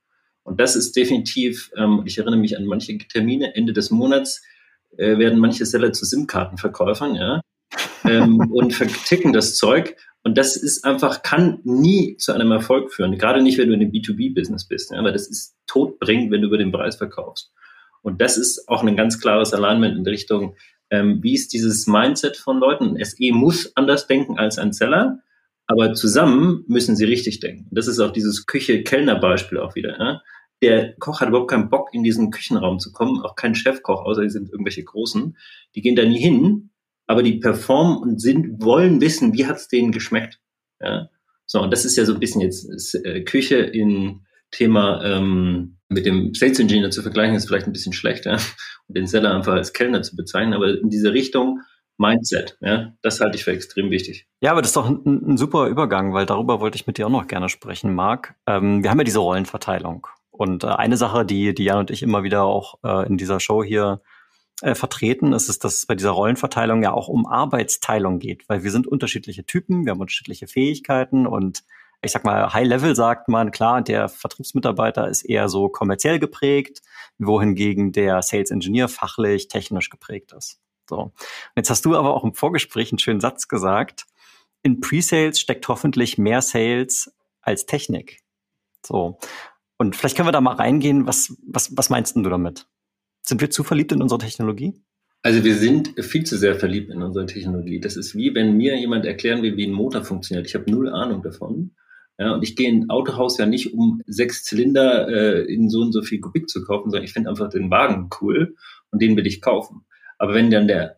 Und 0.43 0.59
das 0.59 0.75
ist 0.75 0.95
definitiv, 0.95 1.71
ähm, 1.75 2.03
ich 2.05 2.17
erinnere 2.17 2.39
mich 2.39 2.57
an 2.57 2.65
manche 2.65 2.97
Termine, 2.97 3.55
Ende 3.55 3.73
des 3.73 3.91
Monats 3.91 4.43
äh, 4.97 5.17
werden 5.17 5.39
manche 5.39 5.65
Seller 5.65 5.93
zu 5.93 6.05
SIM-Kartenverkäufern, 6.05 7.15
ja, 7.15 7.41
ähm, 8.03 8.39
und 8.51 8.73
verticken 8.73 9.33
das 9.33 9.55
Zeug. 9.55 9.95
Und 10.23 10.37
das 10.37 10.55
ist 10.55 10.85
einfach, 10.85 11.21
kann 11.21 11.59
nie 11.63 12.15
zu 12.17 12.31
einem 12.31 12.51
Erfolg 12.51 12.93
führen. 12.93 13.17
Gerade 13.17 13.41
nicht, 13.41 13.57
wenn 13.57 13.67
du 13.67 13.73
in 13.73 13.81
dem 13.81 13.91
B2B-Business 13.91 14.67
bist, 14.67 14.91
ja, 14.91 15.03
weil 15.03 15.11
das 15.11 15.27
ist 15.27 15.55
todbringend, 15.67 16.31
wenn 16.31 16.41
du 16.41 16.47
über 16.47 16.57
den 16.57 16.71
Preis 16.71 16.95
verkaufst. 16.95 17.51
Und 18.01 18.21
das 18.21 18.37
ist 18.37 18.67
auch 18.69 18.83
ein 18.83 18.95
ganz 18.95 19.19
klares 19.19 19.53
Alignment 19.53 19.97
in 19.97 20.05
Richtung, 20.05 20.55
ähm, 20.89 21.23
wie 21.23 21.33
ist 21.33 21.53
dieses 21.53 21.87
Mindset 21.87 22.37
von 22.37 22.59
Leuten? 22.59 22.97
Ein 22.97 23.03
SE 23.03 23.31
muss 23.31 23.71
anders 23.75 24.07
denken 24.07 24.37
als 24.37 24.59
ein 24.59 24.73
Seller, 24.73 25.19
aber 25.65 25.93
zusammen 25.93 26.63
müssen 26.67 26.95
sie 26.95 27.05
richtig 27.05 27.39
denken. 27.39 27.67
Das 27.71 27.87
ist 27.87 27.99
auch 27.99 28.11
dieses 28.11 28.45
Küche-Kellner-Beispiel 28.45 29.57
auch 29.57 29.75
wieder. 29.75 29.97
Ja? 29.97 30.21
Der 30.61 30.93
Koch 30.97 31.19
hat 31.19 31.29
überhaupt 31.29 31.49
keinen 31.49 31.69
Bock, 31.69 31.89
in 31.93 32.03
diesen 32.03 32.31
Küchenraum 32.31 32.79
zu 32.79 32.91
kommen, 32.91 33.21
auch 33.21 33.35
kein 33.35 33.55
Chefkoch, 33.55 34.05
außer 34.05 34.21
die 34.21 34.29
sind 34.29 34.49
irgendwelche 34.51 34.83
Großen. 34.83 35.35
Die 35.75 35.81
gehen 35.81 35.95
da 35.95 36.05
nie 36.05 36.19
hin, 36.19 36.69
aber 37.07 37.23
die 37.23 37.39
performen 37.39 37.97
und 37.97 38.21
sind, 38.21 38.61
wollen 38.61 39.01
wissen, 39.01 39.33
wie 39.33 39.45
hat 39.45 39.57
es 39.57 39.67
denen 39.67 39.91
geschmeckt. 39.91 40.39
Ja? 40.81 41.09
So, 41.45 41.61
und 41.61 41.71
das 41.71 41.85
ist 41.85 41.95
ja 41.95 42.05
so 42.05 42.13
ein 42.13 42.19
bisschen 42.19 42.41
jetzt 42.41 42.69
ist, 42.69 42.95
äh, 42.95 43.21
Küche 43.23 43.57
in 43.57 44.25
Thema 44.51 45.03
ähm, 45.03 45.77
mit 45.89 46.05
dem 46.05 46.33
Sales 46.33 46.59
Engineer 46.59 46.91
zu 46.91 47.01
vergleichen, 47.01 47.35
ist 47.35 47.47
vielleicht 47.47 47.67
ein 47.67 47.73
bisschen 47.73 47.93
schlechter 47.93 48.33
und 48.87 48.97
den 48.97 49.07
Seller 49.07 49.33
einfach 49.35 49.53
als 49.53 49.73
Kellner 49.73 50.01
zu 50.01 50.15
bezeichnen, 50.15 50.53
aber 50.53 50.79
in 50.79 50.89
diese 50.89 51.13
Richtung 51.13 51.59
Mindset, 51.97 52.57
ja, 52.59 52.93
das 53.03 53.19
halte 53.19 53.37
ich 53.37 53.43
für 53.43 53.51
extrem 53.51 53.91
wichtig. 53.91 54.27
Ja, 54.41 54.51
aber 54.51 54.61
das 54.61 54.71
ist 54.71 54.75
doch 54.75 54.89
ein, 54.89 55.03
ein 55.05 55.37
super 55.37 55.67
Übergang, 55.67 56.13
weil 56.13 56.25
darüber 56.25 56.59
wollte 56.59 56.75
ich 56.75 56.87
mit 56.87 56.97
dir 56.97 57.05
auch 57.05 57.11
noch 57.11 57.27
gerne 57.27 57.49
sprechen, 57.49 57.93
Marc. 57.93 58.35
Ähm, 58.47 58.83
wir 58.83 58.89
haben 58.89 58.97
ja 58.97 59.03
diese 59.03 59.19
Rollenverteilung 59.19 60.07
und 60.31 60.63
äh, 60.63 60.67
eine 60.67 60.97
Sache, 60.97 61.25
die, 61.25 61.53
die 61.53 61.65
Jan 61.65 61.77
und 61.77 61.91
ich 61.91 62.01
immer 62.01 62.23
wieder 62.23 62.43
auch 62.43 62.79
äh, 62.83 63.07
in 63.07 63.17
dieser 63.17 63.39
Show 63.39 63.63
hier 63.63 64.01
äh, 64.61 64.75
vertreten, 64.75 65.33
ist, 65.33 65.49
ist, 65.49 65.63
dass 65.63 65.75
es 65.75 65.85
bei 65.85 65.95
dieser 65.95 66.11
Rollenverteilung 66.11 66.83
ja 66.83 66.93
auch 66.93 67.07
um 67.07 67.25
Arbeitsteilung 67.25 68.19
geht, 68.19 68.47
weil 68.47 68.63
wir 68.63 68.71
sind 68.71 68.87
unterschiedliche 68.87 69.45
Typen, 69.45 69.85
wir 69.85 69.91
haben 69.91 69.99
unterschiedliche 69.99 70.47
Fähigkeiten 70.47 71.27
und 71.27 71.63
ich 72.03 72.11
sag 72.11 72.25
mal, 72.25 72.53
High 72.53 72.67
Level 72.67 72.95
sagt 72.95 73.29
man, 73.29 73.51
klar, 73.51 73.81
der 73.81 74.09
Vertriebsmitarbeiter 74.09 75.07
ist 75.07 75.23
eher 75.23 75.47
so 75.47 75.69
kommerziell 75.69 76.19
geprägt, 76.19 76.81
wohingegen 77.17 77.93
der 77.93 78.21
Sales 78.21 78.51
Engineer 78.51 78.89
fachlich, 78.89 79.47
technisch 79.47 79.89
geprägt 79.89 80.33
ist. 80.33 80.59
So. 80.89 80.97
Und 80.97 81.13
jetzt 81.55 81.69
hast 81.69 81.85
du 81.85 81.95
aber 81.95 82.13
auch 82.13 82.25
im 82.25 82.33
Vorgespräch 82.33 82.91
einen 82.91 82.99
schönen 82.99 83.21
Satz 83.21 83.47
gesagt. 83.47 84.05
In 84.63 84.81
Pre-Sales 84.81 85.39
steckt 85.39 85.67
hoffentlich 85.69 86.17
mehr 86.17 86.41
Sales 86.41 87.13
als 87.41 87.65
Technik. 87.65 88.21
So. 88.85 89.17
Und 89.77 89.95
vielleicht 89.95 90.17
können 90.17 90.27
wir 90.27 90.33
da 90.33 90.41
mal 90.41 90.55
reingehen. 90.55 91.07
Was, 91.07 91.35
was, 91.47 91.75
was 91.75 91.89
meinst 91.89 92.15
du 92.15 92.21
damit? 92.21 92.67
Sind 93.25 93.41
wir 93.41 93.49
zu 93.49 93.63
verliebt 93.63 93.91
in 93.91 94.01
unsere 94.01 94.19
Technologie? 94.19 94.73
Also 95.21 95.43
wir 95.45 95.55
sind 95.55 95.93
viel 96.03 96.25
zu 96.25 96.37
sehr 96.37 96.55
verliebt 96.55 96.91
in 96.91 97.01
unsere 97.01 97.25
Technologie. 97.25 97.79
Das 97.79 97.95
ist 97.95 98.15
wie 98.15 98.35
wenn 98.35 98.57
mir 98.57 98.77
jemand 98.77 99.05
erklären 99.05 99.41
will, 99.41 99.55
wie 99.55 99.65
ein 99.65 99.71
Motor 99.71 100.03
funktioniert. 100.03 100.45
Ich 100.45 100.55
habe 100.55 100.69
null 100.69 100.89
Ahnung 100.89 101.23
davon. 101.23 101.71
Ja, 102.19 102.33
und 102.33 102.43
ich 102.43 102.55
gehe 102.55 102.69
in 102.69 102.83
ein 102.83 102.89
Autohaus 102.89 103.37
ja 103.37 103.45
nicht, 103.45 103.73
um 103.73 104.01
sechs 104.05 104.43
Zylinder 104.43 105.07
äh, 105.07 105.41
in 105.51 105.69
so 105.69 105.81
und 105.81 105.93
so 105.93 106.03
viel 106.03 106.19
Kubik 106.19 106.49
zu 106.49 106.63
kaufen, 106.63 106.91
sondern 106.91 107.05
ich 107.05 107.13
finde 107.13 107.29
einfach 107.29 107.49
den 107.49 107.71
Wagen 107.71 108.09
cool 108.21 108.55
und 108.91 109.01
den 109.01 109.15
will 109.15 109.25
ich 109.25 109.41
kaufen. 109.41 109.85
Aber 110.19 110.33
wenn 110.33 110.51
dann 110.51 110.67
der 110.67 110.95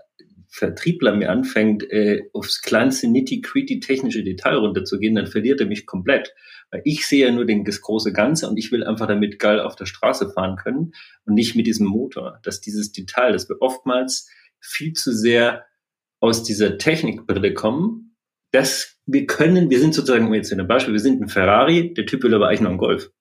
Vertriebler 0.56 1.14
mir 1.14 1.30
anfängt, 1.32 1.84
äh, 1.92 2.30
aufs 2.32 2.62
kleinste 2.62 3.08
nitty-gritty 3.08 3.82
technische 3.82 4.24
Detail 4.24 4.56
runterzugehen, 4.56 5.16
dann 5.16 5.28
verliert 5.28 5.60
er 5.60 5.68
mich 5.68 5.86
komplett. 5.86 6.34
Weil 6.72 6.82
ich 6.86 7.06
sehe 7.06 7.28
ja 7.28 7.32
nur 7.34 7.46
den, 7.46 7.66
das 7.66 7.82
große 7.82 8.14
Ganze 8.14 8.48
und 8.48 8.58
ich 8.58 8.72
will 8.72 8.86
einfach 8.86 9.08
damit 9.08 9.38
geil 9.38 9.60
auf 9.60 9.76
der 9.76 9.86
Straße 9.86 10.32
fahren 10.32 10.56
können 10.56 10.94
und 11.26 11.34
nicht 11.34 11.58
mit 11.58 11.68
diesem 11.68 11.88
Motor. 11.88 12.40
Dass 12.44 12.62
dieses 12.62 12.94
Detail, 12.94 13.34
dass 13.34 13.50
wir 13.50 13.62
oftmals 13.62 14.30
viel 14.62 14.94
zu 14.94 15.12
sehr 15.12 15.66
aus 16.22 16.44
dieser 16.44 16.78
Technikbrille 16.78 17.54
kommen, 17.54 18.16
dass 18.52 18.98
wir 19.06 19.28
können, 19.28 19.70
wir 19.70 19.80
sind 19.82 19.94
sozusagen, 19.94 20.34
jetzt 20.34 20.54
in 20.54 20.60
einem 20.60 20.70
Beispiel, 20.70 20.94
wir 20.94 21.02
sind 21.02 21.22
ein 21.22 21.28
Ferrari, 21.28 21.94
der 21.94 22.06
Typ 22.06 22.24
will 22.24 22.34
aber 22.34 22.48
eigentlich 22.48 22.62
noch 22.62 22.70
einen 22.70 22.80
Golf. 22.80 23.12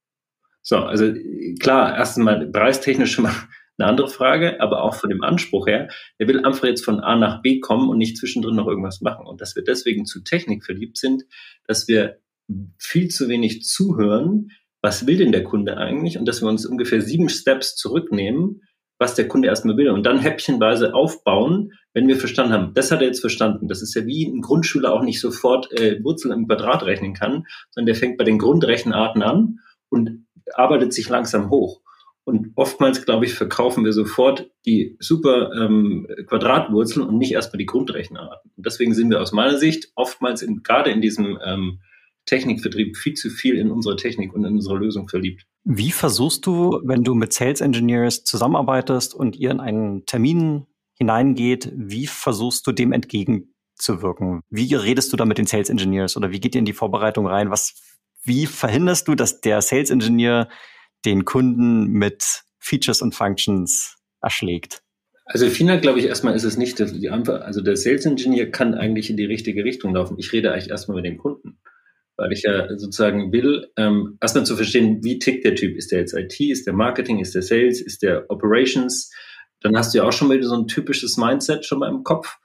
So, 0.62 0.76
also 0.76 1.12
klar, 1.58 1.96
erstmal 1.96 2.46
preistechnisch 2.46 3.12
schon 3.12 3.24
mal 3.24 3.34
eine 3.78 3.88
andere 3.88 4.08
Frage, 4.08 4.60
aber 4.60 4.82
auch 4.82 4.94
von 4.94 5.10
dem 5.10 5.22
Anspruch 5.22 5.66
her, 5.66 5.88
er 6.18 6.28
will 6.28 6.44
einfach 6.44 6.64
jetzt 6.64 6.84
von 6.84 7.00
A 7.00 7.16
nach 7.16 7.42
B 7.42 7.60
kommen 7.60 7.88
und 7.88 7.98
nicht 7.98 8.16
zwischendrin 8.16 8.54
noch 8.54 8.68
irgendwas 8.68 9.00
machen. 9.00 9.26
Und 9.26 9.40
dass 9.40 9.56
wir 9.56 9.64
deswegen 9.64 10.06
zu 10.06 10.22
Technik 10.22 10.64
verliebt 10.64 10.96
sind, 10.96 11.24
dass 11.66 11.88
wir 11.88 12.18
viel 12.78 13.08
zu 13.08 13.28
wenig 13.28 13.64
zuhören, 13.64 14.50
was 14.82 15.06
will 15.06 15.16
denn 15.16 15.32
der 15.32 15.44
Kunde 15.44 15.76
eigentlich? 15.78 16.18
Und 16.18 16.26
dass 16.26 16.42
wir 16.42 16.48
uns 16.48 16.66
ungefähr 16.66 17.00
sieben 17.00 17.28
Steps 17.30 17.74
zurücknehmen, 17.74 18.60
was 18.98 19.14
der 19.14 19.26
Kunde 19.26 19.48
erstmal 19.48 19.76
will 19.76 19.90
und 19.90 20.04
dann 20.04 20.18
häppchenweise 20.18 20.94
aufbauen, 20.94 21.72
wenn 21.94 22.06
wir 22.06 22.16
verstanden 22.16 22.52
haben, 22.52 22.74
das 22.74 22.90
hat 22.90 23.00
er 23.00 23.06
jetzt 23.06 23.20
verstanden. 23.20 23.68
Das 23.68 23.82
ist 23.82 23.94
ja 23.94 24.06
wie 24.06 24.26
ein 24.26 24.40
Grundschüler 24.40 24.92
auch 24.92 25.02
nicht 25.02 25.20
sofort 25.20 25.72
äh, 25.72 26.02
Wurzeln 26.02 26.32
im 26.32 26.46
Quadrat 26.46 26.84
rechnen 26.84 27.14
kann, 27.14 27.46
sondern 27.70 27.86
der 27.86 27.94
fängt 27.94 28.18
bei 28.18 28.24
den 28.24 28.38
Grundrechenarten 28.38 29.22
an 29.22 29.60
und 29.88 30.26
arbeitet 30.52 30.92
sich 30.92 31.08
langsam 31.08 31.50
hoch. 31.50 31.80
Und 32.24 32.52
oftmals, 32.54 33.04
glaube 33.04 33.26
ich, 33.26 33.34
verkaufen 33.34 33.84
wir 33.84 33.92
sofort 33.92 34.50
die 34.64 34.96
super 34.98 35.50
ähm, 35.52 36.06
Quadratwurzeln 36.26 37.06
und 37.06 37.18
nicht 37.18 37.32
erstmal 37.32 37.58
die 37.58 37.66
Grundrechenarten. 37.66 38.50
Und 38.56 38.66
deswegen 38.66 38.94
sind 38.94 39.10
wir 39.10 39.20
aus 39.20 39.32
meiner 39.32 39.58
Sicht 39.58 39.92
oftmals 39.94 40.40
in, 40.40 40.62
gerade 40.62 40.90
in 40.90 41.02
diesem 41.02 41.38
ähm, 41.44 41.80
Technikvertrieb 42.24 42.96
viel 42.96 43.14
zu 43.14 43.28
viel 43.28 43.58
in 43.58 43.70
unsere 43.70 43.96
Technik 43.96 44.32
und 44.34 44.44
in 44.44 44.54
unsere 44.54 44.78
Lösung 44.78 45.08
verliebt. 45.08 45.44
Wie 45.64 45.90
versuchst 45.90 46.46
du, 46.46 46.80
wenn 46.84 47.04
du 47.04 47.14
mit 47.14 47.32
Sales 47.32 47.60
Engineers 47.60 48.24
zusammenarbeitest 48.24 49.14
und 49.14 49.36
ihr 49.36 49.50
in 49.50 49.60
einen 49.60 50.06
Termin 50.06 50.66
hineingeht, 50.94 51.72
wie 51.74 52.06
versuchst 52.06 52.66
du 52.66 52.72
dem 52.72 52.92
entgegenzuwirken? 52.92 54.40
Wie 54.48 54.74
redest 54.74 55.12
du 55.12 55.16
da 55.16 55.26
mit 55.26 55.38
den 55.38 55.46
Sales 55.46 55.68
Engineers 55.68 56.16
oder 56.16 56.30
wie 56.30 56.40
geht 56.40 56.54
ihr 56.54 56.60
in 56.60 56.64
die 56.64 56.72
Vorbereitung 56.72 57.26
rein? 57.26 57.50
Was, 57.50 57.74
wie 58.22 58.46
verhinderst 58.46 59.08
du, 59.08 59.14
dass 59.14 59.40
der 59.40 59.60
Sales 59.60 59.90
Engineer 59.90 60.48
den 61.04 61.24
Kunden 61.24 61.86
mit 61.86 62.44
Features 62.58 63.02
und 63.02 63.14
Functions 63.14 63.96
erschlägt? 64.20 64.82
Also 65.26 65.48
final, 65.48 65.80
glaube 65.80 66.00
ich, 66.00 66.06
erstmal 66.06 66.34
ist 66.34 66.44
es 66.44 66.58
nicht 66.58 66.78
die 66.78 67.10
Antwort. 67.10 67.42
Also 67.42 67.62
der 67.62 67.76
Sales 67.76 68.04
Engineer 68.04 68.50
kann 68.50 68.74
eigentlich 68.74 69.08
in 69.08 69.16
die 69.16 69.24
richtige 69.24 69.64
Richtung 69.64 69.94
laufen. 69.94 70.18
Ich 70.18 70.32
rede 70.32 70.52
eigentlich 70.52 70.70
erstmal 70.70 70.96
mit 70.96 71.06
dem 71.06 71.16
Kunden. 71.16 71.58
Weil 72.16 72.30
ich 72.32 72.42
ja 72.42 72.68
sozusagen 72.76 73.32
will, 73.32 73.72
ähm, 73.76 74.18
erstmal 74.20 74.46
zu 74.46 74.54
verstehen, 74.54 75.02
wie 75.02 75.18
tickt 75.18 75.44
der 75.44 75.56
Typ? 75.56 75.76
Ist 75.76 75.90
der 75.90 76.00
jetzt 76.00 76.14
IT? 76.14 76.38
Ist 76.38 76.66
der 76.66 76.74
Marketing? 76.74 77.18
Ist 77.18 77.34
der 77.34 77.42
Sales? 77.42 77.80
Ist 77.80 78.02
der 78.02 78.30
Operations? 78.30 79.10
Dann 79.60 79.76
hast 79.76 79.94
du 79.94 79.98
ja 79.98 80.04
auch 80.04 80.12
schon 80.12 80.28
mal 80.28 80.40
so 80.42 80.54
ein 80.54 80.68
typisches 80.68 81.16
Mindset 81.16 81.64
schon 81.64 81.80
mal 81.80 81.90
im 81.90 82.04
Kopf. 82.04 82.36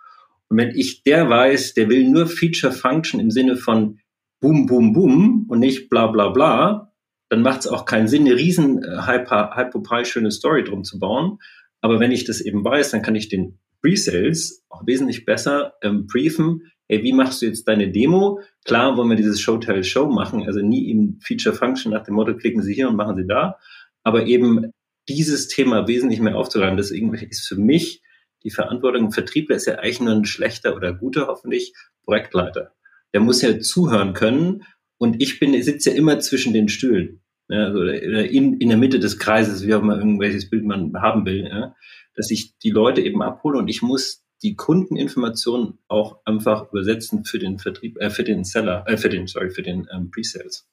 Und 0.47 0.57
wenn 0.57 0.71
ich 0.71 1.03
der 1.03 1.29
weiß, 1.29 1.75
der 1.75 1.89
will 1.89 2.09
nur 2.09 2.27
Feature 2.27 2.73
Function 2.73 3.19
im 3.19 3.29
Sinne 3.29 3.57
von 3.57 3.99
boom, 4.39 4.65
boom, 4.65 4.93
boom 4.93 5.45
und 5.49 5.59
nicht 5.59 5.89
bla, 5.89 6.07
bla, 6.07 6.29
bla, 6.29 6.88
dann 7.29 7.41
macht 7.43 7.61
es 7.61 7.67
auch 7.67 7.85
keinen 7.85 8.07
Sinn, 8.07 8.25
eine 8.25 8.35
riesen 8.35 8.83
äh, 8.83 9.01
hyper 9.05 10.05
schöne 10.05 10.31
Story 10.31 10.63
drum 10.63 10.83
zu 10.83 10.99
bauen. 10.99 11.39
Aber 11.81 11.99
wenn 11.99 12.11
ich 12.11 12.25
das 12.25 12.41
eben 12.41 12.63
weiß, 12.63 12.91
dann 12.91 13.01
kann 13.01 13.15
ich 13.15 13.29
den 13.29 13.59
Pre-Sales 13.81 14.65
auch 14.69 14.85
wesentlich 14.85 15.25
besser 15.25 15.75
ähm, 15.81 16.07
briefen. 16.07 16.71
Ey, 16.87 17.03
wie 17.03 17.13
machst 17.13 17.41
du 17.41 17.45
jetzt 17.45 17.67
deine 17.67 17.91
Demo? 17.91 18.41
Klar 18.65 18.97
wollen 18.97 19.09
wir 19.09 19.15
dieses 19.15 19.39
Show-Tell-Show 19.39 20.07
machen, 20.07 20.45
also 20.45 20.59
nie 20.59 20.89
im 20.89 21.19
Feature-Function 21.21 21.91
nach 21.91 22.03
dem 22.03 22.15
Motto, 22.15 22.35
klicken 22.35 22.63
Sie 22.63 22.73
hier 22.73 22.89
und 22.89 22.95
machen 22.95 23.15
Sie 23.15 23.27
da. 23.27 23.57
Aber 24.03 24.25
eben 24.25 24.71
dieses 25.07 25.47
Thema 25.47 25.87
wesentlich 25.87 26.19
mehr 26.19 26.35
aufzuräumen, 26.35 26.77
deswegen 26.77 27.13
ist 27.13 27.47
für 27.47 27.55
mich 27.55 28.01
die 28.43 28.51
Verantwortung, 28.51 29.11
Vertriebler 29.11 29.55
ist 29.55 29.67
ja 29.67 29.75
eigentlich 29.75 29.99
nur 29.99 30.13
ein 30.13 30.25
schlechter 30.25 30.75
oder 30.75 30.93
guter, 30.93 31.27
hoffentlich, 31.27 31.73
Projektleiter. 32.03 32.73
Der 33.13 33.21
muss 33.21 33.41
ja 33.41 33.59
zuhören 33.59 34.13
können 34.13 34.63
und 34.99 35.21
ich 35.21 35.39
bin, 35.39 35.53
ich 35.53 35.65
sitze 35.65 35.89
ja 35.89 35.95
immer 35.95 36.19
zwischen 36.19 36.53
den 36.53 36.69
Stühlen. 36.69 37.21
Ja, 37.47 37.65
also 37.65 37.81
in, 37.81 38.59
in 38.59 38.69
der 38.69 38.77
Mitte 38.77 38.99
des 38.99 39.17
Kreises, 39.17 39.65
wie 39.65 39.73
auch 39.73 39.81
immer 39.81 39.97
irgendwelches 39.97 40.49
Bild 40.51 40.65
man 40.65 40.93
haben 41.01 41.25
will, 41.25 41.47
ja, 41.47 41.75
dass 42.15 42.29
ich 42.29 42.57
die 42.59 42.69
Leute 42.69 43.01
eben 43.01 43.23
abhole 43.23 43.57
und 43.57 43.67
ich 43.69 43.81
muss 43.81 44.23
die 44.43 44.55
Kundeninformationen 44.55 45.79
auch 45.87 46.19
einfach 46.25 46.71
übersetzen 46.71 47.25
für 47.25 47.39
den 47.39 47.57
Vertrieb, 47.57 47.97
äh, 47.99 48.09
für 48.09 48.23
den 48.23 48.43
Seller, 48.43 48.85
äh, 48.87 48.97
für 48.97 49.09
den, 49.09 49.27
sorry, 49.27 49.49
für 49.49 49.63
den 49.63 49.87
ähm, 49.91 50.11
Pre-Sales. 50.11 50.69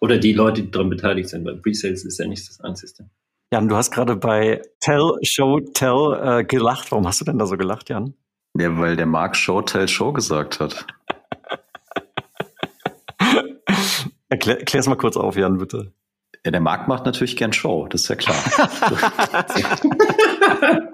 Oder 0.00 0.18
die 0.18 0.32
Leute, 0.32 0.62
die 0.62 0.70
daran 0.70 0.90
beteiligt 0.90 1.28
sind, 1.28 1.44
weil 1.44 1.56
Pre-Sales 1.56 2.04
ist 2.04 2.18
ja 2.18 2.26
nicht 2.26 2.48
das 2.48 2.60
Einzige. 2.60 3.08
Jan, 3.52 3.68
du 3.68 3.76
hast 3.76 3.90
gerade 3.90 4.16
bei 4.16 4.60
Tell, 4.80 5.12
Show, 5.22 5.60
Tell 5.60 6.18
äh, 6.22 6.44
gelacht. 6.44 6.90
Warum 6.92 7.06
hast 7.06 7.20
du 7.20 7.24
denn 7.24 7.38
da 7.38 7.46
so 7.46 7.56
gelacht, 7.56 7.88
Jan? 7.88 8.14
Ja, 8.58 8.76
weil 8.76 8.96
der 8.96 9.06
Marc 9.06 9.36
Show, 9.36 9.62
Tell, 9.62 9.88
Show 9.88 10.12
gesagt 10.12 10.60
hat. 10.60 10.86
Erklär, 14.28 14.58
erklär's 14.58 14.86
mal 14.86 14.96
kurz 14.96 15.16
auf, 15.16 15.36
Jan, 15.36 15.58
bitte. 15.58 15.92
Ja, 16.44 16.50
der 16.50 16.60
Marc 16.60 16.88
macht 16.88 17.06
natürlich 17.06 17.36
gern 17.36 17.52
Show, 17.52 17.86
das 17.88 18.02
ist 18.02 18.08
ja 18.08 18.16
klar. 18.16 18.36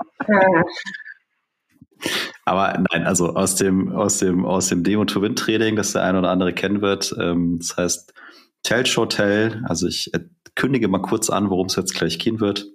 Aber 2.44 2.84
nein, 2.90 3.06
also 3.06 3.34
aus 3.34 3.56
dem, 3.56 3.92
aus 3.92 4.18
dem, 4.18 4.44
aus 4.44 4.68
dem 4.68 4.84
Demo-to-Win-Training, 4.84 5.76
das 5.76 5.92
der 5.92 6.02
eine 6.02 6.18
oder 6.18 6.30
andere 6.30 6.52
kennen 6.52 6.82
wird, 6.82 7.14
ähm, 7.18 7.58
das 7.58 7.76
heißt 7.76 8.14
Tell 8.62 8.86
Show 8.86 9.06
Tell, 9.06 9.62
also 9.66 9.86
ich 9.86 10.10
kündige 10.54 10.88
mal 10.88 11.02
kurz 11.02 11.30
an, 11.30 11.50
worum 11.50 11.66
es 11.66 11.76
jetzt 11.76 11.94
gleich 11.94 12.18
gehen 12.18 12.40
wird. 12.40 12.66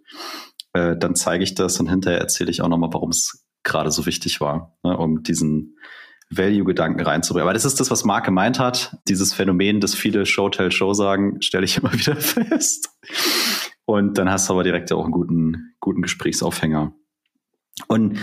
Äh, 0.74 0.98
dann 0.98 1.16
zeige 1.16 1.44
ich 1.44 1.56
das 1.56 1.80
und 1.80 1.90
hinterher 1.90 2.20
erzähle 2.20 2.52
ich 2.52 2.62
auch 2.62 2.68
nochmal, 2.68 2.94
warum 2.94 3.10
es 3.10 3.46
gerade 3.64 3.92
so 3.92 4.06
wichtig 4.06 4.42
war, 4.42 4.78
ne, 4.84 4.98
um 4.98 5.24
diesen 5.24 5.78
Value-Gedanken 6.30 7.02
reinzubringen. 7.02 7.48
Aber 7.48 7.54
das 7.54 7.66
ist 7.66 7.80
das, 7.80 7.90
was 7.90 8.06
Marc 8.06 8.26
gemeint 8.26 8.60
hat. 8.60 8.98
Dieses 9.08 9.34
Phänomen, 9.34 9.80
das 9.80 9.96
viele 9.96 10.26
Show, 10.26 10.50
Tell, 10.50 10.72
Show 10.72 10.94
sagen, 10.94 11.42
stelle 11.42 11.66
ich 11.66 11.78
immer 11.82 11.94
wieder 11.94 12.16
fest. 12.16 12.90
Und 13.86 14.18
dann 14.18 14.30
hast 14.30 14.48
du 14.48 14.54
aber 14.54 14.64
direkt 14.64 14.92
auch 14.92 15.04
einen 15.04 15.12
guten, 15.12 15.74
guten 15.80 16.02
Gesprächsaufhänger. 16.02 16.94
Und 17.88 18.20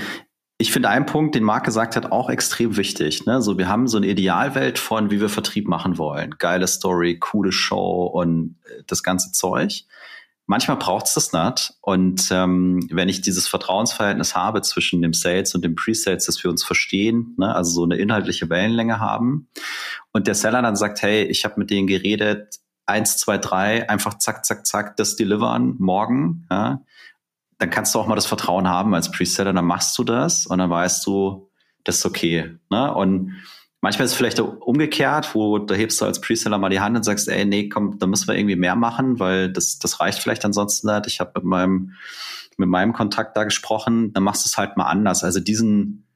ich 0.59 0.73
finde 0.73 0.89
einen 0.89 1.07
Punkt, 1.07 1.35
den 1.35 1.43
Marc 1.45 1.65
gesagt 1.65 1.97
hat, 1.97 2.13
auch 2.13 2.31
extrem 2.31 2.77
wichtig. 2.77 3.27
Ne? 3.27 3.43
So, 3.43 3.59
wir 3.59 3.69
haben 3.69 3.89
so 3.89 3.99
eine 3.99 4.07
Idealwelt 4.07 4.79
von, 4.79 5.11
wie 5.11 5.21
wir 5.21 5.29
Vertrieb 5.29 5.69
machen 5.69 5.99
wollen. 5.99 6.37
Geile 6.39 6.67
Story, 6.67 7.19
coole 7.19 7.53
Show 7.53 8.07
und 8.07 8.57
äh, 8.65 8.83
das 8.87 9.03
ganze 9.03 9.33
Zeug 9.33 9.85
manchmal 10.47 10.77
braucht 10.77 11.07
es 11.07 11.15
das 11.15 11.33
nicht. 11.33 11.75
Und 11.81 12.29
ähm, 12.31 12.89
wenn 12.91 13.09
ich 13.09 13.21
dieses 13.21 13.49
Vertrauensverhältnis 13.49 14.35
habe 14.35 14.63
zwischen 14.63 15.03
dem 15.03 15.13
Sales 15.13 15.55
und 15.55 15.65
dem 15.65 15.75
Pre-Sales, 15.75 16.27
dass 16.27 16.43
wir 16.43 16.51
uns 16.51 16.65
verstehen, 16.65 17.35
ne, 17.37 17.55
also 17.55 17.71
so 17.73 17.85
eine 17.85 17.97
inhaltliche 17.97 18.49
Wellenlänge 18.49 19.01
haben, 19.01 19.49
und 20.13 20.27
der 20.27 20.35
Seller 20.35 20.63
dann 20.63 20.77
sagt, 20.77 21.03
hey, 21.03 21.25
ich 21.25 21.45
habe 21.45 21.59
mit 21.59 21.71
denen 21.71 21.87
geredet, 21.87 22.57
eins, 22.87 23.19
zwei, 23.19 23.39
drei, 23.39 23.89
einfach 23.91 24.19
zack, 24.19 24.45
zack, 24.45 24.67
zack, 24.67 24.97
das 24.97 25.17
delivern 25.17 25.75
morgen, 25.79 26.47
ja, 26.51 26.81
dann 27.59 27.71
kannst 27.71 27.95
du 27.95 27.99
auch 27.99 28.07
mal 28.07 28.15
das 28.15 28.27
Vertrauen 28.27 28.69
haben 28.69 28.95
als 28.95 29.11
Pre-Seller, 29.11 29.53
dann 29.53 29.65
machst 29.65 29.97
du 29.99 30.05
das 30.05 30.47
und 30.47 30.59
dann 30.59 30.71
weißt 30.71 31.07
du, 31.07 31.51
das 31.85 31.99
ist 31.99 32.07
okay. 32.07 32.59
Ne? 32.71 32.95
Und 32.95 33.33
Manchmal 33.81 34.07
ist 34.07 34.13
es 34.13 34.17
vielleicht 34.17 34.41
umgekehrt, 34.41 35.35
wo 35.35 35.59
da 35.59 35.75
hebst 35.75 36.01
du 36.01 36.07
als 36.07 36.21
Preseller 36.21 36.59
mal 36.59 36.71
die 36.71 36.81
Hand 36.81 36.97
und 36.97 37.03
sagst, 37.03 37.29
ey, 37.29 37.45
nee, 37.45 37.69
komm, 37.69 37.99
da 37.99 38.07
müssen 38.07 38.27
wir 38.27 38.35
irgendwie 38.35 38.57
mehr 38.57 38.75
machen, 38.75 39.21
weil 39.21 39.53
das, 39.53 39.79
das 39.79 40.01
reicht 40.01 40.19
vielleicht 40.19 40.45
ansonsten 40.45 40.93
nicht. 40.93 41.07
Ich 41.07 41.21
habe 41.21 41.33
mit 41.37 41.45
meinem, 41.45 41.93
mit 42.57 42.69
meinem 42.69 42.93
Kontakt 42.93 43.37
da 43.37 43.45
gesprochen, 43.45 44.13
dann 44.13 44.23
machst 44.23 44.45
du 44.45 44.49
es 44.49 44.57
halt 44.57 44.77
mal 44.77 44.87
anders. 44.87 45.23
Also 45.23 45.41
diesen, 45.41 46.07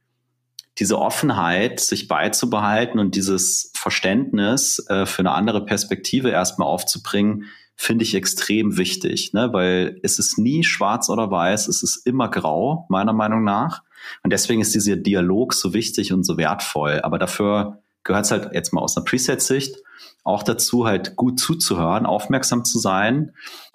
diese 0.79 0.99
Offenheit, 0.99 1.81
sich 1.81 2.09
beizubehalten 2.09 2.99
und 2.99 3.15
dieses 3.15 3.71
Verständnis 3.75 4.85
äh, 4.89 5.05
für 5.05 5.21
eine 5.21 5.33
andere 5.33 5.65
Perspektive 5.65 6.31
erstmal 6.31 6.69
aufzubringen, 6.69 7.45
finde 7.77 8.05
ich 8.05 8.15
extrem 8.15 8.77
wichtig, 8.77 9.33
ne? 9.33 9.53
weil 9.53 9.99
es 10.03 10.19
ist 10.19 10.39
nie 10.39 10.65
schwarz 10.65 11.09
oder 11.09 11.31
weiß, 11.31 11.69
es 11.69 11.83
ist 11.83 12.07
immer 12.07 12.29
grau, 12.29 12.87
meiner 12.91 13.15
Meinung 13.15 13.43
nach. 13.43 13.83
Und 14.23 14.33
deswegen 14.33 14.61
ist 14.61 14.75
dieser 14.75 14.97
Dialog 14.97 15.55
so 15.55 15.75
wichtig 15.75 16.13
und 16.13 16.25
so 16.25 16.37
wertvoll. 16.37 17.01
Aber 17.03 17.19
dafür 17.19 17.83
gehört 18.05 18.25
es 18.25 18.31
halt 18.31 18.51
jetzt 18.53 18.73
mal 18.73 18.81
aus 18.81 18.97
einer 18.97 19.05
Preset-Sicht 19.05 19.77
auch 20.25 20.43
dazu, 20.43 20.87
halt 20.87 21.17
gut 21.17 21.41
zuzuhören, 21.41 22.07
aufmerksam 22.07 22.65
zu 22.65 22.79
sein 22.79 23.33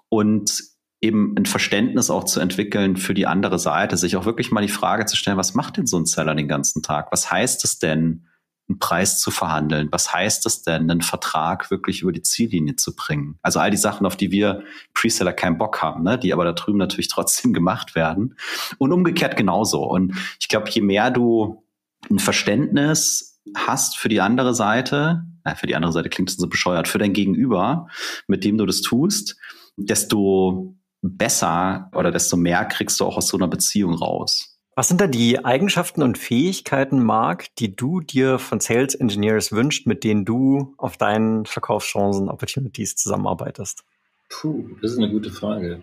und 0.09 0.63
eben 1.01 1.35
ein 1.37 1.45
Verständnis 1.45 2.09
auch 2.09 2.23
zu 2.23 2.39
entwickeln 2.39 2.97
für 2.97 3.13
die 3.13 3.27
andere 3.27 3.59
Seite, 3.59 3.97
sich 3.97 4.15
auch 4.15 4.25
wirklich 4.25 4.51
mal 4.51 4.61
die 4.61 4.67
Frage 4.67 5.05
zu 5.05 5.15
stellen, 5.15 5.37
was 5.37 5.53
macht 5.53 5.77
denn 5.77 5.85
so 5.85 5.97
ein 5.97 6.05
Seller 6.05 6.35
den 6.35 6.47
ganzen 6.47 6.81
Tag? 6.81 7.11
Was 7.11 7.29
heißt 7.29 7.63
es 7.63 7.79
denn, 7.79 8.27
einen 8.67 8.79
Preis 8.79 9.19
zu 9.19 9.31
verhandeln? 9.31 9.89
Was 9.91 10.13
heißt 10.13 10.45
es 10.45 10.63
denn, 10.63 10.89
einen 10.89 11.01
Vertrag 11.01 11.69
wirklich 11.69 12.01
über 12.01 12.11
die 12.11 12.21
Ziellinie 12.21 12.75
zu 12.75 12.95
bringen? 12.95 13.37
Also 13.41 13.59
all 13.59 13.71
die 13.71 13.77
Sachen, 13.77 14.05
auf 14.05 14.17
die 14.17 14.31
wir 14.31 14.63
Preseller 14.93 15.33
keinen 15.33 15.57
Bock 15.57 15.81
haben, 15.81 16.03
ne? 16.03 16.17
die 16.17 16.33
aber 16.33 16.45
da 16.45 16.53
drüben 16.53 16.77
natürlich 16.77 17.07
trotzdem 17.09 17.53
gemacht 17.53 17.95
werden. 17.95 18.35
Und 18.77 18.91
umgekehrt 18.91 19.37
genauso. 19.37 19.83
Und 19.83 20.15
ich 20.39 20.47
glaube, 20.47 20.69
je 20.69 20.81
mehr 20.81 21.11
du 21.11 21.63
ein 22.09 22.19
Verständnis 22.19 23.41
hast 23.55 23.97
für 23.97 24.09
die 24.09 24.21
andere 24.21 24.53
Seite, 24.53 25.23
na, 25.43 25.55
für 25.55 25.67
die 25.67 25.75
andere 25.75 25.91
Seite 25.91 26.09
klingt 26.09 26.29
es 26.29 26.37
so 26.37 26.47
bescheuert, 26.47 26.87
für 26.87 26.97
dein 26.97 27.13
Gegenüber, 27.13 27.87
mit 28.27 28.43
dem 28.43 28.57
du 28.57 28.65
das 28.65 28.81
tust, 28.81 29.37
desto 29.77 30.75
besser 31.01 31.89
oder 31.93 32.11
desto 32.11 32.37
mehr 32.37 32.65
kriegst 32.65 32.99
du 32.99 33.05
auch 33.05 33.17
aus 33.17 33.27
so 33.27 33.37
einer 33.37 33.47
Beziehung 33.47 33.93
raus. 33.93 34.54
Was 34.77 34.89
sind 34.89 34.99
da 34.99 35.07
die 35.07 35.45
Eigenschaften 35.45 36.03
und 36.03 36.17
Fähigkeiten, 36.17 37.01
Marc, 37.01 37.55
die 37.55 37.73
du 37.73 38.01
dir 38.01 38.39
von 38.39 38.59
Sales 38.59 38.93
Engineers 38.93 39.53
wünscht, 39.53 39.87
mit 39.87 40.03
denen 40.03 40.25
du 40.25 40.73
auf 40.75 40.97
deinen 40.97 41.45
Verkaufschancen, 41.45 42.27
Opportunities 42.27 42.97
zusammenarbeitest? 42.97 43.85
Puh, 44.27 44.67
das 44.81 44.91
ist 44.91 44.97
eine 44.97 45.09
gute 45.09 45.31
Frage. 45.31 45.81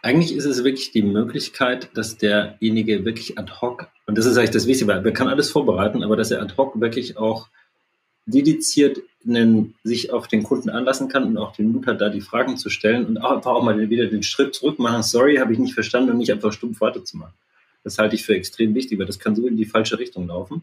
Eigentlich 0.00 0.32
ist 0.32 0.44
es 0.44 0.62
wirklich 0.62 0.92
die 0.92 1.02
Möglichkeit, 1.02 1.90
dass 1.94 2.18
derjenige 2.18 3.04
wirklich 3.04 3.36
ad 3.36 3.50
hoc, 3.60 3.88
und 4.06 4.16
das 4.16 4.26
ist 4.26 4.36
eigentlich 4.36 4.50
das 4.50 4.68
Wichtige, 4.68 4.92
weil 4.92 5.02
man 5.02 5.12
kann 5.12 5.26
alles 5.26 5.50
vorbereiten, 5.50 6.04
aber 6.04 6.16
dass 6.16 6.30
er 6.30 6.40
ad 6.40 6.54
hoc 6.56 6.80
wirklich 6.80 7.18
auch 7.18 7.48
dediziert 8.26 9.00
einen, 9.26 9.74
sich 9.82 10.12
auf 10.12 10.28
den 10.28 10.44
Kunden 10.44 10.70
anlassen 10.70 11.08
kann 11.08 11.24
und 11.24 11.36
auch 11.36 11.56
den 11.56 11.72
Mut 11.72 11.88
hat, 11.88 12.00
da 12.00 12.08
die 12.08 12.20
Fragen 12.20 12.56
zu 12.56 12.70
stellen 12.70 13.06
und 13.06 13.18
auch 13.18 13.32
einfach 13.32 13.50
auch 13.50 13.64
mal 13.64 13.90
wieder 13.90 14.06
den 14.06 14.22
Schritt 14.22 14.54
zurück 14.54 14.78
machen, 14.78 15.02
sorry, 15.02 15.38
habe 15.38 15.52
ich 15.52 15.58
nicht 15.58 15.74
verstanden 15.74 16.12
und 16.12 16.18
nicht 16.18 16.30
einfach 16.30 16.52
stumpf 16.52 16.80
weiterzumachen. 16.80 17.34
Das 17.84 17.98
halte 17.98 18.14
ich 18.14 18.24
für 18.24 18.34
extrem 18.34 18.74
wichtig, 18.74 18.98
weil 18.98 19.06
das 19.06 19.18
kann 19.18 19.34
so 19.34 19.46
in 19.46 19.56
die 19.56 19.64
falsche 19.64 19.98
Richtung 19.98 20.26
laufen, 20.26 20.62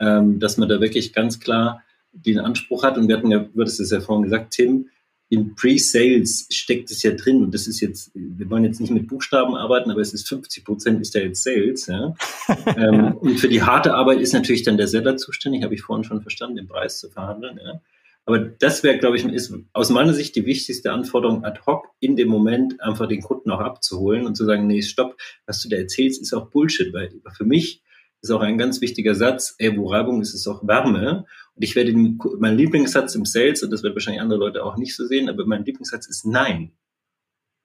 ähm, 0.00 0.38
dass 0.38 0.56
man 0.56 0.68
da 0.68 0.80
wirklich 0.80 1.12
ganz 1.12 1.40
klar 1.40 1.82
den 2.12 2.38
Anspruch 2.38 2.82
hat. 2.82 2.96
Und 2.96 3.08
wir 3.08 3.16
hatten 3.16 3.30
ja, 3.30 3.40
du 3.40 3.60
hattest 3.60 3.80
es 3.80 3.90
ja 3.90 4.00
vorhin 4.00 4.24
gesagt, 4.24 4.52
Tim, 4.52 4.88
in 5.28 5.56
Pre-Sales 5.56 6.46
steckt 6.50 6.90
es 6.90 7.02
ja 7.02 7.10
drin 7.10 7.42
und 7.42 7.52
das 7.52 7.66
ist 7.66 7.80
jetzt, 7.80 8.12
wir 8.14 8.48
wollen 8.48 8.62
jetzt 8.62 8.80
nicht 8.80 8.92
mit 8.92 9.08
Buchstaben 9.08 9.56
arbeiten, 9.56 9.90
aber 9.90 10.00
es 10.00 10.14
ist 10.14 10.28
50 10.28 10.64
Prozent 10.64 11.00
ist 11.00 11.14
ja 11.14 11.22
jetzt 11.22 11.42
Sales. 11.42 11.86
Ja? 11.86 12.14
ähm, 12.76 13.16
und 13.16 13.40
für 13.40 13.48
die 13.48 13.62
harte 13.62 13.94
Arbeit 13.94 14.20
ist 14.20 14.34
natürlich 14.34 14.62
dann 14.62 14.76
der 14.76 14.86
Seller 14.86 15.16
zuständig, 15.16 15.64
habe 15.64 15.74
ich 15.74 15.82
vorhin 15.82 16.04
schon 16.04 16.22
verstanden, 16.22 16.56
den 16.56 16.68
Preis 16.68 17.00
zu 17.00 17.10
verhandeln. 17.10 17.58
Ja? 17.62 17.80
Aber 18.26 18.40
das 18.40 18.82
wäre, 18.82 18.98
glaube 18.98 19.16
ich, 19.16 19.24
ist 19.24 19.54
aus 19.72 19.90
meiner 19.90 20.12
Sicht 20.12 20.34
die 20.34 20.46
wichtigste 20.46 20.92
Anforderung 20.92 21.44
ad 21.44 21.60
hoc 21.64 21.86
in 22.00 22.16
dem 22.16 22.28
Moment 22.28 22.80
einfach 22.80 23.06
den 23.06 23.22
Kunden 23.22 23.52
auch 23.52 23.60
abzuholen 23.60 24.26
und 24.26 24.34
zu 24.34 24.44
sagen, 24.44 24.66
nee, 24.66 24.82
stopp, 24.82 25.16
was 25.46 25.62
du 25.62 25.68
da 25.68 25.76
erzählst, 25.76 26.20
ist 26.20 26.34
auch 26.34 26.50
Bullshit, 26.50 26.92
weil 26.92 27.12
für 27.36 27.44
mich 27.44 27.84
ist 28.22 28.30
auch 28.32 28.40
ein 28.40 28.58
ganz 28.58 28.80
wichtiger 28.80 29.14
Satz, 29.14 29.54
ey, 29.58 29.76
wo 29.76 29.86
Reibung 29.86 30.20
ist, 30.20 30.34
ist 30.34 30.48
auch 30.48 30.66
Wärme. 30.66 31.24
Und 31.54 31.62
ich 31.62 31.76
werde 31.76 31.94
mein 32.38 32.56
Lieblingssatz 32.56 33.14
im 33.14 33.24
Sales, 33.24 33.62
und 33.62 33.70
das 33.70 33.84
wird 33.84 33.94
wahrscheinlich 33.94 34.20
andere 34.20 34.40
Leute 34.40 34.64
auch 34.64 34.76
nicht 34.76 34.96
so 34.96 35.06
sehen, 35.06 35.28
aber 35.28 35.46
mein 35.46 35.64
Lieblingssatz 35.64 36.08
ist 36.08 36.26
Nein. 36.26 36.72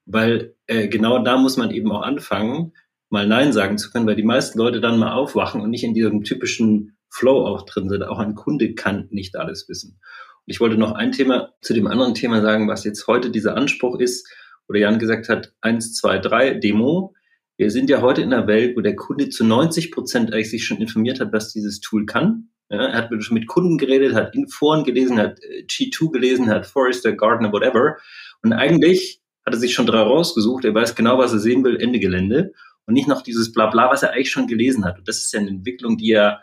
Weil 0.05 0.55
äh, 0.67 0.87
genau 0.87 1.23
da 1.23 1.37
muss 1.37 1.57
man 1.57 1.71
eben 1.71 1.91
auch 1.91 2.03
anfangen, 2.03 2.73
mal 3.09 3.27
Nein 3.27 3.51
sagen 3.51 3.79
zu 3.79 3.89
können, 3.89 4.05
weil 4.05 4.15
die 4.15 4.23
meisten 4.23 4.59
Leute 4.59 4.79
dann 4.79 4.99
mal 4.99 5.13
aufwachen 5.13 5.61
und 5.61 5.71
nicht 5.71 5.83
in 5.83 5.95
diesem 5.95 6.23
typischen 6.23 6.97
Flow 7.09 7.45
auch 7.47 7.63
drin 7.63 7.89
sind. 7.89 8.03
Auch 8.03 8.19
ein 8.19 8.35
Kunde 8.35 8.75
kann 8.75 9.07
nicht 9.09 9.35
alles 9.35 9.67
wissen. 9.67 9.99
Ich 10.45 10.59
wollte 10.59 10.77
noch 10.77 10.93
ein 10.93 11.11
Thema 11.11 11.53
zu 11.61 11.73
dem 11.73 11.87
anderen 11.87 12.13
Thema 12.13 12.41
sagen, 12.41 12.67
was 12.67 12.83
jetzt 12.83 13.07
heute 13.07 13.29
dieser 13.29 13.55
Anspruch 13.55 13.99
ist, 13.99 14.27
oder 14.67 14.79
Jan 14.79 14.99
gesagt 14.99 15.27
hat, 15.27 15.53
eins, 15.61 15.93
zwei, 15.93 16.17
drei, 16.17 16.53
Demo. 16.53 17.13
Wir 17.57 17.69
sind 17.69 17.89
ja 17.89 18.01
heute 18.01 18.21
in 18.21 18.33
einer 18.33 18.47
Welt, 18.47 18.77
wo 18.77 18.81
der 18.81 18.95
Kunde 18.95 19.29
zu 19.29 19.43
90 19.43 19.91
Prozent 19.91 20.33
eigentlich 20.33 20.49
sich 20.49 20.65
schon 20.65 20.77
informiert 20.77 21.19
hat, 21.19 21.33
was 21.33 21.51
dieses 21.51 21.81
Tool 21.81 22.05
kann. 22.05 22.49
Ja, 22.69 22.85
er 22.87 22.93
hat 22.93 23.09
schon 23.21 23.33
mit 23.33 23.47
Kunden 23.47 23.77
geredet, 23.77 24.15
hat 24.15 24.33
in 24.33 24.47
Foren 24.47 24.85
gelesen, 24.85 25.19
hat 25.19 25.39
äh, 25.43 25.65
G2 25.65 26.11
gelesen, 26.11 26.49
hat 26.49 26.65
Forrester, 26.65 27.11
Gardner, 27.11 27.51
whatever. 27.51 27.97
Und 28.41 28.53
eigentlich 28.53 29.21
hat 29.45 29.53
er 29.53 29.59
sich 29.59 29.73
schon 29.73 29.85
drei 29.85 29.99
rausgesucht. 29.99 30.63
Er 30.63 30.73
weiß 30.73 30.95
genau, 30.95 31.17
was 31.17 31.33
er 31.33 31.39
sehen 31.39 31.65
will, 31.65 31.75
Ende 31.75 31.99
Gelände. 31.99 32.53
Und 32.85 32.93
nicht 32.93 33.09
noch 33.09 33.23
dieses 33.23 33.51
Blabla, 33.51 33.91
was 33.91 34.03
er 34.03 34.13
eigentlich 34.13 34.31
schon 34.31 34.47
gelesen 34.47 34.85
hat. 34.85 34.99
Und 34.99 35.07
das 35.07 35.17
ist 35.17 35.33
ja 35.33 35.41
eine 35.41 35.49
Entwicklung, 35.49 35.97
die 35.97 36.11
er 36.11 36.39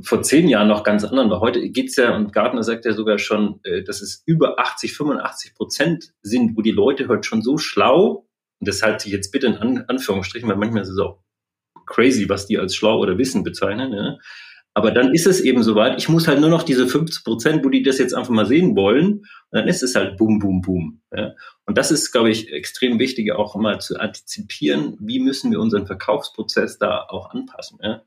vor 0.00 0.22
zehn 0.22 0.48
Jahren 0.48 0.68
noch 0.68 0.84
ganz 0.84 1.04
anderen 1.04 1.30
war. 1.30 1.40
Heute 1.40 1.68
geht's 1.70 1.96
ja, 1.96 2.16
und 2.16 2.32
Gartner 2.32 2.62
sagt 2.62 2.84
ja 2.84 2.92
sogar 2.92 3.18
schon, 3.18 3.60
äh, 3.64 3.82
dass 3.82 4.00
es 4.00 4.22
über 4.26 4.58
80, 4.58 4.94
85 4.94 5.54
Prozent 5.54 6.12
sind, 6.22 6.56
wo 6.56 6.62
die 6.62 6.70
Leute 6.70 7.08
heute 7.08 7.28
schon 7.28 7.42
so 7.42 7.58
schlau, 7.58 8.26
und 8.60 8.68
das 8.68 8.82
halte 8.82 9.08
ich 9.08 9.12
jetzt 9.12 9.32
bitte 9.32 9.48
in 9.48 9.56
An 9.56 9.84
Anführungsstrichen, 9.88 10.48
weil 10.48 10.56
manchmal 10.56 10.82
ist 10.82 10.88
es 10.88 10.98
auch 10.98 11.20
crazy, 11.86 12.28
was 12.28 12.46
die 12.46 12.58
als 12.58 12.74
schlau 12.74 12.98
oder 12.98 13.18
Wissen 13.18 13.42
bezeichnen. 13.42 13.92
Ja. 13.92 14.18
Aber 14.74 14.90
dann 14.90 15.12
ist 15.12 15.26
es 15.26 15.40
eben 15.40 15.62
soweit, 15.62 15.98
ich 15.98 16.08
muss 16.08 16.26
halt 16.26 16.40
nur 16.40 16.48
noch 16.48 16.62
diese 16.62 16.86
50 16.86 17.24
Prozent, 17.24 17.64
wo 17.64 17.68
die 17.68 17.82
das 17.82 17.98
jetzt 17.98 18.14
einfach 18.14 18.32
mal 18.32 18.46
sehen 18.46 18.74
wollen, 18.74 19.18
und 19.18 19.26
dann 19.50 19.68
ist 19.68 19.82
es 19.82 19.94
halt 19.94 20.16
boom, 20.16 20.38
boom, 20.38 20.62
boom. 20.62 21.02
Ja. 21.14 21.32
Und 21.66 21.76
das 21.76 21.90
ist, 21.90 22.10
glaube 22.10 22.30
ich, 22.30 22.50
extrem 22.52 22.98
wichtig, 22.98 23.32
auch 23.32 23.54
mal 23.56 23.80
zu 23.80 23.98
antizipieren, 23.98 24.96
wie 25.00 25.20
müssen 25.20 25.50
wir 25.50 25.60
unseren 25.60 25.86
Verkaufsprozess 25.86 26.78
da 26.78 27.04
auch 27.08 27.30
anpassen. 27.30 27.78
Ja. 27.82 28.02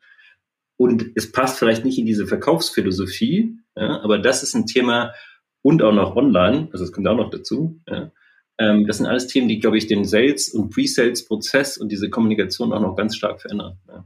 Und 0.77 1.11
es 1.15 1.31
passt 1.31 1.57
vielleicht 1.57 1.85
nicht 1.85 1.97
in 1.97 2.05
diese 2.05 2.27
Verkaufsphilosophie, 2.27 3.57
ja, 3.75 4.01
aber 4.01 4.19
das 4.19 4.43
ist 4.43 4.55
ein 4.55 4.65
Thema 4.65 5.13
und 5.61 5.81
auch 5.81 5.93
noch 5.93 6.15
online, 6.15 6.69
also 6.71 6.85
das 6.85 6.91
kommt 6.91 7.07
auch 7.07 7.17
noch 7.17 7.29
dazu. 7.29 7.81
Ja. 7.87 8.11
Ähm, 8.57 8.87
das 8.87 8.97
sind 8.97 9.05
alles 9.05 9.27
Themen, 9.27 9.47
die, 9.47 9.59
glaube 9.59 9.77
ich, 9.77 9.87
den 9.87 10.05
Sales- 10.05 10.49
und 10.49 10.69
Pre-Sales-Prozess 10.69 11.77
und 11.77 11.91
diese 11.91 12.09
Kommunikation 12.09 12.71
auch 12.71 12.81
noch 12.81 12.95
ganz 12.95 13.15
stark 13.15 13.41
verändern. 13.41 13.77
Ja. 13.87 14.05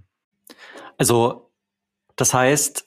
Also 0.98 1.52
das 2.16 2.34
heißt, 2.34 2.86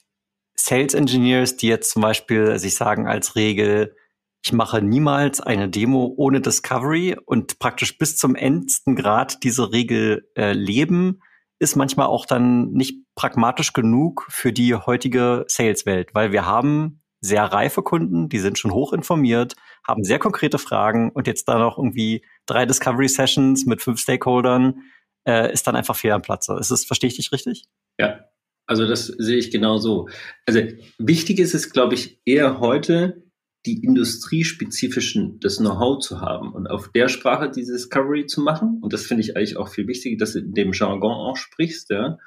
Sales 0.55 0.95
Engineers, 0.95 1.57
die 1.57 1.69
jetzt 1.69 1.91
zum 1.91 2.03
Beispiel 2.03 2.59
sich 2.59 2.75
sagen 2.75 3.07
als 3.07 3.35
Regel, 3.37 3.97
ich 4.45 4.53
mache 4.53 4.83
niemals 4.83 5.41
eine 5.41 5.69
Demo 5.69 6.13
ohne 6.17 6.41
Discovery 6.41 7.17
und 7.25 7.59
praktisch 7.59 7.97
bis 7.97 8.17
zum 8.17 8.35
endsten 8.35 8.97
Grad 8.97 9.43
diese 9.45 9.73
Regel 9.73 10.29
äh, 10.37 10.53
leben, 10.53 11.21
ist 11.59 11.77
manchmal 11.77 12.09
auch 12.09 12.27
dann 12.27 12.73
nicht 12.73 13.02
pragmatisch 13.15 13.73
genug 13.73 14.27
für 14.29 14.53
die 14.53 14.75
heutige 14.75 15.45
Sales-Welt, 15.49 16.15
weil 16.15 16.33
wir 16.33 16.47
haben 16.47 17.03
sehr 17.21 17.45
reife 17.45 17.83
Kunden, 17.83 18.29
die 18.29 18.39
sind 18.39 18.59
schon 18.59 18.73
hoch 18.73 18.93
informiert, 18.93 19.55
haben 19.87 20.03
sehr 20.03 20.19
konkrete 20.19 20.59
Fragen 20.59 21.11
und 21.11 21.27
jetzt 21.27 21.47
da 21.49 21.59
noch 21.59 21.79
irgendwie 21.79 22.25
drei 22.47 22.67
Discovery-Sessions 22.67 23.65
mit 23.65 23.81
fünf 23.81 24.01
Stakeholdern 24.01 24.83
äh, 25.27 25.53
ist 25.53 25.67
dann 25.67 25.77
einfach 25.77 25.97
fehl 25.97 26.11
am 26.11 26.23
Platze. 26.23 26.57
Ist 26.59 26.71
das, 26.71 26.85
verstehe 26.85 27.09
ich 27.09 27.17
dich 27.17 27.31
richtig? 27.31 27.65
Ja, 27.99 28.25
also 28.67 28.87
das 28.87 29.07
sehe 29.07 29.37
ich 29.37 29.51
genau 29.51 29.79
so. 29.79 30.09
Also 30.47 30.61
wichtig 30.99 31.39
ist 31.39 31.55
es, 31.55 31.71
glaube 31.71 31.95
ich, 31.95 32.21
eher 32.25 32.59
heute, 32.59 33.23
die 33.65 33.85
industriespezifischen, 33.85 35.39
das 35.39 35.59
Know-how 35.59 36.01
zu 36.01 36.21
haben 36.21 36.53
und 36.53 36.67
auf 36.67 36.91
der 36.91 37.09
Sprache 37.09 37.49
diese 37.49 37.75
Discovery 37.75 38.27
zu 38.27 38.41
machen. 38.41 38.81
Und 38.83 38.93
das 38.93 39.07
finde 39.07 39.23
ich 39.23 39.37
eigentlich 39.37 39.57
auch 39.57 39.69
viel 39.69 39.87
wichtiger, 39.87 40.17
dass 40.17 40.33
du 40.33 40.41
in 40.41 40.53
dem 40.53 40.73
Jargon 40.73 41.13
auch 41.13 41.37
sprichst, 41.37 41.91
ja. 41.91 42.19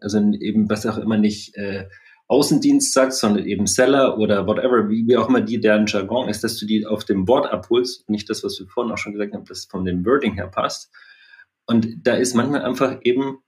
Also 0.00 0.18
eben, 0.18 0.68
was 0.68 0.86
auch 0.86 0.98
immer 0.98 1.16
nicht 1.16 1.56
äh, 1.56 1.88
Außendienst 2.28 2.92
sagst, 2.92 3.20
sondern 3.20 3.46
eben 3.46 3.66
Seller 3.66 4.18
oder 4.18 4.46
whatever, 4.46 4.88
wie, 4.88 5.06
wie 5.06 5.16
auch 5.16 5.28
immer 5.28 5.40
die 5.40 5.60
deren 5.60 5.86
Jargon 5.86 6.28
ist, 6.28 6.42
dass 6.42 6.58
du 6.58 6.66
die 6.66 6.86
auf 6.86 7.04
dem 7.04 7.28
Wort 7.28 7.50
abholst, 7.50 8.08
nicht 8.08 8.28
das, 8.28 8.42
was 8.42 8.58
wir 8.58 8.66
vorhin 8.66 8.92
auch 8.92 8.98
schon 8.98 9.12
gesagt 9.12 9.34
haben, 9.34 9.44
das 9.44 9.66
von 9.66 9.84
dem 9.84 10.04
Wording 10.04 10.34
her 10.34 10.48
passt. 10.48 10.90
Und 11.66 11.86
da 12.02 12.14
ist 12.14 12.34
manchmal 12.34 12.62
einfach 12.62 12.98
eben, 13.02 13.38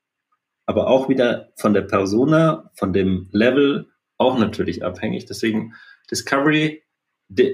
aber 0.67 0.89
auch 0.89 1.09
wieder 1.09 1.53
von 1.57 1.75
der 1.75 1.83
Persona, 1.83 2.71
von 2.75 2.93
dem 2.93 3.29
Level 3.33 3.89
auch 4.17 4.39
natürlich 4.39 4.85
abhängig. 4.85 5.27
Deswegen 5.27 5.75
Discovery 6.11 6.83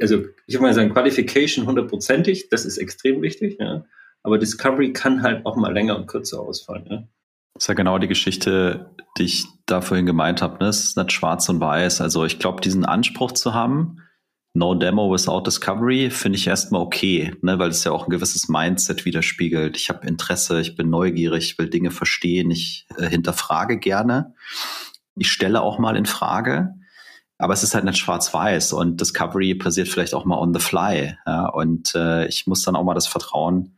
also 0.01 0.25
ich 0.47 0.55
würde 0.55 0.63
mal 0.63 0.75
sagen, 0.75 0.93
Qualification 0.93 1.67
hundertprozentig, 1.67 2.49
das 2.49 2.65
ist 2.65 2.79
extrem 2.79 3.23
wichtig, 3.23 3.59
ja. 3.59 3.85
Aber 4.23 4.39
Discovery 4.39 4.93
kann 4.93 5.23
halt 5.23 5.45
auch 5.45 5.57
mal 5.57 5.73
länger 5.73 5.97
und 5.97 6.07
kürzer 6.07 6.41
ausfallen, 6.41 6.87
ja. 6.89 7.09
Ist 7.57 7.69
ja 7.69 7.75
genau 7.75 7.99
die 7.99 8.09
Geschichte, 8.09 8.91
die 9.17 9.25
ich 9.25 9.47
da 9.67 9.81
vorhin 9.81 10.07
gemeint 10.07 10.43
habe. 10.43 10.63
Ne? 10.63 10.69
Es 10.69 10.85
ist 10.85 10.97
nicht 10.97 11.13
schwarz 11.13 11.49
und 11.49 11.61
weiß. 11.61 12.01
Also 12.01 12.25
ich 12.25 12.39
glaube, 12.39 12.61
diesen 12.61 12.85
Anspruch 12.85 13.33
zu 13.33 13.55
haben, 13.55 13.99
No 14.55 14.75
Demo 14.75 15.13
without 15.13 15.43
Discovery, 15.43 16.11
finde 16.11 16.39
ich 16.39 16.47
erstmal 16.47 16.81
okay, 16.81 17.35
ne? 17.43 17.59
weil 17.59 17.71
es 17.71 17.85
ja 17.85 17.93
auch 17.93 18.05
ein 18.05 18.11
gewisses 18.11 18.49
Mindset 18.49 19.05
widerspiegelt. 19.05 19.77
Ich 19.77 19.89
habe 19.89 20.07
Interesse, 20.07 20.61
ich 20.61 20.77
bin 20.77 20.91
neugierig, 20.91 21.45
ich 21.45 21.59
will 21.59 21.69
Dinge 21.69 21.91
verstehen, 21.91 22.51
ich 22.51 22.87
äh, 22.97 23.09
hinterfrage 23.09 23.79
gerne. 23.79 24.35
Ich 25.17 25.31
stelle 25.31 25.63
auch 25.63 25.79
mal 25.79 25.97
in 25.97 26.07
Frage. 26.07 26.75
Aber 27.39 27.53
es 27.53 27.65
ist 27.65 27.75
halt 27.75 27.85
nicht 27.85 27.99
schwarz-weiß 27.99 28.73
und 28.75 29.01
Discovery 29.01 29.57
passiert 29.57 29.89
vielleicht 29.89 30.15
auch 30.15 30.25
mal 30.25 30.39
on 30.39 30.55
the 30.55 30.61
fly. 30.61 31.17
Ja? 31.27 31.47
Und 31.47 31.95
äh, 31.95 32.27
ich 32.27 32.47
muss 32.47 32.63
dann 32.63 32.77
auch 32.77 32.85
mal 32.85 32.95
das 32.95 33.09
Vertrauen 33.09 33.77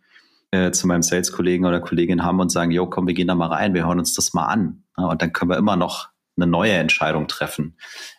äh, 0.50 0.70
zu 0.70 0.86
meinem 0.86 1.02
Sales-Kollegen 1.02 1.64
oder 1.64 1.80
Kollegin 1.80 2.24
haben 2.24 2.40
und 2.40 2.50
sagen, 2.50 2.70
jo, 2.70 2.86
komm, 2.86 3.06
wir 3.06 3.14
gehen 3.14 3.28
da 3.28 3.34
mal 3.34 3.48
rein, 3.48 3.74
wir 3.74 3.86
hören 3.86 3.98
uns 3.98 4.14
das 4.14 4.34
mal 4.34 4.46
an. 4.46 4.84
Ja? 4.96 5.06
Und 5.06 5.22
dann 5.22 5.32
können 5.32 5.50
wir 5.50 5.58
immer 5.58 5.76
noch 5.76 6.08
eine 6.36 6.46
neue 6.46 6.72
Entscheidung 6.72 7.28
treffen, 7.28 7.76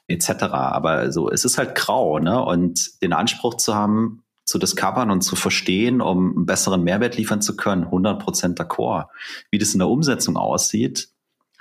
etc. 0.08 0.44
Aber 0.52 1.12
so, 1.12 1.30
es 1.30 1.46
ist 1.46 1.58
halt 1.58 1.76
grau, 1.76 2.20
ne? 2.20 2.44
Und 2.44 3.02
den 3.02 3.13
Anspruch 3.13 3.56
zu 3.56 3.76
haben, 3.76 4.24
zu 4.44 4.58
discovern 4.58 5.12
und 5.12 5.22
zu 5.22 5.36
verstehen, 5.36 6.02
um 6.02 6.36
einen 6.36 6.46
besseren 6.46 6.84
Mehrwert 6.84 7.18
liefern 7.18 7.42
zu 7.42 7.56
können, 7.56 7.86
100% 7.86 8.56
d'accord. 8.56 9.08
Wie 9.52 9.58
das 9.58 9.74
in 9.74 9.80
der 9.80 9.90
Umsetzung 9.90 10.38
aussieht, 10.38 11.10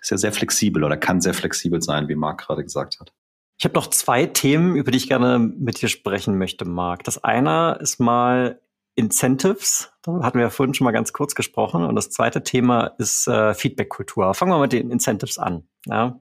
ist 0.00 0.10
ja 0.10 0.16
sehr 0.16 0.32
flexibel 0.32 0.84
oder 0.84 0.96
kann 0.96 1.20
sehr 1.20 1.34
flexibel 1.34 1.82
sein, 1.82 2.08
wie 2.08 2.14
Marc 2.14 2.46
gerade 2.46 2.62
gesagt 2.62 3.00
hat. 3.00 3.12
Ich 3.58 3.64
habe 3.64 3.74
noch 3.74 3.88
zwei 3.88 4.26
Themen, 4.26 4.76
über 4.76 4.90
die 4.90 4.98
ich 4.98 5.08
gerne 5.08 5.38
mit 5.38 5.80
dir 5.80 5.88
sprechen 5.88 6.38
möchte, 6.38 6.64
Marc. 6.64 7.04
Das 7.04 7.22
eine 7.24 7.78
ist 7.80 7.98
mal 7.98 8.60
Incentives. 8.96 9.92
Da 10.02 10.20
hatten 10.22 10.38
wir 10.38 10.46
ja 10.46 10.50
vorhin 10.50 10.74
schon 10.74 10.84
mal 10.84 10.90
ganz 10.90 11.12
kurz 11.12 11.34
gesprochen. 11.34 11.84
Und 11.84 11.94
das 11.94 12.10
zweite 12.10 12.42
Thema 12.42 12.92
ist 12.98 13.28
äh, 13.28 13.54
Feedback-Kultur. 13.54 14.34
Fangen 14.34 14.50
wir 14.50 14.58
mit 14.58 14.72
den 14.72 14.90
Incentives 14.90 15.38
an. 15.38 15.68
Ja. 15.84 16.18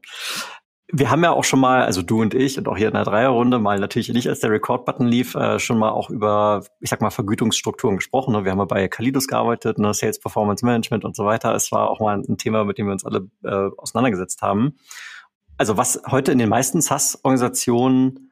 Wir 0.92 1.10
haben 1.10 1.24
ja 1.24 1.32
auch 1.32 1.44
schon 1.44 1.60
mal, 1.60 1.84
also 1.84 2.04
du 2.04 2.22
und 2.22 2.36
ich 2.36 2.60
und 2.60 2.68
auch 2.68 2.78
hier 2.78 2.90
in 2.90 2.94
der 2.94 3.06
Dreierrunde, 3.06 3.58
mal 3.58 3.80
natürlich 3.80 4.10
nicht, 4.10 4.30
als 4.30 4.42
der 4.42 4.52
Record-Button 4.52 5.08
lief, 5.08 5.34
äh, 5.34 5.58
schon 5.58 5.80
mal 5.80 5.90
auch 5.90 6.12
über, 6.12 6.64
ich 6.80 6.92
sag 6.92 7.02
mal, 7.02 7.10
Vergütungsstrukturen 7.10 7.96
gesprochen. 7.96 8.34
Ne? 8.34 8.44
Wir 8.44 8.52
haben 8.52 8.60
ja 8.60 8.66
bei 8.66 8.88
Kalidos 8.88 9.28
gearbeitet, 9.28 9.80
ne? 9.80 9.94
Sales 9.96 10.20
Performance 10.20 10.64
Management 10.64 11.04
und 11.04 11.16
so 11.16 11.26
weiter. 11.26 11.56
Es 11.56 11.72
war 11.72 11.90
auch 11.90 12.00
mal 12.00 12.20
ein 12.20 12.38
Thema, 12.38 12.66
mit 12.66 12.78
dem 12.78 12.86
wir 12.86 12.94
uns 12.94 13.04
alle 13.04 13.28
äh, 13.44 13.70
auseinandergesetzt 13.78 14.44
haben 14.44 14.76
also 15.58 15.78
was 15.78 16.02
heute 16.10 16.32
in 16.32 16.38
den 16.38 16.50
meisten 16.50 16.82
SaaS-Organisationen 16.82 18.32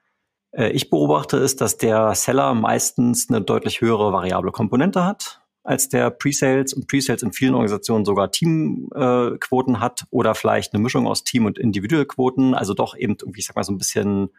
ich 0.54 0.90
beobachte, 0.90 1.38
ist, 1.38 1.62
dass 1.62 1.78
der 1.78 2.14
Seller 2.16 2.54
meistens 2.54 3.30
eine 3.30 3.42
deutlich 3.42 3.82
höhere 3.82 4.14
variable 4.14 4.52
Komponente 4.52 5.04
hat 5.04 5.42
als 5.64 5.88
der 5.88 6.10
Pre-Sales 6.10 6.74
und 6.74 6.88
Pre-Sales 6.88 7.24
in 7.24 7.32
vielen 7.32 7.54
Organisationen 7.54 8.04
sogar 8.04 8.32
Teamquoten 8.32 9.76
äh, 9.76 9.78
hat 9.78 10.04
oder 10.10 10.36
vielleicht 10.36 10.74
eine 10.74 10.84
Mischung 10.84 11.08
aus 11.08 11.24
Team- 11.24 11.46
und 11.46 11.58
Individualquoten, 11.58 12.54
also 12.54 12.74
doch 12.74 12.98
eben 12.98 13.16
irgendwie, 13.20 13.40
ich 13.40 13.46
sag 13.46 13.56
mal, 13.56 13.64
so 13.64 13.72
ein 13.72 13.78
bisschen 13.78 14.30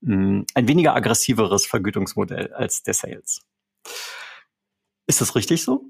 mh, 0.00 0.16
hm, 0.16 0.46
ein 0.54 0.68
weniger 0.68 0.94
aggressiveres 0.96 1.66
Vergütungsmodell 1.66 2.52
als 2.52 2.82
der 2.82 2.94
Sales. 2.94 3.40
Ist 5.06 5.20
das 5.20 5.36
richtig 5.36 5.62
so? 5.62 5.84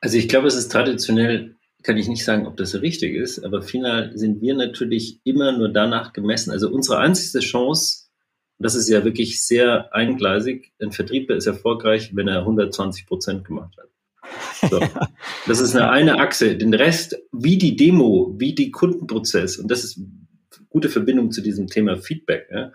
Also 0.00 0.16
ich 0.16 0.28
glaube, 0.28 0.46
es 0.46 0.54
ist 0.54 0.70
traditionell 0.70 1.56
kann 1.82 1.96
ich 1.96 2.08
nicht 2.08 2.24
sagen, 2.24 2.46
ob 2.46 2.56
das 2.56 2.74
richtig 2.80 3.14
ist, 3.14 3.44
aber 3.44 3.62
final 3.62 4.10
sind 4.16 4.40
wir 4.40 4.54
natürlich 4.54 5.20
immer 5.24 5.56
nur 5.56 5.68
danach 5.68 6.12
gemessen. 6.12 6.50
Also 6.50 6.68
unsere 6.70 6.98
einzige 6.98 7.38
Chance, 7.38 8.07
das 8.58 8.74
ist 8.74 8.88
ja 8.88 9.04
wirklich 9.04 9.44
sehr 9.44 9.94
eingleisig, 9.94 10.72
ein 10.80 10.92
Vertriebler 10.92 11.36
ist 11.36 11.46
erfolgreich, 11.46 12.14
wenn 12.14 12.28
er 12.28 12.40
120 12.40 13.06
Prozent 13.06 13.44
gemacht 13.44 13.76
hat. 13.76 14.70
So. 14.70 14.80
Das 15.46 15.60
ist 15.60 15.74
eine, 15.74 15.90
eine 15.90 16.18
Achse. 16.18 16.56
Den 16.56 16.74
Rest, 16.74 17.16
wie 17.32 17.56
die 17.56 17.74
Demo, 17.74 18.34
wie 18.38 18.54
die 18.54 18.70
Kundenprozess, 18.70 19.56
und 19.56 19.70
das 19.70 19.82
ist 19.82 20.02
gute 20.68 20.90
Verbindung 20.90 21.30
zu 21.30 21.40
diesem 21.40 21.68
Thema 21.68 21.96
Feedback. 21.96 22.48
Ja. 22.52 22.72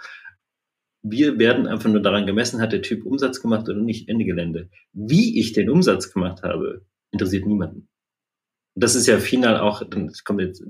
Wir 1.04 1.38
werden 1.38 1.68
einfach 1.68 1.92
nur 1.92 2.02
daran 2.02 2.26
gemessen, 2.26 2.62
hat 2.62 2.74
der 2.74 2.82
Typ 2.82 3.06
Umsatz 3.06 3.42
gemacht 3.42 3.70
oder 3.70 3.80
nicht, 3.80 4.10
Ende 4.10 4.26
Gelände. 4.26 4.70
Wie 4.92 5.40
ich 5.40 5.54
den 5.54 5.70
Umsatz 5.70 6.12
gemacht 6.12 6.42
habe, 6.42 6.84
interessiert 7.12 7.46
niemanden 7.46 7.90
das 8.76 8.96
ist 8.96 9.08
ja 9.08 9.20
final 9.20 9.60
auch, 9.60 9.84
dann 9.88 10.12
kommt 10.24 10.42
jetzt, 10.42 10.64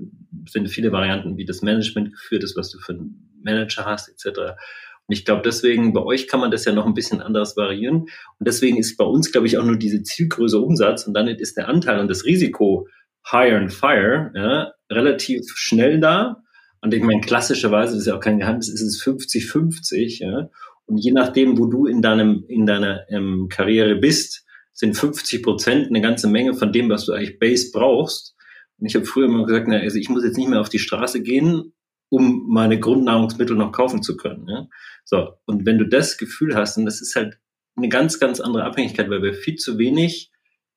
sind 0.48 0.68
viele 0.68 0.92
Varianten, 0.92 1.36
wie 1.36 1.44
das 1.44 1.62
Management 1.62 2.12
geführt 2.12 2.44
ist, 2.44 2.56
was 2.56 2.70
du 2.70 2.78
für 2.78 2.92
einen 2.92 3.40
Manager 3.42 3.86
hast, 3.86 4.08
etc. 4.08 4.56
Und 5.06 5.12
ich 5.14 5.24
glaube, 5.24 5.42
deswegen, 5.44 5.92
bei 5.92 6.02
euch 6.02 6.28
kann 6.28 6.40
man 6.40 6.50
das 6.50 6.64
ja 6.64 6.72
noch 6.72 6.86
ein 6.86 6.94
bisschen 6.94 7.20
anders 7.20 7.56
variieren. 7.56 8.02
Und 8.02 8.48
deswegen 8.48 8.78
ist 8.78 8.96
bei 8.96 9.04
uns, 9.04 9.32
glaube 9.32 9.46
ich, 9.46 9.58
auch 9.58 9.64
nur 9.64 9.76
diese 9.76 10.02
Zielgröße 10.02 10.58
Umsatz 10.58 11.06
und 11.06 11.14
dann 11.14 11.28
ist 11.28 11.56
der 11.56 11.68
Anteil 11.68 12.00
und 12.00 12.08
das 12.08 12.24
Risiko 12.24 12.88
higher 13.30 13.58
and 13.58 13.72
fire 13.72 14.30
ja, 14.34 14.72
relativ 14.90 15.42
schnell 15.54 16.00
da. 16.00 16.42
Und 16.80 16.92
ich 16.94 17.02
meine, 17.02 17.20
klassischerweise, 17.20 17.94
das 17.94 18.02
ist 18.02 18.06
ja 18.06 18.16
auch 18.16 18.20
kein 18.20 18.38
Geheimnis, 18.38 18.68
ist 18.68 18.82
es 18.82 19.02
50-50. 19.02 20.22
Ja. 20.22 20.48
Und 20.86 20.98
je 20.98 21.12
nachdem, 21.12 21.58
wo 21.58 21.66
du 21.66 21.86
in 21.86 22.02
deinem, 22.02 22.44
in 22.48 22.66
deiner 22.66 23.04
ähm, 23.08 23.48
Karriere 23.50 23.96
bist, 23.96 24.44
sind 24.72 24.96
50 24.96 25.42
Prozent 25.42 25.88
eine 25.88 26.00
ganze 26.00 26.28
Menge 26.28 26.54
von 26.54 26.72
dem, 26.72 26.90
was 26.90 27.06
du 27.06 27.12
eigentlich 27.12 27.38
Base 27.38 27.70
brauchst. 27.72 28.34
Und 28.78 28.86
ich 28.86 28.94
habe 28.94 29.04
früher 29.04 29.26
immer 29.26 29.46
gesagt, 29.46 29.68
na, 29.68 29.78
also 29.78 29.96
ich 29.96 30.08
muss 30.08 30.24
jetzt 30.24 30.36
nicht 30.36 30.48
mehr 30.48 30.60
auf 30.60 30.68
die 30.68 30.78
Straße 30.78 31.22
gehen, 31.22 31.72
um 32.14 32.46
meine 32.46 32.78
Grundnahrungsmittel 32.78 33.56
noch 33.56 33.72
kaufen 33.72 34.00
zu 34.00 34.16
können. 34.16 34.48
Ja? 34.48 34.68
So, 35.04 35.32
und 35.46 35.66
wenn 35.66 35.78
du 35.78 35.84
das 35.84 36.16
Gefühl 36.16 36.54
hast, 36.54 36.78
und 36.78 36.84
das 36.84 37.00
ist 37.00 37.16
halt 37.16 37.40
eine 37.74 37.88
ganz, 37.88 38.20
ganz 38.20 38.38
andere 38.38 38.62
Abhängigkeit, 38.62 39.10
weil 39.10 39.24
wir 39.24 39.34
viel 39.34 39.56
zu 39.56 39.78
wenig 39.78 40.30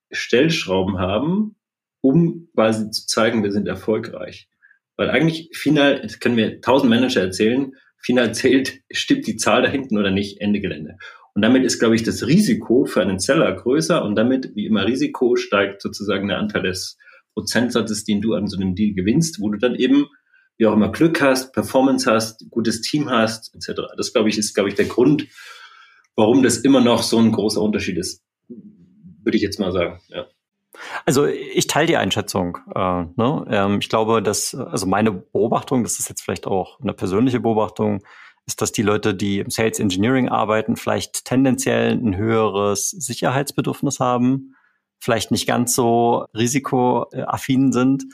Stellschrauben 0.10 0.98
haben, 0.98 1.56
um 2.02 2.50
quasi 2.56 2.90
zu 2.90 3.06
zeigen, 3.06 3.44
wir 3.44 3.52
sind 3.52 3.68
erfolgreich. 3.68 4.50
Weil 4.96 5.12
eigentlich 5.12 5.50
final, 5.54 6.02
das 6.02 6.20
können 6.20 6.38
wir 6.38 6.60
tausend 6.60 6.90
Manager 6.90 7.22
erzählen, 7.22 7.74
final 8.00 8.34
zählt, 8.34 8.82
stimmt 8.92 9.28
die 9.28 9.38
Zahl 9.38 9.62
da 9.62 9.70
hinten 9.70 9.96
oder 9.96 10.10
nicht, 10.10 10.42
Ende 10.42 10.60
Gelände. 10.60 10.98
Und 11.36 11.44
damit 11.44 11.64
ist, 11.64 11.78
glaube 11.78 11.94
ich, 11.94 12.02
das 12.02 12.26
Risiko 12.26 12.86
für 12.86 13.04
einen 13.04 13.20
Seller 13.20 13.54
größer 13.54 14.04
und 14.04 14.16
damit, 14.16 14.56
wie 14.56 14.66
immer 14.66 14.88
Risiko, 14.88 15.36
steigt 15.36 15.84
sozusagen 15.84 16.30
der 16.30 16.40
Anteil 16.40 16.64
des 16.64 16.98
Prozentsatzes, 17.36 18.06
den 18.06 18.22
du 18.22 18.34
an 18.34 18.48
so 18.48 18.58
einem 18.58 18.74
Deal 18.74 18.96
gewinnst, 18.96 19.40
wo 19.40 19.52
du 19.52 19.60
dann 19.60 19.76
eben, 19.76 20.08
wie 20.58 20.66
auch 20.66 20.74
immer, 20.74 20.92
Glück 20.92 21.22
hast, 21.22 21.54
Performance 21.54 22.12
hast, 22.12 22.50
gutes 22.50 22.82
Team 22.82 23.10
hast, 23.10 23.54
etc. 23.54 23.82
Das, 23.96 24.14
glaube 24.14 24.30
ich, 24.30 24.38
ist, 24.38 24.54
glaube 24.54 24.70
ich, 24.70 24.76
der 24.76 24.86
Grund, 24.86 25.28
warum 26.16 26.44
das 26.44 26.58
immer 26.58 26.82
noch 26.82 27.04
so 27.04 27.18
ein 27.20 27.32
großer 27.32 27.62
Unterschied 27.62 27.98
ist. 27.98 28.24
Würde 28.48 29.38
ich 29.38 29.44
jetzt 29.44 29.60
mal 29.60 29.72
sagen, 29.72 30.02
ja. 30.10 30.26
Also 31.06 31.26
ich 31.26 31.68
teile 31.68 31.88
die 31.88 31.98
Einschätzung. 31.98 32.58
Äh, 32.74 33.06
ne? 33.16 33.46
ähm, 33.50 33.80
ich 33.80 33.90
glaube, 33.90 34.22
dass, 34.22 34.54
also 34.54 34.86
meine 34.86 35.12
Beobachtung, 35.12 35.84
das 35.84 36.00
ist 36.00 36.10
jetzt 36.10 36.22
vielleicht 36.22 36.48
auch 36.48 36.80
eine 36.80 36.94
persönliche 36.94 37.40
Beobachtung, 37.40 38.04
ist, 38.46 38.62
dass 38.62 38.72
die 38.72 38.84
Leute, 38.84 39.14
die 39.14 39.40
im 39.40 39.50
Sales 39.50 39.80
Engineering 39.80 40.30
arbeiten, 40.30 40.76
vielleicht 40.76 41.26
tendenziell 41.26 41.92
ein 41.92 42.16
höheres 42.16 42.92
Sicherheitsbedürfnis 42.92 44.00
haben, 44.00 44.56
vielleicht 45.00 45.32
nicht 45.32 45.48
ganz 45.48 45.76
so 45.76 46.26
risikoaffin 46.34 47.72
sind 47.72 48.06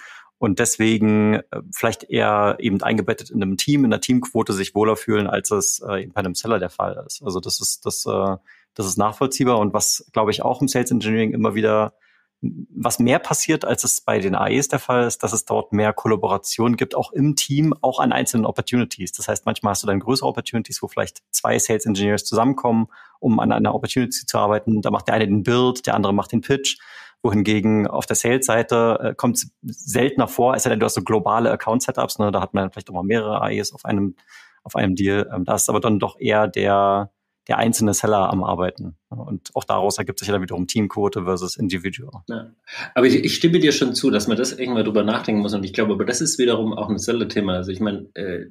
und 0.43 0.59
deswegen 0.59 1.35
äh, 1.35 1.61
vielleicht 1.71 2.03
eher 2.03 2.57
eben 2.59 2.83
eingebettet 2.83 3.29
in 3.29 3.41
einem 3.41 3.55
Team, 3.55 3.85
in 3.85 3.91
der 3.91 4.01
Teamquote 4.01 4.51
sich 4.51 4.75
wohler 4.75 4.97
fühlen, 4.97 5.25
als 5.25 5.51
es 5.51 5.79
äh, 5.87 6.03
eben 6.03 6.11
bei 6.11 6.19
einem 6.19 6.35
Seller 6.35 6.59
der 6.59 6.69
Fall 6.69 7.01
ist. 7.07 7.23
Also 7.23 7.39
das 7.39 7.61
ist 7.61 7.85
das, 7.85 8.05
äh, 8.05 8.35
das 8.73 8.85
ist 8.85 8.97
nachvollziehbar 8.97 9.57
und 9.57 9.73
was 9.73 10.05
glaube 10.11 10.31
ich 10.31 10.41
auch 10.41 10.59
im 10.59 10.67
Sales 10.67 10.91
Engineering 10.91 11.31
immer 11.31 11.55
wieder 11.55 11.93
was 12.41 12.99
mehr 12.99 13.19
passiert, 13.19 13.63
als 13.63 13.85
es 13.85 14.01
bei 14.01 14.19
den 14.19 14.35
AEs 14.35 14.67
der 14.67 14.79
Fall 14.79 15.07
ist, 15.07 15.23
dass 15.23 15.31
es 15.31 15.45
dort 15.45 15.71
mehr 15.71 15.93
Kollaboration 15.93 16.75
gibt, 16.75 16.93
auch 16.93 17.13
im 17.13 17.37
Team, 17.37 17.73
auch 17.79 18.01
an 18.01 18.11
einzelnen 18.11 18.45
Opportunities. 18.45 19.13
Das 19.13 19.29
heißt, 19.29 19.45
manchmal 19.45 19.71
hast 19.71 19.83
du 19.83 19.87
dann 19.87 20.01
größere 20.01 20.27
Opportunities, 20.27 20.81
wo 20.83 20.89
vielleicht 20.89 21.23
zwei 21.31 21.57
Sales 21.57 21.85
Engineers 21.85 22.25
zusammenkommen, 22.25 22.87
um 23.21 23.39
an 23.39 23.53
einer 23.53 23.73
Opportunity 23.73 24.25
zu 24.25 24.37
arbeiten. 24.37 24.81
Da 24.81 24.91
macht 24.91 25.07
der 25.07 25.15
eine 25.15 25.25
den 25.25 25.43
Build, 25.43 25.87
der 25.87 25.95
andere 25.95 26.13
macht 26.13 26.33
den 26.33 26.41
Pitch. 26.41 26.79
Wohingegen 27.23 27.87
auf 27.87 28.05
der 28.05 28.17
Sales-Seite 28.17 28.99
äh, 29.01 29.15
kommt 29.15 29.37
es 29.37 29.51
seltener 29.61 30.27
vor, 30.27 30.55
es 30.55 30.63
sei 30.63 30.69
denn, 30.69 30.79
du 30.79 30.85
hast 30.85 30.95
so 30.95 31.03
globale 31.03 31.49
Account-Setups, 31.51 32.19
ne? 32.19 32.31
da 32.31 32.41
hat 32.41 32.53
man 32.53 32.69
vielleicht 32.71 32.89
auch 32.89 32.93
mal 32.93 33.03
mehrere 33.03 33.41
AEs 33.41 33.73
auf 33.73 33.85
einem, 33.85 34.15
auf 34.63 34.75
einem 34.75 34.95
Deal. 34.95 35.29
Ähm, 35.33 35.45
da 35.45 35.55
ist 35.55 35.69
aber 35.69 35.79
dann 35.79 35.99
doch 35.99 36.19
eher 36.19 36.49
der, 36.49 37.11
der 37.47 37.57
einzelne 37.57 37.93
Seller 37.93 38.29
am 38.29 38.43
Arbeiten. 38.43 38.97
Und 39.09 39.51
auch 39.53 39.63
daraus 39.63 39.97
ergibt 39.97 40.19
sich 40.19 40.27
ja 40.27 40.33
dann 40.33 40.41
wiederum 40.41 40.67
Teamquote 40.67 41.23
versus 41.23 41.55
Individual. 41.55 42.23
Ja. 42.27 42.51
Aber 42.93 43.05
ich, 43.05 43.15
ich, 43.15 43.35
stimme 43.35 43.59
dir 43.59 43.71
schon 43.71 43.95
zu, 43.95 44.11
dass 44.11 44.27
man 44.27 44.37
das 44.37 44.51
irgendwann 44.51 44.83
drüber 44.83 45.03
nachdenken 45.03 45.41
muss. 45.41 45.53
Und 45.53 45.63
ich 45.63 45.73
glaube, 45.73 45.93
aber 45.93 46.05
das 46.05 46.19
ist 46.19 46.39
wiederum 46.39 46.73
auch 46.73 46.89
ein 46.89 46.97
Seller-Thema. 46.97 47.53
Also 47.53 47.71
ich 47.71 47.79
meine, 47.79 48.09
äh, 48.15 48.47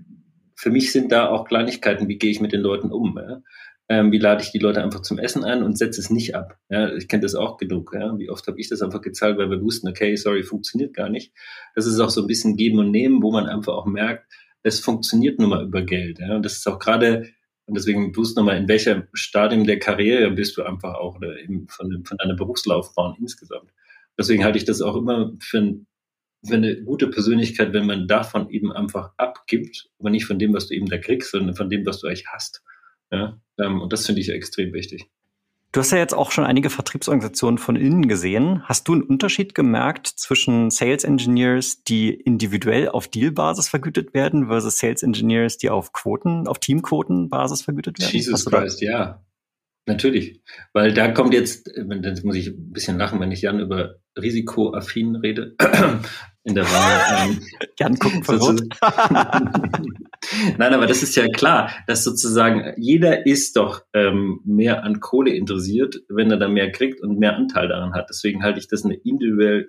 für 0.56 0.70
mich 0.70 0.92
sind 0.92 1.10
da 1.12 1.28
auch 1.28 1.44
Kleinigkeiten, 1.44 2.08
wie 2.08 2.18
gehe 2.18 2.30
ich 2.30 2.40
mit 2.40 2.52
den 2.52 2.60
Leuten 2.60 2.90
um. 2.90 3.18
Ja? 3.18 3.42
Ähm, 3.92 4.10
wie 4.10 4.18
lade 4.18 4.42
ich 4.42 4.52
die 4.52 4.58
Leute 4.58 4.82
einfach 4.82 5.02
zum 5.02 5.18
Essen 5.18 5.44
ein 5.44 5.62
und 5.62 5.76
setze 5.76 6.00
es 6.00 6.08
nicht 6.08 6.34
ab. 6.34 6.58
Ja? 6.70 6.94
Ich 6.94 7.08
kenne 7.08 7.20
das 7.20 7.34
auch 7.34 7.58
genug. 7.58 7.92
Ja? 7.92 8.18
Wie 8.18 8.30
oft 8.30 8.46
habe 8.46 8.58
ich 8.58 8.70
das 8.70 8.80
einfach 8.80 9.02
gezahlt, 9.02 9.36
weil 9.36 9.50
wir 9.50 9.60
wussten, 9.60 9.86
okay, 9.86 10.16
sorry, 10.16 10.44
funktioniert 10.44 10.94
gar 10.94 11.10
nicht. 11.10 11.34
Das 11.74 11.84
ist 11.84 12.00
auch 12.00 12.08
so 12.08 12.22
ein 12.22 12.26
bisschen 12.26 12.56
Geben 12.56 12.78
und 12.78 12.90
Nehmen, 12.90 13.22
wo 13.22 13.30
man 13.30 13.46
einfach 13.46 13.74
auch 13.74 13.84
merkt, 13.84 14.32
es 14.62 14.80
funktioniert 14.80 15.38
nun 15.38 15.50
mal 15.50 15.66
über 15.66 15.82
Geld. 15.82 16.20
Ja? 16.20 16.36
Und 16.36 16.42
das 16.42 16.54
ist 16.54 16.66
auch 16.66 16.78
gerade 16.78 17.26
und 17.66 17.76
deswegen 17.76 18.14
tust 18.14 18.36
nochmal, 18.36 18.56
in 18.56 18.68
welchem 18.68 19.04
Stadium 19.12 19.64
der 19.64 19.78
Karriere 19.78 20.30
bist 20.30 20.56
du 20.56 20.62
einfach 20.62 20.94
auch 20.94 21.16
oder 21.16 21.38
eben 21.38 21.68
von, 21.68 22.02
von 22.04 22.16
deiner 22.16 22.34
Berufslaufbahn 22.34 23.16
insgesamt. 23.20 23.70
Deswegen 24.18 24.42
halte 24.42 24.58
ich 24.58 24.64
das 24.64 24.80
auch 24.80 24.96
immer 24.96 25.32
für, 25.38 25.76
für 26.44 26.54
eine 26.54 26.82
gute 26.82 27.08
Persönlichkeit, 27.08 27.72
wenn 27.72 27.86
man 27.86 28.08
davon 28.08 28.48
eben 28.50 28.72
einfach 28.72 29.12
abgibt, 29.16 29.90
aber 29.98 30.10
nicht 30.10 30.24
von 30.24 30.38
dem, 30.38 30.54
was 30.54 30.68
du 30.68 30.74
eben 30.74 30.86
da 30.86 30.98
kriegst, 30.98 31.30
sondern 31.30 31.54
von 31.54 31.70
dem, 31.70 31.84
was 31.86 32.00
du 32.00 32.06
eigentlich 32.06 32.26
hast. 32.28 32.62
Ja? 33.12 33.40
Ähm, 33.58 33.80
und 33.80 33.92
das 33.92 34.06
finde 34.06 34.20
ich 34.20 34.30
extrem 34.30 34.72
wichtig. 34.72 35.10
Du 35.72 35.80
hast 35.80 35.90
ja 35.90 35.96
jetzt 35.98 36.12
auch 36.12 36.32
schon 36.32 36.44
einige 36.44 36.68
Vertriebsorganisationen 36.68 37.56
von 37.56 37.76
innen 37.76 38.06
gesehen. 38.06 38.62
Hast 38.64 38.88
du 38.88 38.92
einen 38.92 39.02
Unterschied 39.02 39.54
gemerkt 39.54 40.06
zwischen 40.06 40.70
Sales 40.70 41.02
Engineers, 41.02 41.82
die 41.82 42.10
individuell 42.12 42.90
auf 42.90 43.08
Dealbasis 43.08 43.70
vergütet 43.70 44.12
werden, 44.12 44.48
versus 44.48 44.78
Sales 44.78 45.02
Engineers, 45.02 45.56
die 45.56 45.70
auf 45.70 45.94
Quoten, 45.94 46.46
auf 46.46 46.58
Teamquotenbasis 46.58 47.62
vergütet 47.62 47.98
werden? 47.98 48.12
Jesus 48.12 48.44
Christ, 48.44 48.82
ja. 48.82 49.24
Natürlich. 49.86 50.42
Weil 50.74 50.92
da 50.92 51.10
kommt 51.10 51.32
jetzt, 51.32 51.66
jetzt 51.74 52.24
muss 52.24 52.36
ich 52.36 52.48
ein 52.48 52.72
bisschen 52.72 52.98
lachen, 52.98 53.18
wenn 53.18 53.32
ich 53.32 53.40
Jan 53.40 53.58
über 53.58 53.96
risikoaffin 54.16 55.16
rede. 55.16 55.56
In 56.44 56.54
der 56.54 56.64
Wahl. 56.64 57.30
Ähm, 57.30 57.40
Jan 57.78 57.98
gucken 57.98 58.22
verwirrt. 58.22 58.62
Nein, 60.56 60.72
aber 60.72 60.86
das 60.86 61.02
ist 61.02 61.16
ja 61.16 61.26
klar, 61.28 61.70
dass 61.86 62.04
sozusagen 62.04 62.74
jeder 62.76 63.26
ist 63.26 63.56
doch 63.56 63.82
ähm, 63.92 64.40
mehr 64.44 64.84
an 64.84 65.00
Kohle 65.00 65.34
interessiert, 65.34 66.02
wenn 66.08 66.30
er 66.30 66.36
da 66.36 66.48
mehr 66.48 66.70
kriegt 66.70 67.00
und 67.00 67.18
mehr 67.18 67.36
Anteil 67.36 67.68
daran 67.68 67.92
hat. 67.92 68.08
Deswegen 68.08 68.42
halte 68.42 68.58
ich 68.60 68.68
das 68.68 68.84
eine 68.84 68.94
individuelle 68.94 69.66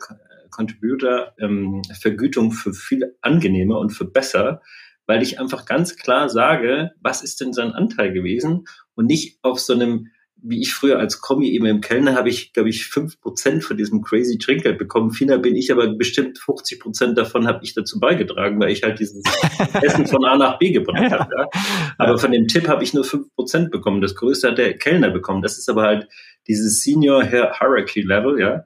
Contributor-Vergütung 0.51 2.45
ähm, 2.45 2.51
für 2.51 2.73
viel 2.73 3.15
angenehmer 3.21 3.79
und 3.79 3.89
für 3.89 4.05
besser, 4.05 4.61
weil 5.07 5.21
ich 5.21 5.39
einfach 5.39 5.65
ganz 5.65 5.97
klar 5.97 6.29
sage, 6.29 6.91
was 7.01 7.23
ist 7.23 7.41
denn 7.41 7.53
sein 7.53 7.71
Anteil 7.71 8.13
gewesen 8.13 8.65
und 8.95 9.07
nicht 9.07 9.39
auf 9.41 9.59
so 9.59 9.73
einem 9.73 10.07
wie 10.43 10.61
ich 10.61 10.73
früher 10.73 10.99
als 10.99 11.21
Kommi 11.21 11.49
eben 11.49 11.65
im 11.65 11.79
Kellner 11.79 12.15
habe 12.15 12.29
ich, 12.29 12.51
glaube 12.51 12.69
ich, 12.69 12.87
fünf 12.87 13.19
Prozent 13.21 13.63
von 13.63 13.77
diesem 13.77 14.01
crazy 14.01 14.37
Trinkgeld 14.37 14.77
bekommen. 14.77 15.11
Final 15.11 15.39
bin 15.39 15.55
ich 15.55 15.71
aber 15.71 15.87
bestimmt 15.95 16.37
50 16.37 16.81
Prozent 16.81 17.17
davon 17.17 17.47
habe 17.47 17.59
ich 17.63 17.73
dazu 17.73 17.99
beigetragen, 17.99 18.59
weil 18.59 18.71
ich 18.71 18.83
halt 18.83 18.99
dieses 18.99 19.23
Essen 19.81 20.05
von 20.05 20.25
A 20.25 20.37
nach 20.37 20.59
B 20.59 20.71
gebracht 20.71 21.11
habe. 21.11 21.29
Ja. 21.37 21.49
Aber 21.97 22.17
von 22.17 22.31
dem 22.31 22.47
Tipp 22.47 22.67
habe 22.67 22.83
ich 22.83 22.93
nur 22.93 23.05
fünf 23.05 23.33
Prozent 23.35 23.71
bekommen. 23.71 24.01
Das 24.01 24.15
größte 24.15 24.49
hat 24.49 24.57
der 24.57 24.77
Kellner 24.77 25.09
bekommen. 25.09 25.41
Das 25.41 25.57
ist 25.57 25.69
aber 25.69 25.83
halt 25.83 26.07
dieses 26.47 26.81
Senior 26.81 27.23
Hierarchy 27.23 28.01
Level, 28.01 28.39
ja. 28.39 28.63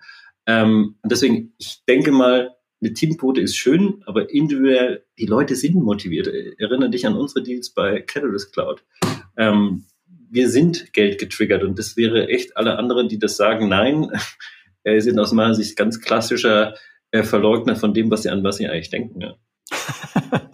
Ähm, 0.47 0.95
und 1.03 1.11
deswegen, 1.11 1.53
ich 1.59 1.83
denke 1.87 2.11
mal, 2.11 2.55
eine 2.81 2.93
Teamquote 2.93 3.41
ist 3.41 3.55
schön, 3.55 4.03
aber 4.05 4.31
individuell, 4.31 5.03
die 5.17 5.25
Leute 5.25 5.55
sind 5.55 5.75
motiviert. 5.75 6.27
Erinnere 6.27 6.89
dich 6.89 7.05
an 7.05 7.15
unsere 7.15 7.43
Deals 7.43 7.71
bei 7.71 8.01
Catalyst 8.01 8.53
Cloud. 8.53 8.83
Ähm, 9.35 9.85
wir 10.29 10.49
sind 10.49 10.93
Geld 10.93 11.19
getriggert 11.19 11.63
und 11.63 11.77
das 11.79 11.97
wäre 11.97 12.27
echt 12.27 12.57
alle 12.57 12.77
anderen, 12.77 13.07
die 13.09 13.19
das 13.19 13.37
sagen, 13.37 13.67
nein, 13.69 14.11
äh, 14.83 14.99
sind 14.99 15.19
aus 15.19 15.31
meiner 15.31 15.55
Sicht 15.55 15.77
ganz 15.77 16.01
klassischer 16.01 16.75
äh, 17.11 17.23
Verleugner 17.23 17.75
von 17.75 17.93
dem, 17.93 18.11
was 18.11 18.23
sie 18.23 18.29
an 18.29 18.43
was 18.43 18.57
sie 18.57 18.67
eigentlich 18.67 18.89
denken. 18.89 19.21
Ja. 19.21 19.35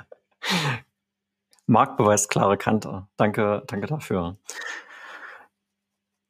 Marc 1.66 1.98
beweist 1.98 2.30
klare 2.30 2.58
Kante. 2.58 3.08
Danke, 3.18 3.64
danke 3.68 3.88
dafür. 3.88 4.38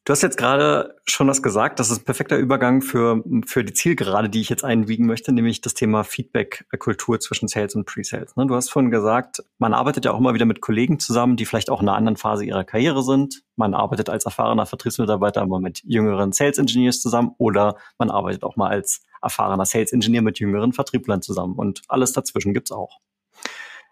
Du 0.06 0.12
hast 0.12 0.22
jetzt 0.22 0.38
gerade 0.38 0.98
schon 1.06 1.30
was 1.30 1.42
gesagt, 1.42 1.80
das 1.80 1.90
ist 1.90 2.02
ein 2.02 2.04
perfekter 2.04 2.38
Übergang 2.38 2.82
für, 2.82 3.24
für 3.46 3.64
die 3.64 3.72
Zielgerade, 3.72 4.30
die 4.30 4.42
ich 4.42 4.50
jetzt 4.50 4.66
einwiegen 4.66 5.06
möchte, 5.06 5.32
nämlich 5.32 5.62
das 5.62 5.76
Thema 5.76 6.04
Feedback-Kultur 6.04 7.22
zwischen 7.22 7.48
Sales 7.48 7.74
und 7.76 7.86
Pre-Sales. 7.86 8.36
Ne, 8.36 8.46
du 8.46 8.54
hast 8.54 8.70
vorhin 8.70 8.92
gesagt, 8.92 9.44
man 9.60 9.74
arbeitet 9.74 10.04
ja 10.04 10.12
auch 10.12 10.20
immer 10.20 10.34
wieder 10.34 10.46
mit 10.46 10.60
Kollegen 10.60 11.00
zusammen, 11.00 11.38
die 11.38 11.46
vielleicht 11.46 11.70
auch 11.70 11.82
in 11.82 11.88
einer 11.88 11.98
anderen 11.98 12.18
Phase 12.18 12.44
ihrer 12.44 12.66
Karriere 12.66 13.02
sind. 13.02 13.44
Man 13.56 13.74
arbeitet 13.74 14.10
als 14.10 14.26
erfahrener 14.26 14.66
Vertriebsmitarbeiter 14.66 15.42
aber 15.42 15.62
mit 15.62 15.82
jüngeren 15.86 16.34
Sales 16.34 16.58
Engineers 16.58 17.00
zusammen 17.00 17.34
oder 17.38 17.78
man 17.98 18.12
arbeitet 18.12 18.44
auch 18.44 18.58
mal 18.58 18.72
als 18.72 19.04
erfahrener 19.22 19.66
Sales 19.66 19.94
Engineer 19.94 20.22
mit 20.22 20.38
jüngeren 20.38 20.74
Vertrieblern 20.74 21.22
zusammen 21.22 21.56
und 21.56 21.82
alles 21.88 22.12
dazwischen 22.12 22.54
gibt's 22.54 22.74
auch. 22.74 23.00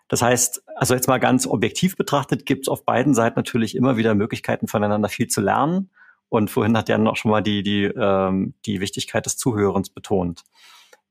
Das 0.10 0.21
heißt, 0.21 0.63
also 0.76 0.93
jetzt 0.93 1.08
mal 1.08 1.19
ganz 1.19 1.47
objektiv 1.47 1.95
betrachtet, 1.95 2.45
gibt 2.45 2.65
es 2.65 2.67
auf 2.67 2.84
beiden 2.84 3.13
Seiten 3.13 3.39
natürlich 3.39 3.78
immer 3.78 3.95
wieder 3.95 4.13
Möglichkeiten, 4.13 4.67
voneinander 4.67 5.08
viel 5.08 5.28
zu 5.28 5.39
lernen. 5.39 5.89
Und 6.32 6.50
vorhin 6.50 6.78
hat 6.78 6.88
Jan 6.88 7.10
auch 7.10 7.17
schon 7.17 7.30
mal 7.30 7.41
die, 7.41 7.62
die, 7.62 7.84
ähm, 7.84 8.54
die 8.65 8.80
Wichtigkeit 8.80 9.26
des 9.26 9.36
Zuhörens 9.36 9.89
betont. 9.89 10.46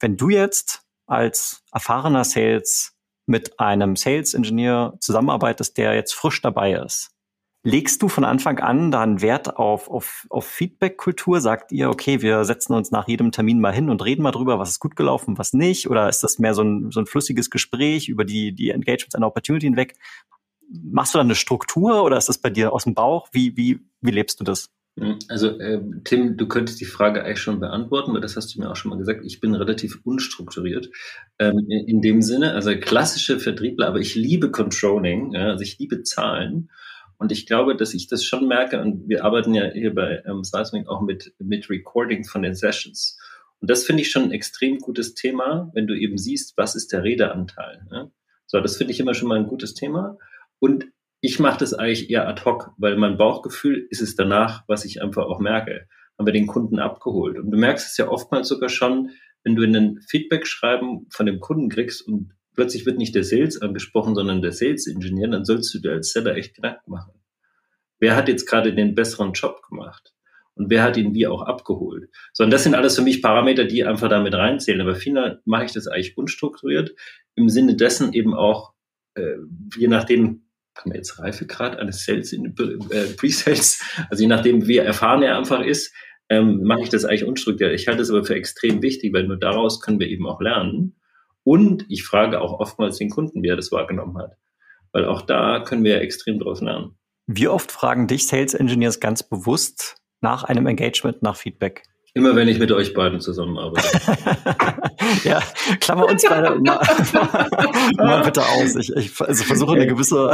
Wenn 0.01 0.17
du 0.17 0.31
jetzt 0.31 0.83
als 1.07 1.63
erfahrener 1.73 2.25
Sales 2.25 2.97
mit 3.27 3.61
einem 3.61 3.97
Sales 3.97 4.33
Engineer 4.33 4.95
zusammenarbeitest, 4.99 5.77
der 5.77 5.95
jetzt 5.95 6.15
frisch 6.15 6.41
dabei 6.41 6.73
ist, 6.73 7.11
legst 7.63 8.01
du 8.01 8.09
von 8.09 8.25
Anfang 8.25 8.61
an 8.61 8.91
da 8.91 9.03
einen 9.03 9.21
Wert 9.21 9.59
auf, 9.59 9.91
auf, 9.91 10.27
auf 10.31 10.47
Feedback-Kultur? 10.47 11.43
Sagt 11.43 11.71
ihr, 11.71 11.91
okay, 11.91 12.23
wir 12.23 12.47
setzen 12.47 12.73
uns 12.73 12.91
nach 12.91 13.07
jedem 13.07 13.31
Termin 13.31 13.61
mal 13.61 13.75
hin 13.75 13.91
und 13.91 14.03
reden 14.03 14.23
mal 14.23 14.31
drüber, 14.31 14.59
was 14.59 14.71
ist 14.71 14.81
gut 14.81 14.97
gelaufen, 14.97 15.37
was 15.37 15.53
nicht? 15.53 15.91
Oder 15.91 16.09
ist 16.09 16.25
das 16.25 16.39
mehr 16.39 16.55
so 16.55 16.63
ein, 16.63 16.91
so 16.93 16.99
ein 16.99 17.07
flüssiges 17.07 17.51
Gespräch 17.51 18.09
über 18.09 18.25
die, 18.25 18.55
die 18.55 18.71
Engagements 18.71 19.15
einer 19.15 19.27
Opportunity 19.27 19.67
hinweg? 19.67 19.99
Machst 20.71 21.13
du 21.13 21.19
da 21.19 21.25
eine 21.25 21.35
Struktur 21.35 22.05
oder 22.05 22.17
ist 22.17 22.31
das 22.31 22.39
bei 22.39 22.49
dir 22.49 22.73
aus 22.73 22.85
dem 22.85 22.95
Bauch? 22.95 23.29
Wie, 23.33 23.55
wie, 23.59 23.81
wie 24.01 24.13
lebst 24.13 24.41
du 24.41 24.45
das? 24.45 24.71
Hm, 24.99 25.19
also 25.29 25.59
äh, 25.59 25.81
Tim, 26.05 26.37
du 26.37 26.49
könntest 26.49 26.81
die 26.81 26.87
Frage 26.87 27.25
eigentlich 27.25 27.41
schon 27.41 27.61
beantworten, 27.61 28.13
weil 28.13 28.21
das 28.21 28.37
hast 28.37 28.55
du 28.55 28.61
mir 28.61 28.71
auch 28.71 28.77
schon 28.77 28.91
mal 28.91 28.99
gesagt. 28.99 29.25
Ich 29.25 29.41
bin 29.41 29.55
relativ 29.55 30.01
unstrukturiert 30.05 30.91
ähm, 31.39 31.59
in, 31.69 31.87
in, 31.87 32.03
dem 32.03 32.23
Sinne, 32.23 32.55
also 32.55 32.75
klassische 32.77 33.39
Vertriebler, 33.39 33.87
aber 33.89 34.01
ich 34.01 34.15
liebe 34.15 34.51
Controlling, 34.51 35.33
ja, 35.33 35.49
also 35.51 35.63
ich 35.63 35.79
liebe 35.79 36.03
Zahlen 36.03 36.71
und 37.19 37.33
ich 37.33 37.47
glaube, 37.47 37.77
dass 37.77 37.95
ich 37.95 38.09
das 38.09 38.25
schon 38.25 38.49
merke 38.49 38.81
und 38.81 39.09
wir 39.09 39.25
arbeiten 39.25 39.55
ja 39.55 39.71
hier 39.71 39.95
bei 39.95 40.23
ähm, 40.27 40.43
Seismic 40.45 40.89
auch 40.89 41.03
mit 41.03 41.35
mit 41.39 41.71
Recording 41.71 42.25
von 42.25 42.43
den 42.43 42.55
Sessions 42.55 43.19
und 43.61 43.71
das 43.71 43.85
finde 43.85 44.03
ich 44.03 44.11
schon 44.11 44.25
ein 44.25 44.33
extrem 44.33 44.79
gutes 44.79 45.15
Thema, 45.15 45.71
wenn 45.75 45.87
du 45.87 45.95
eben 45.95 46.19
siehst, 46.19 46.57
was 46.57 46.75
ist 46.75 46.93
der 46.93 47.05
Redeanteil. 47.05 47.87
Ja? 47.93 48.11
So, 48.47 48.61
das 48.61 48.77
finde 48.77 48.93
ich 48.93 49.01
immer 49.01 49.15
schon 49.15 49.29
mal 49.29 49.39
ein 49.39 49.47
gutes 49.47 49.75
Thema 49.75 50.19
und 50.59 50.87
ich 51.21 51.39
mache 51.39 51.59
das 51.59 51.75
eigentlich 51.75 52.11
eher 52.11 52.29
ad 52.29 52.43
hoc, 52.45 52.73
weil 52.79 52.97
mein 52.97 53.19
Bauchgefühl 53.19 53.87
ist 53.91 54.01
es 54.01 54.17
danach, 54.17 54.65
was 54.67 54.85
ich 54.85 55.03
einfach 55.03 55.25
auch 55.27 55.41
merke. 55.41 55.87
Haben 56.19 56.27
wir 56.27 56.33
den 56.33 56.47
Kunden 56.47 56.79
abgeholt. 56.79 57.39
Und 57.39 57.51
du 57.51 57.59
merkst 57.59 57.87
es 57.87 57.97
ja 57.97 58.09
oftmals 58.09 58.49
sogar 58.49 58.69
schon, 58.69 59.11
wenn 59.43 59.57
du 59.57 59.63
in 59.63 59.77
ein 59.77 60.01
Feedback-Schreiben 60.07 61.07
von 61.11 61.27
dem 61.27 61.41
Kunden 61.41 61.69
kriegst 61.69 62.07
und 62.07 62.33
plötzlich 62.55 62.85
wird 62.85 62.99
nicht 62.99 63.15
der 63.15 63.25
Sales 63.25 63.61
angesprochen, 63.61 64.15
sondern 64.15 64.43
der 64.43 64.53
Sales-Ingenieur, 64.53 65.29
dann 65.29 65.45
sollst 65.45 65.73
du 65.75 65.79
dir 65.79 65.93
als 65.93 66.13
Seller 66.13 66.37
echt 66.37 66.55
Gedanken 66.55 66.91
machen. 66.91 67.13
Wer 67.99 68.17
hat 68.17 68.29
jetzt 68.29 68.47
gerade 68.47 68.75
den 68.75 68.95
besseren 68.95 69.33
Job 69.33 69.63
gemacht? 69.69 70.15
und 70.61 70.69
wer 70.69 70.83
hat 70.83 70.99
ihn 70.99 71.15
wie 71.15 71.27
auch 71.27 71.41
abgeholt. 71.41 72.11
Sondern 72.35 72.51
das 72.51 72.65
sind 72.65 72.75
alles 72.75 72.97
für 72.97 73.03
mich 73.03 73.23
Parameter, 73.23 73.65
die 73.65 73.85
einfach 73.85 74.11
damit 74.11 74.35
reinzählen. 74.35 74.83
Aber 74.83 74.95
viel 74.95 75.41
mache 75.47 75.65
ich 75.65 75.73
das 75.73 75.87
eigentlich 75.87 76.19
unstrukturiert, 76.19 76.95
im 77.35 77.49
Sinne 77.49 77.77
dessen 77.77 78.13
eben 78.13 78.35
auch, 78.35 78.75
äh, 79.15 79.37
je 79.79 79.89
nachdem, 79.89 80.43
kann 80.81 80.91
man 80.91 80.97
jetzt 80.97 81.19
Reifegrad 81.19 81.79
eines 81.79 82.05
Sales 82.05 82.33
in 82.33 82.47
äh, 82.47 83.05
Pre-Sales, 83.17 83.83
also 84.09 84.23
je 84.23 84.29
nachdem, 84.29 84.67
wie 84.67 84.79
erfahren 84.79 85.23
er 85.23 85.37
einfach 85.37 85.61
ist, 85.61 85.93
ähm, 86.31 86.63
mache 86.63 86.83
ich 86.83 86.89
das 86.89 87.05
eigentlich 87.05 87.25
unstrukturiert. 87.25 87.79
Ich 87.79 87.87
halte 87.87 88.03
es 88.03 88.11
aber 88.11 88.25
für 88.25 88.35
extrem 88.35 88.83
wichtig, 88.83 89.13
weil 89.13 89.27
nur 89.27 89.39
daraus 89.39 89.81
können 89.81 90.01
wir 90.01 90.09
eben 90.09 90.27
auch 90.27 90.41
lernen. 90.41 90.97
Und 91.43 91.85
ich 91.89 92.05
frage 92.05 92.41
auch 92.41 92.61
oftmals 92.61 92.99
den 92.99 93.11
Kunden, 93.11 93.43
wie 93.43 93.49
er 93.49 93.57
das 93.57 93.73
wahrgenommen 93.73 94.17
hat. 94.17 94.37
Weil 94.93 95.05
auch 95.05 95.23
da 95.23 95.61
können 95.61 95.85
wir 95.85 96.01
extrem 96.01 96.39
draus 96.39 96.61
lernen. 96.61 96.97
Wie 97.27 97.49
oft 97.49 97.71
fragen 97.71 98.07
dich 98.07 98.27
Sales 98.27 98.55
Engineers 98.55 99.01
ganz 99.01 99.23
bewusst 99.23 99.97
nach 100.21 100.45
einem 100.45 100.67
Engagement 100.67 101.23
nach 101.23 101.37
Feedback? 101.37 101.83
Immer 102.13 102.35
wenn 102.35 102.49
ich 102.49 102.59
mit 102.59 102.73
euch 102.73 102.93
beiden 102.93 103.21
zusammenarbeite. 103.21 103.89
ja, 105.25 105.41
klammer 105.81 106.07
uns 106.07 106.25
beide 106.29 106.55
mal, 106.61 106.81
mal 107.97 108.23
bitte 108.25 108.43
aus. 108.43 108.75
Ich, 108.77 108.91
ich 108.97 109.21
also 109.21 109.45
versuche 109.45 109.75
eine 109.75 109.87
gewisse, 109.87 110.33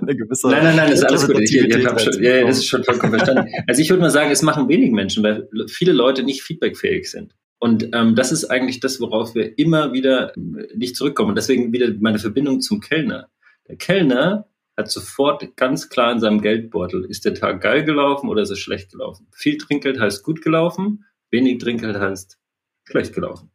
eine 0.00 0.16
gewisse. 0.16 0.48
Nein, 0.48 0.64
nein, 0.64 0.76
nein, 0.76 0.90
das 0.90 1.00
ist 1.00 1.04
alles 1.04 1.26
gut. 1.26 1.40
Ich, 1.40 1.54
ich 1.54 1.86
hab 1.86 2.00
schon, 2.00 2.22
ja, 2.22 2.46
das 2.46 2.58
ist 2.58 2.66
schon 2.66 2.82
vollkommen 2.82 3.14
verstanden. 3.18 3.52
Also 3.66 3.82
ich 3.82 3.90
würde 3.90 4.00
mal 4.00 4.10
sagen, 4.10 4.30
es 4.30 4.42
machen 4.42 4.68
wenig 4.68 4.92
Menschen, 4.92 5.22
weil 5.22 5.48
viele 5.68 5.92
Leute 5.92 6.22
nicht 6.22 6.42
feedbackfähig 6.42 7.10
sind. 7.10 7.34
Und 7.58 7.88
ähm, 7.92 8.14
das 8.14 8.32
ist 8.32 8.46
eigentlich 8.46 8.80
das, 8.80 9.00
worauf 9.00 9.34
wir 9.34 9.58
immer 9.58 9.92
wieder 9.92 10.32
nicht 10.74 10.96
zurückkommen. 10.96 11.30
Und 11.30 11.36
deswegen 11.36 11.72
wieder 11.72 11.92
meine 12.00 12.18
Verbindung 12.18 12.60
zum 12.60 12.80
Kellner. 12.80 13.28
Der 13.68 13.76
Kellner 13.76 14.46
hat 14.78 14.90
sofort 14.90 15.56
ganz 15.56 15.88
klar 15.88 16.12
in 16.12 16.20
seinem 16.20 16.40
Geldbeutel, 16.40 17.04
ist 17.04 17.24
der 17.24 17.34
Tag 17.34 17.60
geil 17.60 17.84
gelaufen 17.84 18.30
oder 18.30 18.42
ist 18.42 18.50
er 18.50 18.56
schlecht 18.56 18.92
gelaufen? 18.92 19.26
Viel 19.32 19.58
Trinkgeld 19.58 19.98
heißt 19.98 20.22
gut 20.22 20.40
gelaufen, 20.40 21.04
wenig 21.30 21.58
Trinkgeld 21.58 21.98
heißt 21.98 22.38
schlecht 22.84 23.14
gelaufen. 23.14 23.50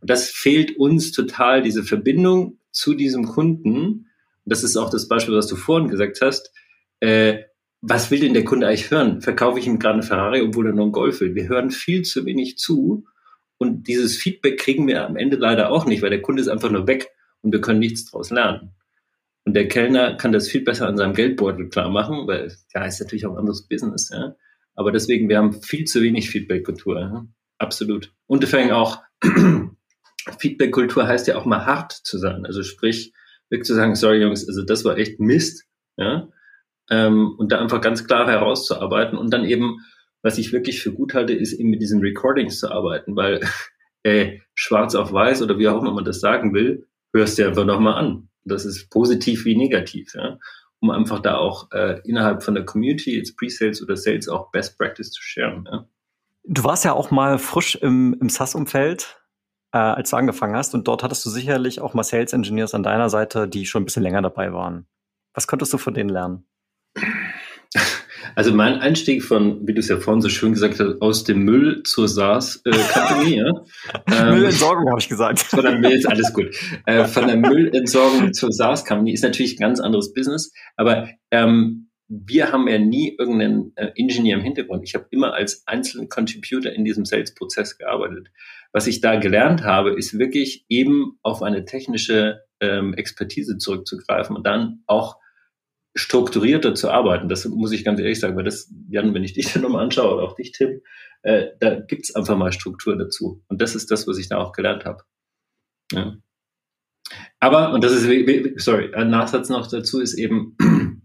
Und 0.00 0.08
das 0.08 0.30
fehlt 0.30 0.76
uns 0.76 1.12
total, 1.12 1.62
diese 1.62 1.84
Verbindung 1.84 2.58
zu 2.72 2.94
diesem 2.94 3.26
Kunden. 3.26 3.72
Und 3.74 4.06
das 4.44 4.64
ist 4.64 4.76
auch 4.76 4.90
das 4.90 5.08
Beispiel, 5.08 5.34
was 5.34 5.46
du 5.46 5.56
vorhin 5.56 5.88
gesagt 5.88 6.20
hast. 6.22 6.52
Äh, 7.00 7.44
was 7.82 8.10
will 8.10 8.20
denn 8.20 8.34
der 8.34 8.44
Kunde 8.44 8.66
eigentlich 8.66 8.90
hören? 8.90 9.20
Verkaufe 9.20 9.58
ich 9.58 9.66
ihm 9.66 9.78
gerade 9.78 9.94
eine 9.94 10.02
Ferrari, 10.02 10.42
obwohl 10.42 10.66
er 10.66 10.72
nur 10.72 10.84
einen 10.84 10.92
Golf 10.92 11.20
will? 11.20 11.34
Wir 11.34 11.48
hören 11.48 11.70
viel 11.70 12.02
zu 12.02 12.26
wenig 12.26 12.58
zu. 12.58 13.04
Und 13.58 13.88
dieses 13.88 14.16
Feedback 14.16 14.58
kriegen 14.58 14.86
wir 14.86 15.06
am 15.06 15.16
Ende 15.16 15.36
leider 15.36 15.70
auch 15.70 15.86
nicht, 15.86 16.02
weil 16.02 16.10
der 16.10 16.22
Kunde 16.22 16.40
ist 16.40 16.48
einfach 16.48 16.70
nur 16.70 16.86
weg 16.86 17.10
und 17.42 17.52
wir 17.52 17.60
können 17.60 17.78
nichts 17.78 18.10
daraus 18.10 18.30
lernen. 18.30 18.72
Und 19.44 19.54
der 19.54 19.68
Kellner 19.68 20.14
kann 20.16 20.32
das 20.32 20.48
viel 20.48 20.62
besser 20.62 20.86
an 20.86 20.96
seinem 20.96 21.14
Geldbeutel 21.14 21.68
klar 21.68 21.90
machen, 21.90 22.26
weil 22.26 22.54
ja, 22.74 22.84
ist 22.84 23.00
natürlich 23.00 23.26
auch 23.26 23.32
ein 23.32 23.38
anderes 23.38 23.66
Business, 23.66 24.10
ja. 24.10 24.34
Aber 24.80 24.92
deswegen, 24.92 25.28
wir 25.28 25.36
haben 25.36 25.52
viel 25.60 25.84
zu 25.84 26.00
wenig 26.00 26.30
Feedback-Kultur, 26.30 26.98
ja? 26.98 27.26
absolut. 27.58 28.14
Und 28.26 28.42
deswegen 28.42 28.70
auch 28.70 29.02
Feedback-Kultur 30.38 31.06
heißt 31.06 31.26
ja 31.28 31.36
auch 31.36 31.44
mal 31.44 31.66
hart 31.66 31.92
zu 31.92 32.16
sein. 32.16 32.46
Also 32.46 32.62
sprich, 32.62 33.12
wirklich 33.50 33.66
zu 33.66 33.74
sagen, 33.74 33.94
sorry 33.94 34.22
Jungs, 34.22 34.48
also 34.48 34.64
das 34.64 34.82
war 34.86 34.96
echt 34.96 35.20
Mist, 35.20 35.66
ja. 35.98 36.30
Ähm, 36.88 37.34
und 37.36 37.52
da 37.52 37.60
einfach 37.60 37.82
ganz 37.82 38.06
klar 38.06 38.26
herauszuarbeiten 38.26 39.18
und 39.18 39.34
dann 39.34 39.44
eben, 39.44 39.80
was 40.22 40.38
ich 40.38 40.50
wirklich 40.54 40.80
für 40.82 40.94
gut 40.94 41.12
halte, 41.12 41.34
ist 41.34 41.52
eben 41.52 41.68
mit 41.68 41.82
diesen 41.82 42.00
Recordings 42.00 42.58
zu 42.58 42.70
arbeiten, 42.70 43.14
weil 43.16 43.40
äh, 44.02 44.38
schwarz 44.54 44.94
auf 44.94 45.12
weiß 45.12 45.42
oder 45.42 45.58
wie 45.58 45.68
auch 45.68 45.82
immer 45.82 45.92
man 45.92 46.06
das 46.06 46.20
sagen 46.20 46.54
will, 46.54 46.86
hörst 47.12 47.38
du 47.38 47.46
einfach 47.46 47.66
nochmal 47.66 48.02
an. 48.02 48.30
Das 48.44 48.64
ist 48.64 48.88
positiv 48.88 49.44
wie 49.44 49.58
negativ, 49.58 50.14
ja. 50.14 50.38
Um 50.80 50.90
einfach 50.90 51.20
da 51.20 51.36
auch 51.36 51.70
äh, 51.72 52.00
innerhalb 52.04 52.42
von 52.42 52.54
der 52.54 52.64
Community, 52.64 53.16
jetzt 53.16 53.36
Pre-Sales 53.36 53.82
oder 53.82 53.96
Sales, 53.96 54.28
auch 54.28 54.50
Best 54.50 54.78
Practice 54.78 55.10
zu 55.10 55.22
sharen. 55.22 55.68
Ja. 55.70 55.86
Du 56.44 56.64
warst 56.64 56.84
ja 56.84 56.94
auch 56.94 57.10
mal 57.10 57.38
frisch 57.38 57.74
im, 57.76 58.16
im 58.20 58.30
SaaS-Umfeld, 58.30 59.22
äh, 59.72 59.78
als 59.78 60.10
du 60.10 60.16
angefangen 60.16 60.56
hast. 60.56 60.74
Und 60.74 60.88
dort 60.88 61.02
hattest 61.02 61.24
du 61.26 61.30
sicherlich 61.30 61.80
auch 61.80 61.92
mal 61.92 62.02
Sales 62.02 62.32
Engineers 62.32 62.74
an 62.74 62.82
deiner 62.82 63.10
Seite, 63.10 63.46
die 63.46 63.66
schon 63.66 63.82
ein 63.82 63.84
bisschen 63.84 64.02
länger 64.02 64.22
dabei 64.22 64.52
waren. 64.52 64.86
Was 65.34 65.46
konntest 65.46 65.72
du 65.72 65.78
von 65.78 65.94
denen 65.94 66.10
lernen? 66.10 66.46
Also 68.34 68.52
mein 68.54 68.74
Einstieg 68.80 69.22
von, 69.22 69.66
wie 69.66 69.74
du 69.74 69.80
es 69.80 69.88
ja 69.88 69.98
vorhin 69.98 70.20
so 70.20 70.28
schön 70.28 70.52
gesagt 70.52 70.80
hast, 70.80 71.00
aus 71.00 71.24
dem 71.24 71.44
Müll 71.44 71.82
zur 71.84 72.08
SaaS 72.08 72.62
äh, 72.64 72.70
Company, 72.70 73.36
ja. 73.36 73.52
Ähm, 74.12 74.34
Müllentsorgung 74.34 74.88
habe 74.88 75.00
ich 75.00 75.08
gesagt. 75.08 75.38
Von 75.40 75.62
der 75.62 75.78
Müll 75.78 75.92
ist 75.92 76.06
alles 76.06 76.32
gut. 76.32 76.54
Äh, 76.86 77.04
von 77.04 77.26
der 77.26 77.36
Müllentsorgung 77.36 78.32
zur 78.32 78.52
SaaS 78.52 78.84
Company 78.84 79.12
ist 79.12 79.22
natürlich 79.22 79.56
ein 79.56 79.60
ganz 79.60 79.80
anderes 79.80 80.12
Business, 80.12 80.52
aber 80.76 81.08
ähm, 81.30 81.90
wir 82.08 82.50
haben 82.50 82.66
ja 82.66 82.78
nie 82.78 83.14
irgendeinen 83.16 83.72
äh, 83.76 83.92
Ingenieur 83.94 84.38
im 84.38 84.44
Hintergrund. 84.44 84.82
Ich 84.84 84.94
habe 84.94 85.06
immer 85.10 85.34
als 85.34 85.62
einzelnen 85.66 86.08
Contributor 86.08 86.72
in 86.72 86.84
diesem 86.84 87.04
Sales-Prozess 87.04 87.78
gearbeitet. 87.78 88.28
Was 88.72 88.88
ich 88.88 89.00
da 89.00 89.16
gelernt 89.16 89.62
habe, 89.62 89.92
ist 89.92 90.18
wirklich 90.18 90.64
eben 90.68 91.18
auf 91.22 91.42
eine 91.42 91.64
technische 91.64 92.40
ähm, 92.60 92.94
Expertise 92.94 93.58
zurückzugreifen 93.58 94.36
und 94.36 94.44
dann 94.44 94.82
auch 94.86 95.16
strukturierter 95.94 96.74
zu 96.74 96.90
arbeiten. 96.90 97.28
Das 97.28 97.44
muss 97.46 97.72
ich 97.72 97.84
ganz 97.84 98.00
ehrlich 98.00 98.20
sagen, 98.20 98.36
weil 98.36 98.44
das, 98.44 98.72
Jan, 98.88 99.14
wenn 99.14 99.24
ich 99.24 99.32
dich 99.32 99.52
dann 99.52 99.62
nochmal 99.62 99.84
anschaue 99.84 100.14
oder 100.14 100.22
auch 100.24 100.36
dich, 100.36 100.52
Tim, 100.52 100.82
äh, 101.22 101.48
da 101.58 101.80
gibt's 101.80 102.14
einfach 102.14 102.36
mal 102.36 102.52
Struktur 102.52 102.96
dazu. 102.96 103.42
Und 103.48 103.60
das 103.60 103.74
ist 103.74 103.90
das, 103.90 104.06
was 104.06 104.18
ich 104.18 104.28
da 104.28 104.38
auch 104.38 104.52
gelernt 104.52 104.84
habe. 104.84 105.02
Ja. 105.92 106.16
Aber, 107.40 107.72
und 107.72 107.82
das 107.82 107.92
ist, 107.92 108.62
sorry, 108.62 108.94
ein 108.94 109.10
Nachsatz 109.10 109.48
noch 109.48 109.66
dazu 109.66 110.00
ist 110.00 110.14
eben, 110.14 110.56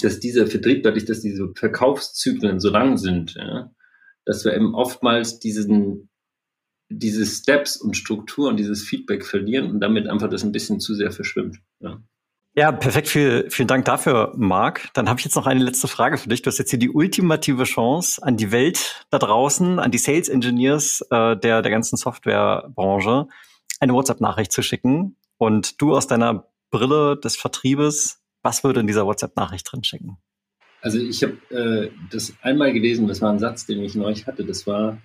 dass 0.00 0.20
dieser 0.20 0.46
Vertrieb, 0.46 0.82
dadurch, 0.82 1.04
dass 1.04 1.20
diese 1.20 1.52
Verkaufszyklen 1.54 2.60
so 2.60 2.70
lang 2.70 2.96
sind, 2.96 3.34
ja, 3.34 3.70
dass 4.24 4.44
wir 4.44 4.54
eben 4.54 4.74
oftmals 4.74 5.38
diesen, 5.38 6.10
diese 6.88 7.24
Steps 7.24 7.76
und 7.76 7.96
Strukturen, 7.96 8.56
dieses 8.56 8.82
Feedback 8.82 9.24
verlieren 9.24 9.70
und 9.70 9.80
damit 9.80 10.08
einfach 10.08 10.28
das 10.28 10.42
ein 10.42 10.52
bisschen 10.52 10.80
zu 10.80 10.94
sehr 10.94 11.12
verschwimmt. 11.12 11.58
Ja. 11.80 12.02
Ja, 12.58 12.72
perfekt. 12.72 13.06
Viel, 13.06 13.46
vielen 13.50 13.68
Dank 13.68 13.84
dafür, 13.84 14.32
Marc. 14.36 14.88
Dann 14.92 15.08
habe 15.08 15.20
ich 15.20 15.24
jetzt 15.24 15.36
noch 15.36 15.46
eine 15.46 15.62
letzte 15.62 15.86
Frage 15.86 16.18
für 16.18 16.28
dich. 16.28 16.42
Du 16.42 16.48
hast 16.48 16.58
jetzt 16.58 16.70
hier 16.70 16.78
die 16.80 16.90
ultimative 16.90 17.62
Chance 17.62 18.20
an 18.20 18.36
die 18.36 18.50
Welt 18.50 19.06
da 19.10 19.20
draußen, 19.20 19.78
an 19.78 19.92
die 19.92 19.98
Sales 19.98 20.28
Engineers 20.28 21.02
äh, 21.12 21.36
der, 21.36 21.62
der 21.62 21.70
ganzen 21.70 21.96
Softwarebranche, 21.96 23.28
eine 23.78 23.92
WhatsApp-Nachricht 23.92 24.50
zu 24.50 24.62
schicken. 24.62 25.14
Und 25.36 25.80
du 25.80 25.94
aus 25.94 26.08
deiner 26.08 26.48
Brille 26.72 27.16
des 27.16 27.36
Vertriebes, 27.36 28.24
was 28.42 28.64
würde 28.64 28.80
in 28.80 28.88
dieser 28.88 29.06
WhatsApp-Nachricht 29.06 29.70
drin 29.70 29.84
schicken? 29.84 30.16
Also 30.82 30.98
ich 30.98 31.22
habe 31.22 31.36
äh, 31.54 31.90
das 32.10 32.34
einmal 32.42 32.72
gelesen, 32.72 33.06
das 33.06 33.22
war 33.22 33.30
ein 33.30 33.38
Satz, 33.38 33.66
den 33.66 33.84
ich 33.84 33.94
neulich 33.94 34.26
hatte. 34.26 34.44
Das 34.44 34.66
war, 34.66 34.98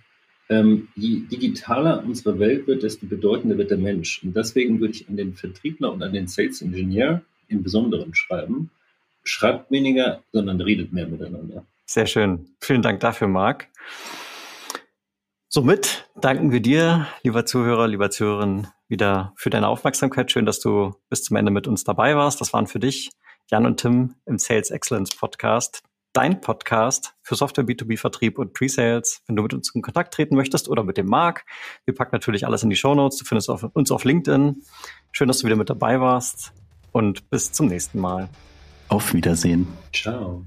ähm, 0.49 0.87
je 0.95 1.19
digitaler 1.31 2.03
unsere 2.03 2.39
Welt 2.39 2.65
wird, 2.65 2.81
desto 2.81 3.05
bedeutender 3.05 3.59
wird 3.59 3.69
der 3.69 3.77
Mensch. 3.77 4.23
Und 4.23 4.35
deswegen 4.35 4.79
würde 4.79 4.95
ich 4.95 5.07
an 5.07 5.17
den 5.17 5.35
Vertriebler 5.35 5.93
und 5.93 6.01
an 6.01 6.13
den 6.13 6.25
Sales 6.25 6.59
Engineer 6.63 7.21
im 7.47 7.63
Besonderen 7.63 8.13
schreiben. 8.13 8.71
Schreibt 9.23 9.71
weniger, 9.71 10.21
sondern 10.31 10.59
redet 10.59 10.91
mehr 10.91 11.07
miteinander. 11.07 11.65
Sehr 11.85 12.07
schön. 12.07 12.55
Vielen 12.59 12.81
Dank 12.81 12.99
dafür, 12.99 13.27
Marc. 13.27 13.69
Somit 15.49 16.09
danken 16.15 16.51
wir 16.51 16.61
dir, 16.61 17.07
lieber 17.21 17.45
Zuhörer, 17.45 17.87
lieber 17.87 18.09
Zuhörerin, 18.09 18.67
wieder 18.87 19.33
für 19.35 19.51
deine 19.51 19.67
Aufmerksamkeit. 19.67 20.31
Schön, 20.31 20.47
dass 20.47 20.59
du 20.59 20.95
bis 21.09 21.23
zum 21.23 21.37
Ende 21.37 21.51
mit 21.51 21.67
uns 21.67 21.83
dabei 21.83 22.15
warst. 22.15 22.41
Das 22.41 22.53
waren 22.53 22.65
für 22.65 22.79
dich 22.79 23.11
Jan 23.51 23.67
und 23.67 23.79
Tim 23.79 24.15
im 24.25 24.39
Sales 24.39 24.71
Excellence 24.71 25.15
Podcast. 25.15 25.83
Dein 26.11 26.41
Podcast 26.41 27.13
für 27.21 27.35
Software 27.35 27.65
B2B 27.65 27.99
Vertrieb 27.99 28.39
und 28.39 28.53
Pre-Sales. 28.53 29.21
Wenn 29.27 29.35
du 29.35 29.43
mit 29.43 29.53
uns 29.53 29.73
in 29.75 29.81
Kontakt 29.81 30.13
treten 30.13 30.35
möchtest 30.35 30.69
oder 30.69 30.83
mit 30.83 30.97
dem 30.97 31.05
Marc, 31.05 31.45
wir 31.85 31.93
packen 31.93 32.15
natürlich 32.15 32.45
alles 32.47 32.63
in 32.63 32.71
die 32.71 32.75
Show 32.75 32.95
Notes. 32.95 33.19
Du 33.19 33.25
findest 33.25 33.49
uns 33.49 33.91
auf 33.91 34.03
LinkedIn. 34.03 34.63
Schön, 35.11 35.27
dass 35.27 35.39
du 35.39 35.45
wieder 35.45 35.55
mit 35.55 35.69
dabei 35.69 36.01
warst 36.01 36.53
und 36.93 37.29
bis 37.29 37.51
zum 37.51 37.67
nächsten 37.67 37.99
Mal. 37.99 38.29
Auf 38.87 39.13
Wiedersehen. 39.13 39.67
Ciao. 39.91 40.45